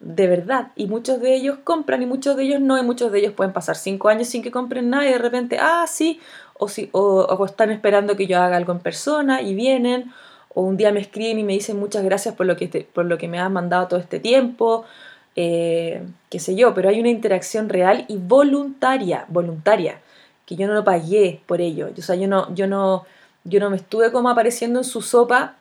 De 0.00 0.28
verdad. 0.28 0.68
Y 0.76 0.86
muchos 0.86 1.20
de 1.20 1.34
ellos 1.34 1.58
compran 1.62 2.00
y 2.00 2.06
muchos 2.06 2.38
de 2.38 2.44
ellos 2.44 2.62
no. 2.62 2.78
Y 2.78 2.82
muchos 2.82 3.12
de 3.12 3.18
ellos 3.18 3.34
pueden 3.34 3.52
pasar 3.52 3.76
cinco 3.76 4.08
años 4.08 4.28
sin 4.28 4.42
que 4.42 4.50
compren 4.50 4.88
nada 4.88 5.06
y 5.06 5.12
de 5.12 5.18
repente, 5.18 5.58
ah, 5.60 5.84
sí. 5.86 6.20
O, 6.54 6.68
si, 6.68 6.88
o, 6.92 7.44
están 7.44 7.70
esperando 7.70 8.16
que 8.16 8.26
yo 8.26 8.40
haga 8.40 8.56
algo 8.56 8.72
en 8.72 8.78
persona 8.78 9.42
y 9.42 9.54
vienen. 9.54 10.14
O 10.54 10.62
un 10.62 10.78
día 10.78 10.90
me 10.90 11.00
escriben 11.00 11.38
y 11.38 11.44
me 11.44 11.52
dicen 11.52 11.78
muchas 11.78 12.02
gracias 12.02 12.34
por 12.34 12.46
lo 12.46 12.56
que, 12.56 12.88
por 12.94 13.04
lo 13.04 13.18
que 13.18 13.28
me 13.28 13.38
has 13.38 13.50
mandado 13.50 13.88
todo 13.88 14.00
este 14.00 14.20
tiempo. 14.20 14.86
Eh, 15.34 16.02
qué 16.30 16.38
sé 16.38 16.56
yo. 16.56 16.72
Pero 16.72 16.88
hay 16.88 16.98
una 16.98 17.10
interacción 17.10 17.68
real 17.68 18.06
y 18.08 18.16
voluntaria. 18.16 19.26
Voluntaria 19.28 20.00
que 20.46 20.56
yo 20.56 20.66
no 20.66 20.74
lo 20.74 20.84
pagué 20.84 21.42
por 21.46 21.60
ello. 21.60 21.90
O 21.96 22.02
sea, 22.02 22.14
yo 22.14 22.28
no, 22.28 22.54
yo 22.54 22.66
no, 22.66 23.04
yo 23.44 23.60
no 23.60 23.68
me 23.68 23.76
estuve 23.76 24.12
como 24.12 24.30
apareciendo 24.30 24.80
en 24.80 24.84
su 24.84 25.02
sopa 25.02 25.56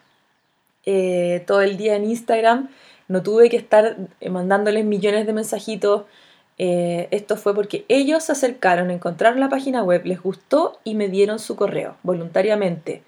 eh, 0.85 1.43
todo 1.47 1.61
el 1.61 1.75
día 1.75 1.95
en 1.95 2.05
Instagram. 2.05 2.69
No 3.07 3.23
tuve 3.23 3.49
que 3.49 3.57
estar 3.57 3.97
eh, 4.21 4.29
mandándoles 4.29 4.85
millones 4.85 5.25
de 5.25 5.33
mensajitos. 5.33 6.03
Eh, 6.57 7.07
esto 7.11 7.35
fue 7.35 7.53
porque 7.53 7.85
ellos 7.89 8.23
se 8.23 8.31
acercaron, 8.31 8.91
encontraron 8.91 9.39
la 9.39 9.49
página 9.49 9.83
web, 9.83 10.05
les 10.05 10.21
gustó 10.21 10.79
y 10.83 10.95
me 10.95 11.09
dieron 11.09 11.39
su 11.39 11.55
correo 11.55 11.97
voluntariamente. 12.03 13.03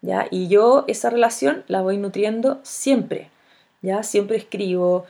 ¿ya? 0.00 0.26
Y 0.30 0.48
yo 0.48 0.84
esa 0.88 1.10
relación 1.10 1.64
la 1.68 1.82
voy 1.82 1.98
nutriendo 1.98 2.60
siempre. 2.62 3.30
¿ya? 3.82 4.02
Siempre 4.02 4.38
escribo, 4.38 5.06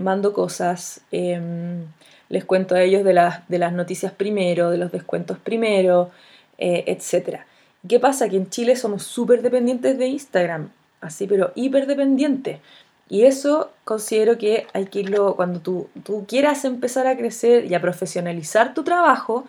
mando 0.00 0.32
cosas. 0.32 1.02
Em, 1.12 1.86
les 2.30 2.44
cuento 2.44 2.74
a 2.74 2.82
ellos 2.82 3.04
de 3.04 3.12
las, 3.12 3.46
de 3.48 3.58
las 3.58 3.72
noticias 3.74 4.12
primero, 4.12 4.70
de 4.70 4.78
los 4.78 4.90
descuentos 4.90 5.36
primero, 5.38 6.10
eh, 6.58 6.84
etc. 6.86 7.40
¿Qué 7.86 8.00
pasa? 8.00 8.28
Que 8.28 8.36
en 8.36 8.48
Chile 8.48 8.76
somos 8.76 9.02
súper 9.02 9.42
dependientes 9.42 9.98
de 9.98 10.06
Instagram, 10.06 10.70
así, 11.00 11.26
pero 11.26 11.52
hiper 11.56 11.86
dependientes. 11.86 12.60
Y 13.08 13.24
eso 13.24 13.72
considero 13.84 14.38
que 14.38 14.68
hay 14.72 14.86
que 14.86 15.00
irlo, 15.00 15.34
cuando 15.34 15.58
tú, 15.60 15.88
tú 16.04 16.24
quieras 16.28 16.64
empezar 16.64 17.08
a 17.08 17.16
crecer 17.16 17.64
y 17.66 17.74
a 17.74 17.80
profesionalizar 17.80 18.74
tu 18.74 18.84
trabajo, 18.84 19.44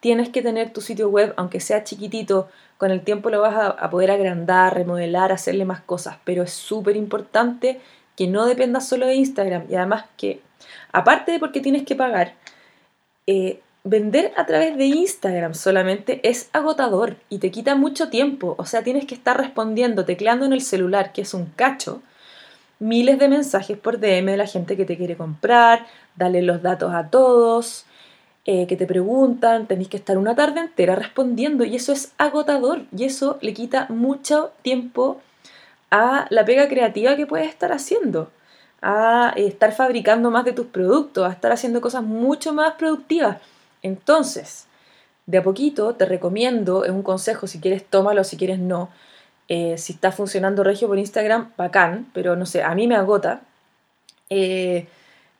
tienes 0.00 0.28
que 0.28 0.42
tener 0.42 0.72
tu 0.72 0.82
sitio 0.82 1.08
web, 1.08 1.32
aunque 1.36 1.60
sea 1.60 1.82
chiquitito, 1.82 2.48
con 2.76 2.90
el 2.90 3.00
tiempo 3.00 3.30
lo 3.30 3.40
vas 3.40 3.54
a, 3.54 3.68
a 3.68 3.90
poder 3.90 4.10
agrandar, 4.10 4.74
remodelar, 4.74 5.32
hacerle 5.32 5.64
más 5.64 5.80
cosas, 5.80 6.18
pero 6.24 6.42
es 6.42 6.52
súper 6.52 6.96
importante 6.96 7.80
que 8.16 8.26
no 8.26 8.44
dependa 8.44 8.80
solo 8.80 9.06
de 9.06 9.14
Instagram 9.14 9.64
y 9.70 9.76
además 9.76 10.04
que 10.18 10.42
aparte 10.92 11.32
de 11.32 11.38
porque 11.38 11.60
tienes 11.60 11.84
que 11.84 11.94
pagar, 11.94 12.34
eh, 13.26 13.60
vender 13.84 14.32
a 14.36 14.46
través 14.46 14.76
de 14.76 14.86
Instagram 14.86 15.54
solamente 15.54 16.20
es 16.28 16.50
agotador 16.52 17.16
y 17.28 17.38
te 17.38 17.50
quita 17.50 17.74
mucho 17.74 18.08
tiempo. 18.08 18.54
O 18.58 18.64
sea, 18.64 18.82
tienes 18.82 19.06
que 19.06 19.14
estar 19.14 19.36
respondiendo, 19.36 20.04
tecleando 20.04 20.46
en 20.46 20.52
el 20.52 20.60
celular, 20.60 21.12
que 21.12 21.22
es 21.22 21.34
un 21.34 21.46
cacho, 21.46 22.02
miles 22.78 23.18
de 23.18 23.28
mensajes 23.28 23.78
por 23.78 23.98
DM 23.98 24.26
de 24.26 24.36
la 24.36 24.46
gente 24.46 24.76
que 24.76 24.84
te 24.84 24.96
quiere 24.96 25.16
comprar, 25.16 25.86
darle 26.16 26.42
los 26.42 26.62
datos 26.62 26.92
a 26.94 27.08
todos, 27.10 27.86
eh, 28.44 28.66
que 28.66 28.76
te 28.76 28.86
preguntan, 28.86 29.66
tenéis 29.66 29.88
que 29.88 29.96
estar 29.98 30.16
una 30.16 30.34
tarde 30.34 30.60
entera 30.60 30.94
respondiendo 30.94 31.64
y 31.64 31.76
eso 31.76 31.92
es 31.92 32.12
agotador 32.18 32.86
y 32.96 33.04
eso 33.04 33.38
le 33.42 33.52
quita 33.52 33.86
mucho 33.90 34.52
tiempo 34.62 35.20
a 35.90 36.26
la 36.30 36.44
pega 36.44 36.68
creativa 36.68 37.16
que 37.16 37.26
puedes 37.26 37.48
estar 37.48 37.72
haciendo, 37.72 38.30
a 38.80 39.32
estar 39.36 39.72
fabricando 39.72 40.30
más 40.30 40.44
de 40.44 40.52
tus 40.52 40.66
productos, 40.66 41.26
a 41.26 41.32
estar 41.32 41.52
haciendo 41.52 41.80
cosas 41.80 42.02
mucho 42.02 42.52
más 42.52 42.74
productivas. 42.74 43.38
Entonces, 43.82 44.66
de 45.26 45.38
a 45.38 45.42
poquito 45.42 45.94
te 45.94 46.06
recomiendo, 46.06 46.84
es 46.84 46.90
un 46.90 47.02
consejo, 47.02 47.46
si 47.46 47.60
quieres 47.60 47.84
tómalo, 47.84 48.24
si 48.24 48.36
quieres 48.36 48.58
no. 48.58 48.90
Eh, 49.48 49.78
si 49.78 49.94
está 49.94 50.12
funcionando 50.12 50.62
regio 50.62 50.88
por 50.88 50.98
Instagram, 50.98 51.52
bacán, 51.56 52.10
pero 52.12 52.36
no 52.36 52.46
sé, 52.46 52.62
a 52.62 52.74
mí 52.74 52.86
me 52.86 52.96
agota. 52.96 53.40
Eh, 54.30 54.86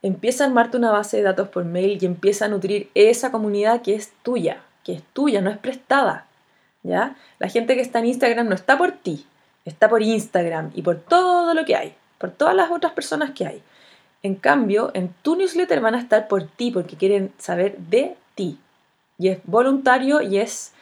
empieza 0.03 0.45
a 0.45 0.47
armarte 0.47 0.77
una 0.77 0.91
base 0.91 1.19
de 1.19 1.23
datos 1.23 1.49
por 1.49 1.65
mail 1.65 1.99
y 2.01 2.07
empieza 2.07 2.47
a 2.47 2.49
nutrir 2.49 2.91
esa 2.95 3.31
comunidad 3.31 3.83
que 3.83 3.95
es 3.95 4.13
tuya, 4.23 4.63
que 4.85 4.95
es 4.95 5.03
tuya, 5.13 5.41
no 5.41 5.51
es 5.51 5.59
prestada. 5.59 6.27
¿ya? 6.83 7.17
La 7.39 7.49
gente 7.49 7.75
que 7.75 7.83
está 7.83 7.99
en 7.99 8.07
Instagram 8.07 8.49
no 8.49 8.55
está 8.55 8.79
por 8.79 8.93
ti, 8.93 9.27
está 9.65 9.89
por 9.89 10.03
Instagram 10.03 10.71
y 10.75 10.83
por 10.83 10.97
todo 10.97 11.55
lo 11.55 11.65
que 11.65 11.77
hay, 11.77 11.95
por 12.19 12.31
todas 12.31 12.55
las 12.55 12.71
otras 12.71 12.93
personas 12.93 13.31
que 13.31 13.47
hay. 13.47 13.63
En 14.23 14.35
cambio, 14.35 14.91
en 14.95 15.15
tu 15.23 15.37
newsletter 15.37 15.81
van 15.81 15.95
a 15.95 16.01
estar 16.01 16.29
por 16.29 16.45
ti 16.45 16.71
porque 16.71 16.97
quieren 16.97 17.33
saber 17.39 17.77
de 17.79 18.17
ti. 18.35 18.59
Y 19.17 19.29
es 19.29 19.39
voluntario 19.45 20.21
y 20.21 20.39
es 20.39 20.73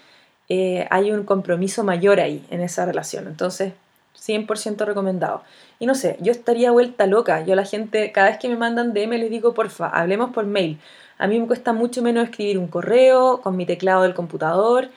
eh, 0.49 0.87
hay 0.91 1.11
un 1.13 1.25
compromiso 1.25 1.85
mayor 1.85 2.21
ahí 2.21 2.45
en 2.51 2.61
esa 2.61 2.87
relación. 2.87 3.27
Entonces, 3.27 3.73
100% 4.17 4.85
recomendado. 4.85 5.43
Y 5.79 5.87
no 5.87 5.95
sé, 5.95 6.17
yo 6.21 6.33
estaría 6.33 6.71
vuelta 6.71 7.07
loca. 7.07 7.45
Yo 7.45 7.53
a 7.53 7.57
la 7.57 7.65
gente, 7.65 8.13
cada 8.13 8.29
vez 8.29 8.39
que 8.39 8.49
me 8.49 8.57
mandan 8.57 8.93
DM 8.93 9.19
les 9.19 9.31
digo, 9.31 9.55
porfa, 9.55 9.89
hablemos 9.89 10.31
por 10.33 10.47
mail. 10.47 10.79
A 11.19 11.27
mí 11.27 11.39
me 11.39 11.47
cuesta 11.47 11.73
mucho 11.73 12.03
menos 12.03 12.25
escribir 12.25 12.59
un 12.59 12.69
correo 12.69 13.41
con 13.43 13.57
mi 13.57 13.67
teclado 13.67 14.03
del 14.03 14.15
computador, 14.15 14.91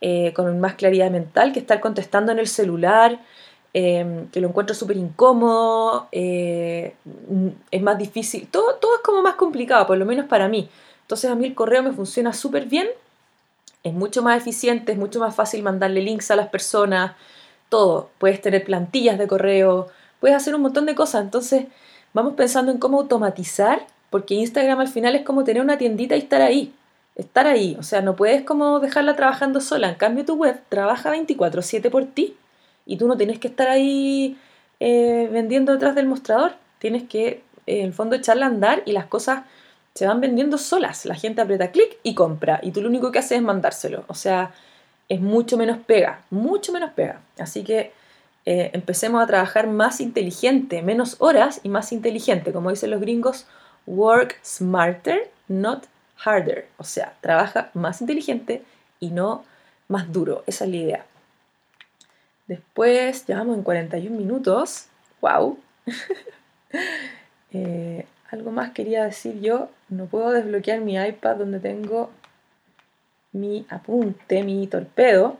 eh, 0.00 0.32
con 0.34 0.58
más 0.60 0.74
claridad 0.74 1.10
mental, 1.10 1.52
que 1.52 1.60
estar 1.60 1.80
contestando 1.80 2.32
en 2.32 2.38
el 2.38 2.48
celular, 2.48 3.20
em, 3.78 4.28
que 4.28 4.40
lo 4.40 4.48
encuentro 4.48 4.74
súper 4.74 4.96
incómodo, 4.96 6.08
eh, 6.10 6.94
es 7.70 7.82
más 7.82 7.98
difícil. 7.98 8.48
Todo, 8.50 8.76
todo 8.76 8.94
es 8.96 9.02
como 9.02 9.20
más 9.20 9.34
complicado, 9.34 9.86
por 9.86 9.98
lo 9.98 10.06
menos 10.06 10.24
para 10.24 10.48
mí. 10.48 10.70
Entonces 11.02 11.30
a 11.30 11.34
mí 11.34 11.44
el 11.44 11.54
correo 11.54 11.82
me 11.82 11.92
funciona 11.92 12.32
súper 12.32 12.64
bien, 12.64 12.88
es 13.82 13.92
mucho 13.92 14.22
más 14.22 14.38
eficiente, 14.38 14.92
es 14.92 14.98
mucho 14.98 15.20
más 15.20 15.34
fácil 15.34 15.62
mandarle 15.62 16.00
links 16.00 16.30
a 16.30 16.36
las 16.36 16.48
personas, 16.48 17.16
todo. 17.68 18.08
Puedes 18.18 18.40
tener 18.40 18.64
plantillas 18.64 19.18
de 19.18 19.26
correo, 19.28 19.88
puedes 20.20 20.34
hacer 20.36 20.54
un 20.54 20.62
montón 20.62 20.86
de 20.86 20.94
cosas. 20.94 21.22
Entonces, 21.22 21.66
vamos 22.14 22.32
pensando 22.34 22.72
en 22.72 22.78
cómo 22.78 23.00
automatizar, 23.00 23.86
porque 24.08 24.34
Instagram 24.36 24.80
al 24.80 24.88
final 24.88 25.14
es 25.16 25.22
como 25.22 25.44
tener 25.44 25.62
una 25.62 25.76
tiendita 25.76 26.16
y 26.16 26.20
estar 26.20 26.40
ahí. 26.40 26.72
Estar 27.14 27.46
ahí, 27.46 27.76
o 27.78 27.82
sea, 27.82 28.00
no 28.00 28.16
puedes 28.16 28.42
como 28.44 28.80
dejarla 28.80 29.16
trabajando 29.16 29.60
sola. 29.60 29.90
En 29.90 29.96
cambio, 29.96 30.24
tu 30.24 30.34
web 30.36 30.62
trabaja 30.70 31.10
24/7 31.10 31.90
por 31.90 32.06
ti 32.06 32.36
y 32.86 32.96
tú 32.96 33.08
no 33.08 33.16
tienes 33.16 33.38
que 33.38 33.48
estar 33.48 33.68
ahí 33.68 34.38
eh, 34.80 35.28
vendiendo 35.32 35.72
detrás 35.72 35.94
del 35.94 36.06
mostrador. 36.06 36.52
Tienes 36.78 37.02
que, 37.04 37.26
eh, 37.66 37.80
en 37.80 37.86
el 37.86 37.92
fondo, 37.92 38.16
echarla 38.16 38.46
a 38.46 38.48
andar 38.48 38.82
y 38.86 38.92
las 38.92 39.06
cosas 39.06 39.44
se 39.94 40.06
van 40.06 40.20
vendiendo 40.20 40.56
solas. 40.56 41.04
La 41.04 41.14
gente 41.14 41.40
aprieta 41.40 41.72
clic 41.72 41.98
y 42.02 42.14
compra 42.14 42.60
y 42.62 42.70
tú 42.70 42.80
lo 42.80 42.88
único 42.88 43.10
que 43.10 43.18
haces 43.18 43.38
es 43.38 43.42
mandárselo. 43.42 44.04
O 44.08 44.14
sea, 44.14 44.54
es 45.08 45.20
mucho 45.20 45.56
menos 45.56 45.78
pega, 45.78 46.22
mucho 46.30 46.72
menos 46.72 46.92
pega. 46.92 47.20
Así 47.38 47.64
que 47.64 47.92
eh, 48.44 48.70
empecemos 48.74 49.22
a 49.22 49.26
trabajar 49.26 49.66
más 49.66 50.00
inteligente, 50.00 50.82
menos 50.82 51.16
horas 51.18 51.60
y 51.64 51.68
más 51.68 51.92
inteligente. 51.92 52.52
Como 52.52 52.70
dicen 52.70 52.90
los 52.90 53.00
gringos, 53.00 53.46
work 53.86 54.38
smarter, 54.44 55.30
not 55.48 55.84
harder. 56.24 56.68
O 56.78 56.84
sea, 56.84 57.14
trabaja 57.20 57.70
más 57.74 58.00
inteligente 58.00 58.62
y 59.00 59.10
no 59.10 59.44
más 59.88 60.12
duro. 60.12 60.44
Esa 60.46 60.64
es 60.64 60.70
la 60.70 60.76
idea. 60.76 61.06
Después, 62.46 63.26
llevamos 63.26 63.56
en 63.56 63.62
41 63.62 64.16
minutos. 64.16 64.86
¡Wow! 65.20 65.58
Eh, 67.52 68.04
algo 68.30 68.50
más 68.50 68.72
quería 68.72 69.04
decir 69.04 69.40
yo. 69.40 69.70
No 69.88 70.06
puedo 70.06 70.32
desbloquear 70.32 70.80
mi 70.80 70.96
iPad 70.96 71.36
donde 71.36 71.58
tengo 71.58 72.10
mi 73.32 73.64
apunte, 73.70 74.42
mi 74.42 74.66
torpedo. 74.66 75.38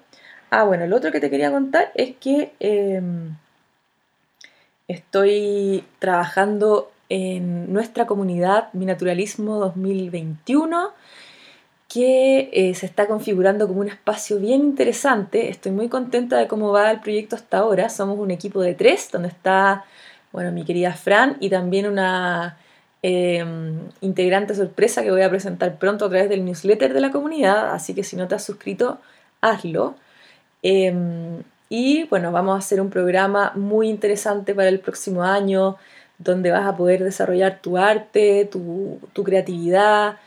Ah, 0.50 0.64
bueno, 0.64 0.84
el 0.84 0.92
otro 0.92 1.10
que 1.10 1.20
te 1.20 1.28
quería 1.28 1.50
contar 1.50 1.90
es 1.94 2.16
que 2.16 2.52
em, 2.60 3.36
estoy 4.88 5.84
trabajando 5.98 6.90
en 7.08 7.72
nuestra 7.72 8.06
comunidad 8.06 8.72
Mi 8.72 8.86
Naturalismo 8.86 9.58
2021 9.58 10.92
que 11.88 12.50
eh, 12.52 12.74
se 12.74 12.86
está 12.86 13.06
configurando 13.06 13.68
como 13.68 13.80
un 13.80 13.88
espacio 13.88 14.38
bien 14.38 14.62
interesante. 14.62 15.48
Estoy 15.48 15.72
muy 15.72 15.88
contenta 15.88 16.38
de 16.38 16.48
cómo 16.48 16.72
va 16.72 16.90
el 16.90 17.00
proyecto 17.00 17.36
hasta 17.36 17.58
ahora. 17.58 17.88
Somos 17.88 18.18
un 18.18 18.30
equipo 18.30 18.60
de 18.60 18.74
tres, 18.74 19.10
donde 19.12 19.28
está, 19.28 19.84
bueno, 20.32 20.52
mi 20.52 20.64
querida 20.64 20.92
Fran 20.94 21.36
y 21.40 21.50
también 21.50 21.86
una 21.86 22.58
Em, 23.08 23.88
integrante 24.00 24.52
sorpresa 24.56 25.02
que 25.04 25.12
voy 25.12 25.22
a 25.22 25.30
presentar 25.30 25.78
pronto 25.78 26.06
a 26.06 26.08
través 26.08 26.28
del 26.28 26.44
newsletter 26.44 26.92
de 26.92 27.00
la 27.00 27.12
comunidad, 27.12 27.70
así 27.72 27.94
que 27.94 28.02
si 28.02 28.16
no 28.16 28.26
te 28.26 28.34
has 28.34 28.44
suscrito, 28.44 28.98
hazlo. 29.40 29.94
Em, 30.62 31.42
y 31.68 32.04
bueno, 32.04 32.32
vamos 32.32 32.56
a 32.56 32.58
hacer 32.58 32.80
un 32.80 32.90
programa 32.90 33.52
muy 33.54 33.88
interesante 33.88 34.54
para 34.56 34.68
el 34.68 34.80
próximo 34.80 35.22
año, 35.22 35.76
donde 36.18 36.50
vas 36.50 36.66
a 36.66 36.76
poder 36.76 37.04
desarrollar 37.04 37.60
tu 37.62 37.78
arte, 37.78 38.46
tu, 38.50 38.98
creatividad, 39.24 40.18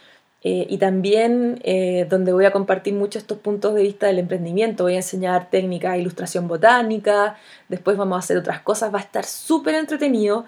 eh, 0.41 0.65
y 0.69 0.77
también 0.77 1.59
eh, 1.65 2.07
donde 2.09 2.31
voy 2.31 2.45
a 2.45 2.51
compartir 2.51 2.93
muchos 2.93 3.23
estos 3.23 3.39
puntos 3.39 3.75
de 3.75 3.81
vista 3.83 4.07
del 4.07 4.19
emprendimiento. 4.19 4.83
Voy 4.83 4.93
a 4.93 4.97
enseñar 4.97 5.49
técnicas 5.49 5.93
de 5.93 5.99
ilustración 5.99 6.47
botánica, 6.47 7.35
después 7.67 7.97
vamos 7.97 8.15
a 8.15 8.19
hacer 8.19 8.37
otras 8.37 8.61
cosas, 8.61 8.93
va 8.93 8.99
a 8.99 9.01
estar 9.01 9.25
súper 9.25 9.75
entretenido 9.75 10.45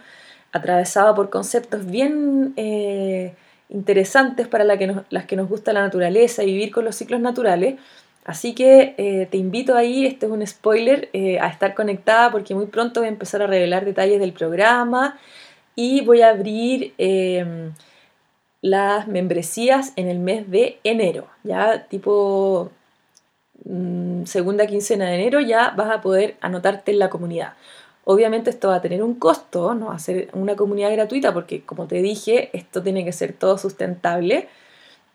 atravesado 0.53 1.13
por 1.15 1.29
conceptos 1.29 1.85
bien 1.85 2.53
eh, 2.55 3.33
interesantes 3.69 4.47
para 4.47 4.63
la 4.63 4.77
que 4.77 4.95
las 5.09 5.25
que 5.25 5.35
nos 5.35 5.49
gusta 5.49 5.73
la 5.73 5.81
naturaleza 5.81 6.43
y 6.43 6.47
vivir 6.47 6.71
con 6.71 6.85
los 6.85 6.95
ciclos 6.95 7.19
naturales. 7.19 7.75
Así 8.23 8.53
que 8.53 9.27
te 9.31 9.37
invito 9.37 9.75
ahí, 9.75 10.05
este 10.05 10.27
es 10.27 10.31
un 10.31 10.45
spoiler, 10.45 11.09
a 11.41 11.47
estar 11.47 11.73
conectada 11.73 12.31
porque 12.31 12.53
muy 12.53 12.67
pronto 12.67 12.99
voy 12.99 13.07
a 13.07 13.11
empezar 13.11 13.41
a 13.41 13.47
revelar 13.47 13.83
detalles 13.83 14.19
del 14.19 14.31
programa 14.31 15.17
y 15.75 16.01
voy 16.01 16.21
a 16.21 16.29
abrir 16.29 16.93
las 18.61 19.07
membresías 19.07 19.93
en 19.95 20.07
el 20.07 20.19
mes 20.19 20.49
de 20.49 20.79
enero, 20.83 21.27
ya 21.43 21.87
tipo 21.87 22.71
mm, 23.65 24.25
segunda 24.25 24.67
quincena 24.67 25.07
de 25.07 25.15
enero 25.15 25.39
ya 25.39 25.71
vas 25.71 25.91
a 25.91 26.01
poder 26.01 26.35
anotarte 26.41 26.91
en 26.91 26.99
la 26.99 27.09
comunidad. 27.09 27.53
Obviamente 28.03 28.49
esto 28.49 28.69
va 28.69 28.75
a 28.75 28.81
tener 28.81 29.03
un 29.03 29.15
costo, 29.15 29.75
no 29.75 29.87
va 29.87 29.95
a 29.95 29.99
ser 29.99 30.29
una 30.33 30.55
comunidad 30.55 30.91
gratuita 30.91 31.33
porque 31.33 31.61
como 31.63 31.87
te 31.87 32.01
dije, 32.01 32.49
esto 32.53 32.81
tiene 32.81 33.05
que 33.05 33.11
ser 33.11 33.33
todo 33.33 33.57
sustentable 33.57 34.47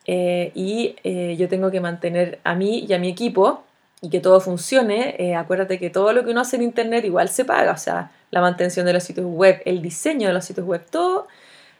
eh, 0.07 0.53
y 0.55 0.97
eh, 1.03 1.37
yo 1.37 1.49
tengo 1.49 1.71
que 1.71 1.81
mantener 1.81 2.39
a 2.45 2.55
mí 2.55 2.87
y 2.89 2.93
a 2.93 2.99
mi 2.99 3.09
equipo 3.09 3.65
y 4.01 4.11
que 4.11 4.21
todo 4.21 4.41
funcione. 4.41 5.17
Eh, 5.19 5.35
acuérdate 5.35 5.79
que 5.79 5.91
todo 5.91 6.13
lo 6.13 6.25
que 6.25 6.31
uno 6.31 6.41
hace 6.43 6.57
en 6.57 6.63
Internet 6.63 7.05
igual 7.05 7.29
se 7.29 7.45
paga, 7.45 7.73
o 7.73 7.77
sea, 7.77 8.13
la 8.31 8.41
mantención 8.41 8.87
de 8.87 8.93
los 8.93 9.03
sitios 9.03 9.27
web, 9.27 9.63
el 9.65 9.83
diseño 9.83 10.29
de 10.29 10.35
los 10.35 10.45
sitios 10.45 10.67
web, 10.67 10.85
todo 10.91 11.27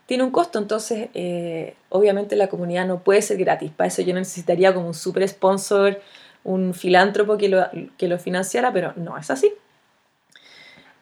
tiene 0.07 0.23
un 0.25 0.31
costo, 0.31 0.59
entonces 0.59 1.09
obviamente 1.89 2.37
la 2.37 2.49
comunidad 2.49 2.87
no 2.87 3.01
puede 3.01 3.23
ser 3.23 3.39
gratis, 3.39 3.71
para 3.71 3.89
eso 3.89 4.03
yo 4.03 4.15
necesitaría 4.15 4.73
como 4.73 4.87
un 4.87 4.95
super 4.95 5.29
sponsor, 5.29 6.01
un 6.45 6.75
filántropo 6.75 7.37
que 7.37 7.49
lo, 7.49 7.67
que 7.99 8.09
lo 8.09 8.19
financiara, 8.19 8.73
pero 8.73 8.93
no 8.97 9.19
es 9.19 9.31
así. 9.31 9.53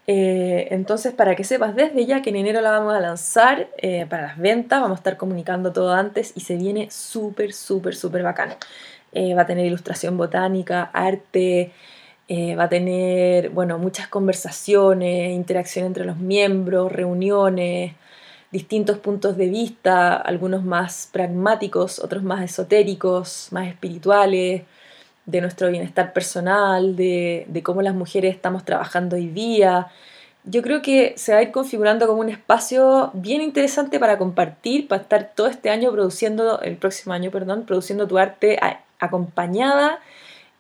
Eh, 0.07 0.69
entonces, 0.71 1.15
para 1.15 1.35
que 1.35 1.45
sepas 1.45 1.75
desde 1.75 2.05
ya 2.05 2.21
que 2.23 2.31
en 2.31 2.37
enero 2.37 2.61
la 2.61 2.71
vamos 2.71 2.95
a 2.95 3.01
lanzar 3.01 3.69
eh, 3.79 4.07
para 4.09 4.23
las 4.23 4.39
ventas, 4.39 4.81
vamos 4.81 4.97
a 4.97 5.01
estar 5.01 5.17
comunicando 5.17 5.73
todo 5.73 5.93
antes 5.95 6.33
y 6.37 6.41
se 6.41 6.57
viene 6.57 6.91
súper, 6.91 7.53
súper, 7.53 7.95
súper 7.95 8.23
bacano. 8.23 8.55
Eh, 9.13 9.35
va 9.35 9.43
a 9.43 9.47
tener 9.47 9.65
ilustración 9.67 10.17
botánica, 10.17 10.91
arte, 10.93 11.73
va 12.31 12.65
a 12.65 12.69
tener, 12.69 13.51
bueno, 13.51 13.79
muchas 13.79 14.09
conversaciones, 14.09 15.33
interacción 15.33 15.87
entre 15.87 16.05
los 16.05 16.17
miembros, 16.17 16.91
reuniones, 16.91 17.93
distintos 18.55 18.99
puntos 18.99 19.37
de 19.37 19.49
vista, 19.49 20.15
algunos 20.15 20.63
más 20.63 21.09
pragmáticos, 21.11 21.99
otros 21.99 22.23
más 22.23 22.41
esotéricos, 22.41 23.49
más 23.51 23.67
espirituales 23.67 24.63
de 25.27 25.41
nuestro 25.41 25.69
bienestar 25.71 26.13
personal, 26.13 26.95
de, 26.95 27.61
cómo 27.65 27.83
las 27.83 27.97
mujeres 27.97 28.33
estamos 28.33 28.65
trabajando 28.65 29.17
hoy 29.17 29.27
día, 29.27 29.89
yo 30.45 30.63
creo 30.63 30.83
que 30.83 31.15
se 31.17 31.33
va 31.33 31.39
a 31.39 31.43
ir 31.43 31.51
configurando 31.51 32.07
como 32.07 32.21
un 32.21 32.29
espacio 32.29 33.11
bien 33.15 33.43
interesante 33.43 33.99
para 33.99 34.19
compartir, 34.19 34.87
para 34.87 35.03
estar 35.03 35.33
todo 35.35 35.49
este 35.49 35.69
año 35.71 35.91
produciendo, 35.91 36.61
el 36.61 36.77
próximo 36.77 37.13
año, 37.13 37.33
perdón, 37.33 37.65
produciendo 37.67 38.07
tu 38.07 38.19
arte 38.19 38.61
acompañada 39.01 39.99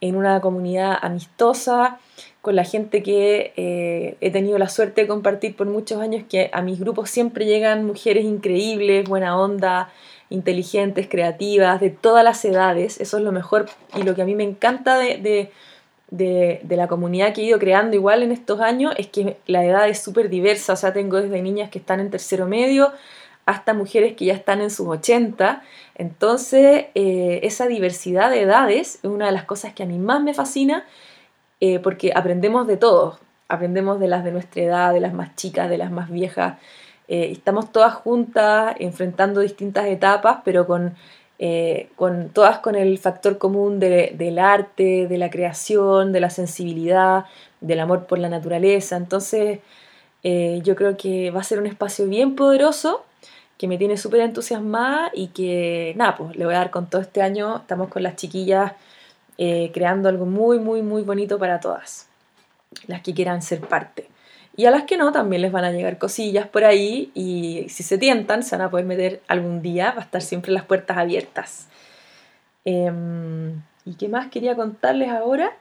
en 0.01 0.16
una 0.16 0.40
comunidad 0.40 0.99
amistosa, 1.01 2.01
con 2.45 2.55
la 2.55 2.64
gente 2.64 3.03
que 3.03 3.53
eh, 3.57 4.16
he 4.20 4.30
tenido 4.30 4.59
la 4.59 4.68
suerte 4.68 5.01
de 5.01 5.09
compartir 5.09 5.57
por 5.57 5.66
muchos 5.66 6.01
años, 6.01 6.22
que 6.28 6.51
a 6.53 6.62
mis 6.62 6.78
grupos 6.78 7.11
siempre 7.11 7.47
llegan 7.47 7.84
mujeres 7.84 8.24
increíbles, 8.24 9.09
buena 9.09 9.36
onda, 9.36 9.90
inteligentes, 10.30 11.09
creativas, 11.09 11.80
de 11.80 11.90
todas 11.90 12.22
las 12.22 12.45
edades. 12.45 13.01
Eso 13.01 13.16
es 13.16 13.24
lo 13.24 13.32
mejor 13.32 13.66
y 13.97 14.05
lo 14.05 14.14
que 14.14 14.22
a 14.22 14.24
mí 14.24 14.36
me 14.36 14.45
encanta 14.45 14.99
de 14.99 15.51
de, 16.16 16.76
la 16.76 16.88
comunidad 16.88 17.32
que 17.32 17.42
he 17.42 17.45
ido 17.45 17.59
creando 17.59 17.97
igual 17.97 18.22
en 18.22 18.32
estos 18.32 18.61
años 18.61 18.95
es 18.99 19.09
que 19.09 19.36
la 19.47 19.64
edad 19.64 19.88
es 19.88 20.03
súper 20.03 20.28
diversa, 20.28 20.74
o 20.74 20.76
sea, 20.76 20.92
tengo 20.92 21.20
desde 21.20 21.42
niñas 21.42 21.70
que 21.70 21.78
están 21.78 22.01
en 22.01 22.11
tercero 22.11 22.47
medio 22.47 22.92
hasta 23.47 23.74
mujeres 23.74 24.14
que 24.14 24.26
ya 24.26 24.34
están 24.34 24.62
en 24.62 24.70
sus 24.70 24.88
80. 24.88 25.62
Entonces, 25.97 26.86
eh, 26.95 27.40
esa 27.42 27.66
diversidad 27.66 28.30
de 28.30 28.42
edades 28.42 29.01
es 29.03 29.11
una 29.11 29.26
de 29.26 29.32
las 29.32 29.45
cosas 29.45 29.74
que 29.74 29.82
a 29.82 29.86
mí 29.86 29.99
más 29.99 30.22
me 30.22 30.32
fascina 30.32 30.86
eh, 31.66 31.78
porque 31.78 32.12
aprendemos 32.14 32.66
de 32.66 32.76
todos, 32.76 33.16
aprendemos 33.48 33.98
de 33.98 34.06
las 34.06 34.22
de 34.22 34.32
nuestra 34.32 34.62
edad, 34.62 34.92
de 34.92 35.00
las 35.00 35.14
más 35.14 35.34
chicas, 35.34 35.70
de 35.70 35.78
las 35.78 35.90
más 35.90 36.10
viejas. 36.10 36.58
Eh, 37.08 37.30
estamos 37.32 37.72
todas 37.72 37.94
juntas 37.94 38.76
enfrentando 38.80 39.40
distintas 39.40 39.86
etapas, 39.86 40.40
pero 40.44 40.66
con 40.66 40.94
eh, 41.38 41.88
todas 42.34 42.58
con 42.58 42.74
el 42.74 42.98
factor 42.98 43.38
común 43.38 43.80
del 43.80 44.38
arte, 44.38 45.06
de 45.08 45.16
la 45.16 45.30
creación, 45.30 46.12
de 46.12 46.20
la 46.20 46.28
sensibilidad, 46.28 47.24
del 47.62 47.80
amor 47.80 48.04
por 48.04 48.18
la 48.18 48.28
naturaleza. 48.28 48.98
Entonces, 48.98 49.60
yo 50.22 50.76
creo 50.76 50.96
que 50.98 51.30
va 51.30 51.40
a 51.40 51.44
ser 51.44 51.58
un 51.58 51.66
espacio 51.66 52.06
bien 52.06 52.36
poderoso, 52.36 53.04
que 53.56 53.68
me 53.68 53.78
tiene 53.78 53.96
súper 53.96 54.20
entusiasmada 54.20 55.10
y 55.14 55.28
que, 55.28 55.94
nada, 55.96 56.16
pues 56.16 56.36
le 56.36 56.44
voy 56.44 56.54
a 56.54 56.58
dar 56.58 56.70
con 56.70 56.90
todo 56.90 57.00
este 57.00 57.22
año. 57.22 57.56
Estamos 57.56 57.88
con 57.88 58.02
las 58.02 58.16
chiquillas 58.16 58.72
eh, 59.39 59.70
creando 59.72 60.09
algo 60.09 60.26
muy, 60.26 60.59
muy, 60.59 60.82
muy 60.82 61.03
bonito 61.03 61.39
para 61.39 61.61
todas, 61.61 62.09
las 62.87 63.03
que 63.03 63.14
quieran 63.14 63.43
ser 63.43 63.61
parte. 63.61 64.09
Y 64.57 64.66
a 64.66 64.70
las 64.70 64.85
que 64.85 64.97
no, 64.97 65.11
también 65.11 65.43
les 65.43 65.51
van 65.51 65.64
a 65.64 65.72
llegar 65.72 65.99
cosillas 65.99 66.47
por 66.47 66.64
ahí 66.64 67.11
y 67.14 67.66
si 67.68 67.82
se 67.82 67.99
tientan, 67.99 68.43
se 68.45 68.57
van 68.57 68.66
a 68.66 68.70
poder 68.70 68.87
meter 68.87 69.20
algún 69.26 69.62
día, 69.62 69.91
va 69.93 70.03
a 70.03 70.05
estar 70.05 70.22
siempre 70.22 70.53
las 70.53 70.64
puertas 70.64 70.97
abiertas. 70.97 71.66
Em, 72.64 73.62
¿Y 73.85 73.95
qué 73.99 74.09
más 74.09 74.28
quería 74.28 74.55
contarles 74.55 75.11
ahora? 75.11 75.53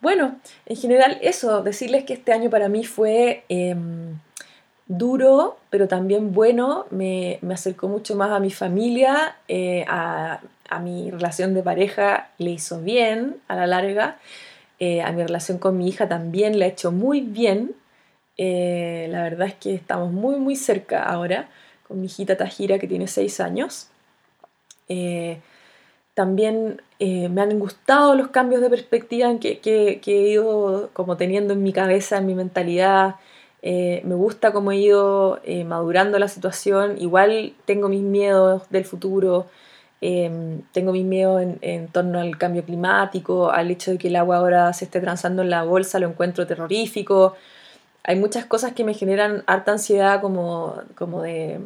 Bueno, 0.00 0.36
en 0.66 0.76
general 0.76 1.18
eso, 1.22 1.62
decirles 1.62 2.04
que 2.04 2.14
este 2.14 2.32
año 2.32 2.48
para 2.48 2.68
mí 2.68 2.84
fue 2.84 3.44
em, 3.48 4.18
duro, 4.86 5.58
pero 5.70 5.88
también 5.88 6.32
bueno, 6.32 6.86
me, 6.90 7.40
acercó 7.50 7.88
mucho 7.88 8.14
más 8.16 8.30
a 8.30 8.40
mi 8.40 8.50
familia, 8.50 9.36
eh, 9.48 9.84
a, 9.88 10.40
mi 10.80 11.10
relación 11.10 11.54
de 11.54 11.62
pareja 11.62 12.30
le 12.38 12.50
hizo 12.50 12.80
bien 12.80 13.36
a 13.48 13.56
la 13.56 13.66
larga, 13.66 14.18
eh, 14.78 15.00
a 15.02 15.10
mi 15.12 15.22
relación 15.22 15.58
con 15.58 15.78
mi 15.78 15.88
hija 15.88 16.08
también 16.08 16.58
le 16.58 16.66
ha 16.66 16.68
hecho 16.68 16.92
muy 16.92 17.20
bien, 17.20 17.74
eh, 18.36 19.08
la 19.10 19.22
verdad 19.22 19.48
es 19.48 19.54
que 19.54 19.74
estamos 19.74 20.12
muy, 20.12 20.36
muy 20.36 20.56
cerca 20.56 21.04
ahora 21.04 21.48
con 21.88 22.00
mi 22.00 22.06
hijita 22.06 22.36
Tajira 22.36 22.78
que 22.78 22.88
tiene 22.88 23.06
6 23.06 23.40
años. 23.40 23.88
Eh, 24.88 25.40
también 26.14 26.80
me 26.98 27.42
han 27.42 27.58
gustado 27.58 28.14
los 28.14 28.28
cambios 28.28 28.62
de 28.62 28.70
perspectiva 28.70 29.38
que, 29.38 29.58
que, 29.60 30.00
he 30.06 30.28
ido 30.30 30.90
como 30.94 31.16
teniendo 31.16 31.52
en 31.52 31.62
mi 31.62 31.72
cabeza, 31.72 32.18
en 32.18 32.26
mi 32.26 32.34
mentalidad. 32.34 33.16
me 33.62 34.14
gusta 34.14 34.52
cómo 34.52 34.72
he 34.72 34.78
ido 34.78 35.40
madurando 35.66 36.18
la 36.18 36.28
situación. 36.28 36.96
Igual 37.00 37.54
tengo 37.66 37.88
mis 37.88 38.02
miedos 38.02 38.68
del 38.70 38.84
futuro. 38.84 39.46
Tengo 40.00 40.92
mis 40.92 41.04
miedos 41.04 41.42
en, 41.42 41.58
en, 41.62 41.88
torno 41.88 42.20
al 42.20 42.36
cambio 42.38 42.64
climático, 42.64 43.50
al 43.50 43.70
hecho 43.70 43.92
de 43.92 43.98
que 43.98 44.08
el 44.08 44.16
agua 44.16 44.36
ahora 44.36 44.72
se 44.72 44.84
esté 44.84 45.00
transando 45.00 45.42
en 45.42 45.50
la 45.50 45.62
bolsa, 45.64 45.98
lo 45.98 46.08
encuentro 46.08 46.46
terrorífico. 46.46 47.34
Hay 48.04 48.16
muchas 48.16 48.44
cosas 48.46 48.72
que 48.72 48.84
me 48.84 48.94
generan 48.94 49.42
harta 49.46 49.72
ansiedad 49.72 50.20
como, 50.20 50.80
como, 50.96 51.22
de, 51.22 51.58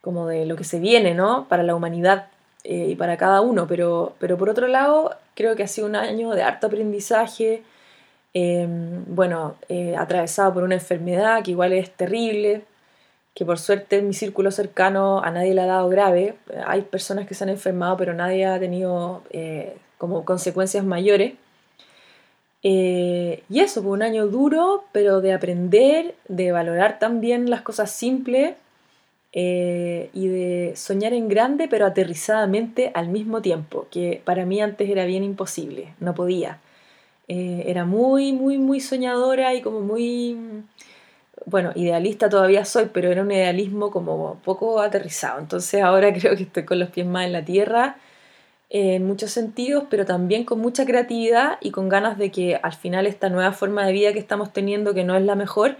como 0.00 0.26
de 0.26 0.46
lo 0.46 0.56
que 0.56 0.64
se 0.64 0.80
viene, 0.80 1.14
¿no? 1.14 1.46
Para 1.48 1.62
la 1.62 1.74
humanidad 1.74 2.28
eh, 2.64 2.88
y 2.90 2.96
para 2.96 3.16
cada 3.16 3.40
uno, 3.42 3.68
pero, 3.68 4.14
pero 4.18 4.36
por 4.36 4.50
otro 4.50 4.66
lado, 4.66 5.14
creo 5.36 5.54
que 5.54 5.62
ha 5.62 5.68
sido 5.68 5.86
un 5.86 5.94
año 5.94 6.32
de 6.32 6.42
harto 6.42 6.66
aprendizaje, 6.66 7.62
em, 8.34 9.04
bueno, 9.06 9.54
eh, 9.68 9.94
atravesado 9.96 10.52
por 10.54 10.64
una 10.64 10.74
enfermedad 10.74 11.44
que 11.44 11.52
igual 11.52 11.72
es 11.72 11.92
terrible, 11.92 12.64
que 13.36 13.44
por 13.44 13.58
suerte 13.58 13.98
en 13.98 14.08
mi 14.08 14.14
círculo 14.14 14.50
cercano 14.50 15.22
a 15.22 15.30
nadie 15.30 15.52
le 15.52 15.60
ha 15.60 15.66
dado 15.66 15.90
grave. 15.90 16.36
Hay 16.66 16.80
personas 16.80 17.28
que 17.28 17.34
se 17.34 17.44
han 17.44 17.50
enfermado, 17.50 17.98
pero 17.98 18.14
nadie 18.14 18.46
ha 18.46 18.58
tenido 18.58 19.22
eh, 19.28 19.76
como 19.98 20.24
consecuencias 20.24 20.86
mayores. 20.86 21.34
Eh, 22.62 23.42
y 23.50 23.60
eso, 23.60 23.82
fue 23.82 23.92
un 23.92 24.02
año 24.02 24.26
duro, 24.26 24.84
pero 24.92 25.20
de 25.20 25.34
aprender, 25.34 26.14
de 26.28 26.50
valorar 26.50 26.98
también 26.98 27.50
las 27.50 27.60
cosas 27.60 27.90
simples 27.90 28.54
eh, 29.34 30.08
y 30.14 30.28
de 30.28 30.72
soñar 30.74 31.12
en 31.12 31.28
grande, 31.28 31.68
pero 31.68 31.84
aterrizadamente 31.84 32.90
al 32.94 33.08
mismo 33.08 33.42
tiempo, 33.42 33.86
que 33.90 34.22
para 34.24 34.46
mí 34.46 34.62
antes 34.62 34.88
era 34.88 35.04
bien 35.04 35.22
imposible, 35.22 35.92
no 36.00 36.14
podía. 36.14 36.58
Era 37.28 37.84
muy, 37.84 38.32
muy, 38.32 38.56
muy 38.56 38.80
soñadora 38.80 39.52
y 39.52 39.60
como 39.60 39.80
muy, 39.80 40.38
bueno, 41.44 41.72
idealista 41.74 42.28
todavía 42.28 42.64
soy, 42.64 42.90
pero 42.92 43.10
era 43.10 43.22
un 43.22 43.30
idealismo 43.30 43.90
como 43.90 44.40
poco 44.44 44.80
aterrizado. 44.80 45.38
Entonces 45.38 45.82
ahora 45.82 46.12
creo 46.18 46.36
que 46.36 46.44
estoy 46.44 46.64
con 46.64 46.78
los 46.78 46.90
pies 46.90 47.06
más 47.06 47.26
en 47.26 47.32
la 47.32 47.44
tierra 47.44 47.96
en 48.70 49.06
muchos 49.06 49.30
sentidos, 49.30 49.84
pero 49.90 50.04
también 50.04 50.44
con 50.44 50.60
mucha 50.60 50.84
creatividad 50.84 51.58
y 51.60 51.70
con 51.70 51.88
ganas 51.88 52.18
de 52.18 52.30
que 52.30 52.56
al 52.56 52.74
final 52.74 53.06
esta 53.06 53.28
nueva 53.28 53.52
forma 53.52 53.86
de 53.86 53.92
vida 53.92 54.12
que 54.12 54.18
estamos 54.18 54.52
teniendo, 54.52 54.94
que 54.94 55.04
no 55.04 55.16
es 55.16 55.24
la 55.24 55.36
mejor, 55.36 55.76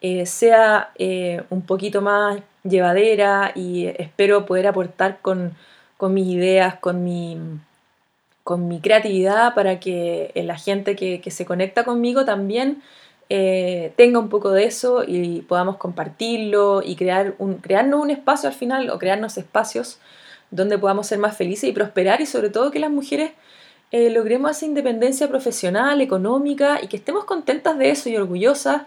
eh, 0.00 0.26
sea 0.26 0.90
eh, 0.96 1.42
un 1.50 1.62
poquito 1.62 2.00
más 2.00 2.40
llevadera 2.64 3.52
y 3.54 3.86
espero 3.86 4.46
poder 4.46 4.66
aportar 4.66 5.20
con, 5.20 5.54
mis 6.00 6.26
ideas, 6.26 6.76
con 6.76 7.04
mi, 7.04 7.38
con 8.42 8.66
mi 8.66 8.80
creatividad 8.80 9.54
para 9.54 9.78
que 9.78 10.32
la 10.34 10.58
gente 10.58 10.96
que, 10.96 11.22
se 11.30 11.44
conecta 11.44 11.84
conmigo 11.84 12.24
también 12.24 12.82
eh, 13.34 13.94
tenga 13.96 14.18
un 14.18 14.28
poco 14.28 14.50
de 14.50 14.64
eso 14.64 15.04
y 15.06 15.40
podamos 15.40 15.78
compartirlo 15.78 16.82
y 16.84 16.96
crear 16.96 17.34
un, 17.38 17.54
crearnos 17.54 18.02
un 18.02 18.10
espacio 18.10 18.46
al 18.46 18.54
final 18.54 18.90
o 18.90 18.98
crearnos 18.98 19.38
espacios 19.38 19.98
donde 20.50 20.76
podamos 20.76 21.06
ser 21.06 21.18
más 21.18 21.34
felices 21.34 21.70
y 21.70 21.72
prosperar 21.72 22.20
y 22.20 22.26
sobre 22.26 22.50
todo 22.50 22.70
que 22.70 22.78
las 22.78 22.90
mujeres 22.90 23.32
eh, 23.90 24.10
logremos 24.10 24.50
esa 24.50 24.66
independencia 24.66 25.28
profesional, 25.28 26.02
económica 26.02 26.78
y 26.82 26.88
que 26.88 26.98
estemos 26.98 27.24
contentas 27.24 27.78
de 27.78 27.88
eso 27.88 28.10
y 28.10 28.18
orgullosas 28.18 28.82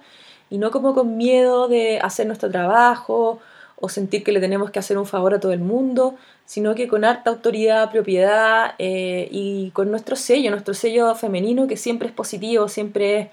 y 0.52 0.60
no 0.60 0.70
como 0.70 0.94
con 0.94 1.18
miedo 1.18 1.68
de 1.68 1.98
hacer 2.00 2.28
nuestro 2.28 2.52
trabajo 2.52 3.40
o 3.78 3.90
sentir 3.90 4.24
que 4.24 4.32
le 4.32 4.40
tenemos 4.40 4.70
que 4.70 4.78
hacer 4.78 5.00
un 5.00 5.08
favor 5.08 5.34
a 5.34 5.40
todo 5.40 5.54
el 5.54 5.60
mundo, 5.60 6.18
sino 6.46 6.76
que 6.76 6.88
con 6.88 7.04
harta 7.04 7.32
autoridad, 7.32 7.90
propiedad 7.90 8.76
eh, 8.78 9.28
y 9.32 9.72
con 9.72 9.90
nuestro 9.90 10.16
sello, 10.16 10.52
nuestro 10.52 10.76
sello 10.76 11.16
femenino 11.16 11.66
que 11.66 11.78
siempre 11.78 12.10
es 12.10 12.14
positivo, 12.14 12.68
siempre 12.68 13.20
es, 13.20 13.28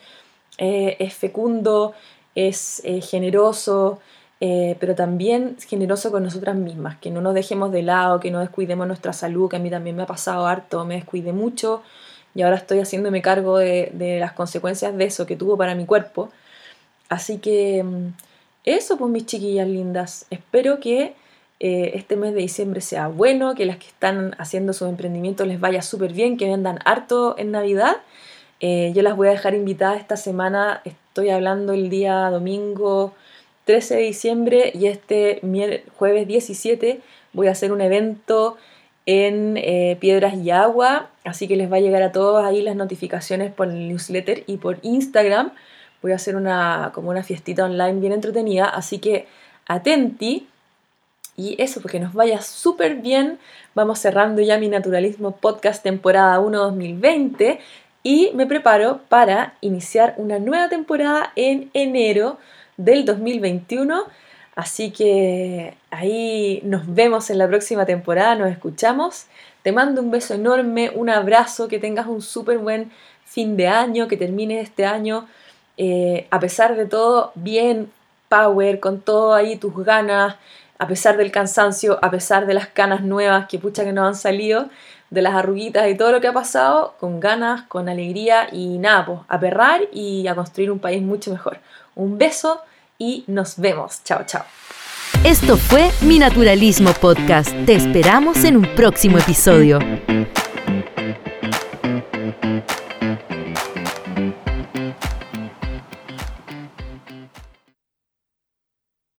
eh, 0.59 0.97
es 0.99 1.15
fecundo, 1.15 1.95
es 2.35 2.83
generoso, 3.03 4.01
eh, 4.45 4.77
pero 4.81 4.97
también 4.97 5.57
generoso 5.69 6.11
con 6.11 6.25
nosotras 6.25 6.57
mismas, 6.57 6.97
que 6.99 7.13
no 7.13 7.21
nos 7.21 7.33
dejemos 7.33 7.71
de 7.71 7.83
lado, 7.83 8.19
que 8.19 8.33
no 8.33 8.41
descuidemos 8.41 8.89
nuestra 8.89 9.13
salud, 9.13 9.49
que 9.49 9.55
a 9.55 9.61
mí 9.61 9.71
también 9.71 9.95
me 9.95 10.03
ha 10.03 10.07
pasado 10.07 10.49
harto, 10.49 10.85
me 10.85 10.97
descuidé 10.97 11.33
mucho 11.33 11.81
y 12.35 12.43
ahora 12.43 12.57
estoy 12.57 12.81
haciéndome 12.81 13.23
cargo 13.23 13.59
de, 13.59 14.17
las 14.19 14.33
consecuencias 14.33 14.97
de 14.97 15.05
eso 15.05 15.27
que 15.27 15.37
tuvo 15.37 15.57
para 15.57 15.77
mi 15.77 15.87
cuerpo. 15.87 16.31
Así 17.09 17.39
que 17.39 17.85
mm, 17.85 18.15
eso, 18.65 18.99
pues 18.99 19.13
mis 19.13 19.27
chiquillas 19.27 19.69
lindas, 19.69 20.27
espero 20.31 20.81
que 20.81 21.15
eh, 21.61 21.93
este 21.95 22.17
mes 22.17 22.35
de 22.35 22.41
diciembre 22.41 22.81
sea 22.81 23.07
bueno, 23.07 23.55
que 23.55 23.65
las 23.65 23.77
que 23.77 23.87
están 23.87 24.35
haciendo 24.39 24.73
sus 24.73 24.89
emprendimientos 24.89 25.47
les 25.47 25.61
vaya 25.61 25.83
súper 25.83 26.13
bien, 26.13 26.37
que 26.37 26.49
vendan 26.49 26.81
harto 26.85 27.37
en 27.39 27.53
Navidad. 27.53 27.99
Eh, 28.65 28.93
yo 28.95 29.03
las 29.03 29.17
voy 29.17 29.27
a 29.27 29.33
dejar 29.33 29.57
invitadas 29.57 29.99
esta 29.99 30.17
semana, 30.17 30.83
estoy 30.85 31.31
hablando 31.31 31.73
el 31.73 31.91
día 31.91 32.31
domingo 32.31 33.13
13 33.65 33.97
de 33.97 34.03
diciembre 34.03 34.71
y 34.73 34.87
este 34.87 35.41
jueves 35.97 36.29
17 36.29 37.01
voy 37.33 37.49
a 37.49 37.51
hacer 37.51 37.73
un 37.73 37.81
evento 37.81 38.57
en 39.05 39.57
eh, 39.57 39.97
Piedras 39.99 40.35
y 40.35 40.53
Agua, 40.53 41.11
así 41.25 41.49
que 41.49 41.57
les 41.57 41.73
va 41.73 41.79
a 41.79 41.81
llegar 41.81 42.03
a 42.03 42.13
todos 42.13 42.45
ahí 42.45 42.63
las 42.63 42.77
notificaciones 42.77 43.53
por 43.53 43.67
el 43.67 43.89
newsletter 43.89 44.45
y 44.47 44.59
por 44.59 44.79
Instagram. 44.83 45.51
Voy 46.01 46.13
a 46.13 46.17
hacer 46.17 46.37
una, 46.37 46.93
como 46.95 47.11
una 47.11 47.25
fiestita 47.25 47.65
online 47.65 47.99
bien 47.99 48.13
entretenida, 48.13 48.67
así 48.67 49.01
que 49.01 49.27
atenti. 49.67 50.47
Y 51.35 51.61
eso, 51.61 51.81
porque 51.81 51.99
nos 51.99 52.13
vaya 52.13 52.43
súper 52.43 52.97
bien. 52.97 53.39
Vamos 53.75 53.99
cerrando 54.01 54.43
ya 54.43 54.59
mi 54.59 54.69
Naturalismo 54.69 55.33
Podcast 55.33 55.83
temporada 55.83 56.39
1 56.41 56.59
2020 56.59 57.59
y 58.03 58.31
me 58.35 58.47
preparo 58.47 59.01
para 59.09 59.55
iniciar 59.61 60.15
una 60.17 60.39
nueva 60.39 60.69
temporada 60.69 61.33
en 61.37 61.71
enero 61.75 62.39
del 62.77 63.05
2021. 63.05 64.05
Así 64.55 64.91
que 64.91 65.75
ahí 65.91 66.61
nos 66.65 66.93
vemos 66.93 67.31
en 67.31 67.39
la 67.39 67.49
próxima 67.49 67.87
temporada, 67.87 68.35
nos 68.35 68.51
escuchamos. 68.51 69.27
Te 69.63 69.73
mando 69.73 70.03
un 70.03 70.11
beso 70.11 70.35
enorme, 70.35 70.91
un 70.95 71.09
abrazo, 71.09 71.69
que 71.69 71.79
tengas 71.79 72.07
un 72.07 72.21
súper 72.21 72.59
buen 72.59 72.91
fin 73.25 73.57
de 73.57 73.69
año, 73.69 74.09
que 74.09 74.17
termine 74.17 74.61
este 74.61 74.85
año 74.85 75.27
eh, 75.77 76.27
a 76.31 76.39
pesar 76.39 76.77
de 76.77 76.87
todo 76.87 77.33
bien 77.35 77.91
power, 78.29 78.81
con 78.81 79.01
todo 79.01 79.35
ahí 79.35 79.57
tus 79.57 79.75
ganas, 79.85 80.37
a 80.79 80.87
pesar 80.87 81.17
del 81.17 81.31
cansancio, 81.33 81.99
a 82.03 82.11
pesar 82.11 82.47
de 82.47 82.55
las 82.55 82.67
canas 82.69 83.03
nuevas 83.03 83.47
que 83.49 83.59
pucha 83.59 83.85
que 83.85 83.93
no 83.93 84.07
han 84.07 84.15
salido, 84.15 84.69
de 85.13 85.21
las 85.21 85.35
arruguitas 85.35 85.91
y 85.91 85.95
todo 85.95 86.11
lo 86.11 86.23
que 86.23 86.29
ha 86.29 86.33
pasado, 86.33 86.95
con 86.99 87.21
ganas, 87.21 87.65
con 87.65 87.91
alegría 87.91 88.49
y 88.51 88.79
nada, 88.79 89.05
pues 89.05 89.19
a 89.29 89.39
perrar 89.39 89.83
y 89.93 90.27
a 90.27 90.35
construir 90.35 90.71
un 90.71 90.79
país 90.79 91.03
mucho 91.03 91.31
mejor. 91.31 91.59
Un 91.95 92.17
beso 92.17 92.63
y 92.97 93.25
nos 93.27 93.59
vemos. 93.59 94.03
Chao, 94.05 94.23
chao. 94.25 94.45
Esto 95.23 95.59
fue 95.59 95.91
Mi 96.01 96.19
Naturalismo 96.19 96.95
Podcast. 96.95 97.51
Te 97.67 97.75
esperamos 97.75 98.43
en 98.45 98.57
un 98.57 98.75
próximo 98.75 99.19
episodio. 99.19 99.81